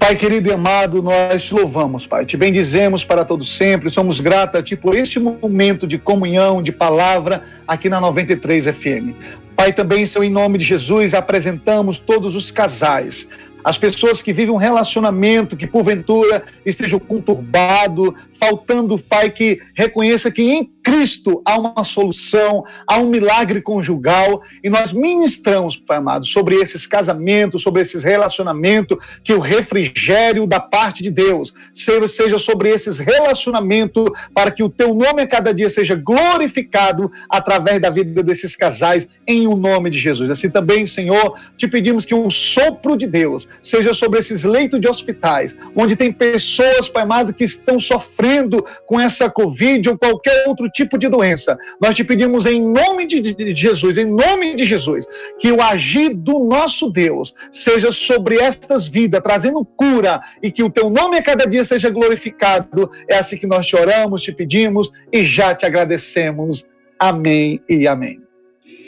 Pai 0.00 0.16
querido 0.16 0.48
e 0.48 0.52
amado, 0.52 1.02
nós 1.02 1.44
te 1.44 1.54
louvamos, 1.54 2.06
Pai. 2.06 2.24
Te 2.24 2.34
bendizemos 2.34 3.04
para 3.04 3.22
todo 3.22 3.44
sempre. 3.44 3.90
Somos 3.90 4.18
gratos 4.18 4.58
a 4.58 4.62
Ti 4.62 4.74
por 4.74 4.96
este 4.96 5.20
momento 5.20 5.86
de 5.86 5.98
comunhão, 5.98 6.62
de 6.62 6.72
palavra 6.72 7.42
aqui 7.68 7.90
na 7.90 8.00
93 8.00 8.64
FM. 8.64 9.14
Pai, 9.54 9.74
também, 9.74 10.06
Senhor, 10.06 10.24
em 10.24 10.30
nome 10.30 10.56
de 10.56 10.64
Jesus, 10.64 11.12
apresentamos 11.12 11.98
todos 11.98 12.34
os 12.34 12.50
casais, 12.50 13.28
as 13.64 13.78
pessoas 13.78 14.22
que 14.22 14.32
vivem 14.32 14.54
um 14.54 14.58
relacionamento 14.58 15.56
que 15.56 15.66
porventura 15.66 16.44
esteja 16.64 16.98
conturbado, 16.98 18.14
faltando, 18.34 18.98
Pai, 18.98 19.30
que 19.30 19.60
reconheça 19.74 20.30
que 20.30 20.42
em 20.42 20.64
Cristo 20.82 21.42
há 21.44 21.58
uma 21.58 21.84
solução, 21.84 22.64
há 22.86 22.98
um 22.98 23.08
milagre 23.08 23.60
conjugal 23.60 24.42
e 24.64 24.70
nós 24.70 24.92
ministramos, 24.92 25.76
Pai 25.76 25.98
amado, 25.98 26.26
sobre 26.26 26.56
esses 26.56 26.86
casamentos, 26.86 27.62
sobre 27.62 27.82
esses 27.82 28.02
relacionamentos, 28.02 28.98
que 29.22 29.32
o 29.32 29.40
refrigério 29.40 30.46
da 30.46 30.58
parte 30.58 31.02
de 31.02 31.10
Deus 31.10 31.52
seja 31.74 32.38
sobre 32.38 32.70
esses 32.70 32.98
relacionamentos, 32.98 34.10
para 34.34 34.50
que 34.50 34.62
o 34.62 34.68
teu 34.68 34.94
nome 34.94 35.22
a 35.22 35.26
cada 35.26 35.52
dia 35.52 35.68
seja 35.68 35.94
glorificado 35.94 37.10
através 37.28 37.80
da 37.80 37.90
vida 37.90 38.22
desses 38.22 38.56
casais, 38.56 39.08
em 39.26 39.46
o 39.46 39.56
nome 39.56 39.90
de 39.90 39.98
Jesus. 39.98 40.30
Assim 40.30 40.50
também, 40.50 40.86
Senhor, 40.86 41.34
te 41.56 41.68
pedimos 41.68 42.04
que 42.04 42.14
o 42.14 42.30
sopro 42.30 42.96
de 42.96 43.06
Deus 43.06 43.46
seja 43.60 43.92
sobre 43.94 44.20
esses 44.20 44.44
leitos 44.44 44.80
de 44.80 44.88
hospitais, 44.88 45.54
onde 45.76 45.96
tem 45.96 46.12
pessoas, 46.12 46.88
Pai 46.88 47.02
amado, 47.02 47.34
que 47.34 47.44
estão 47.44 47.78
sofrendo 47.78 48.64
com 48.86 49.00
essa 49.00 49.28
Covid 49.28 49.88
ou 49.88 49.98
qualquer 49.98 50.46
outro 50.46 50.68
tipo 50.68 50.96
de 50.96 51.08
doença. 51.08 51.58
Nós 51.80 51.94
te 51.94 52.04
pedimos 52.04 52.46
em 52.46 52.62
nome 52.62 53.06
de 53.06 53.54
Jesus, 53.54 53.96
em 53.96 54.06
nome 54.06 54.54
de 54.54 54.64
Jesus, 54.64 55.06
que 55.38 55.50
o 55.50 55.60
agir 55.60 56.14
do 56.14 56.38
nosso 56.40 56.90
Deus 56.90 57.34
seja 57.50 57.90
sobre 57.90 58.38
estas 58.38 58.86
vidas, 58.86 59.20
trazendo 59.22 59.64
cura 59.64 60.20
e 60.42 60.50
que 60.50 60.62
o 60.62 60.70
teu 60.70 60.88
nome 60.88 61.18
a 61.18 61.22
cada 61.22 61.46
dia 61.46 61.64
seja 61.64 61.90
glorificado. 61.90 62.90
É 63.08 63.16
assim 63.16 63.36
que 63.36 63.46
nós 63.46 63.66
te 63.66 63.76
oramos, 63.76 64.22
te 64.22 64.32
pedimos 64.32 64.90
e 65.12 65.24
já 65.24 65.54
te 65.54 65.66
agradecemos. 65.66 66.66
Amém 66.98 67.60
e 67.68 67.88
amém. 67.88 68.29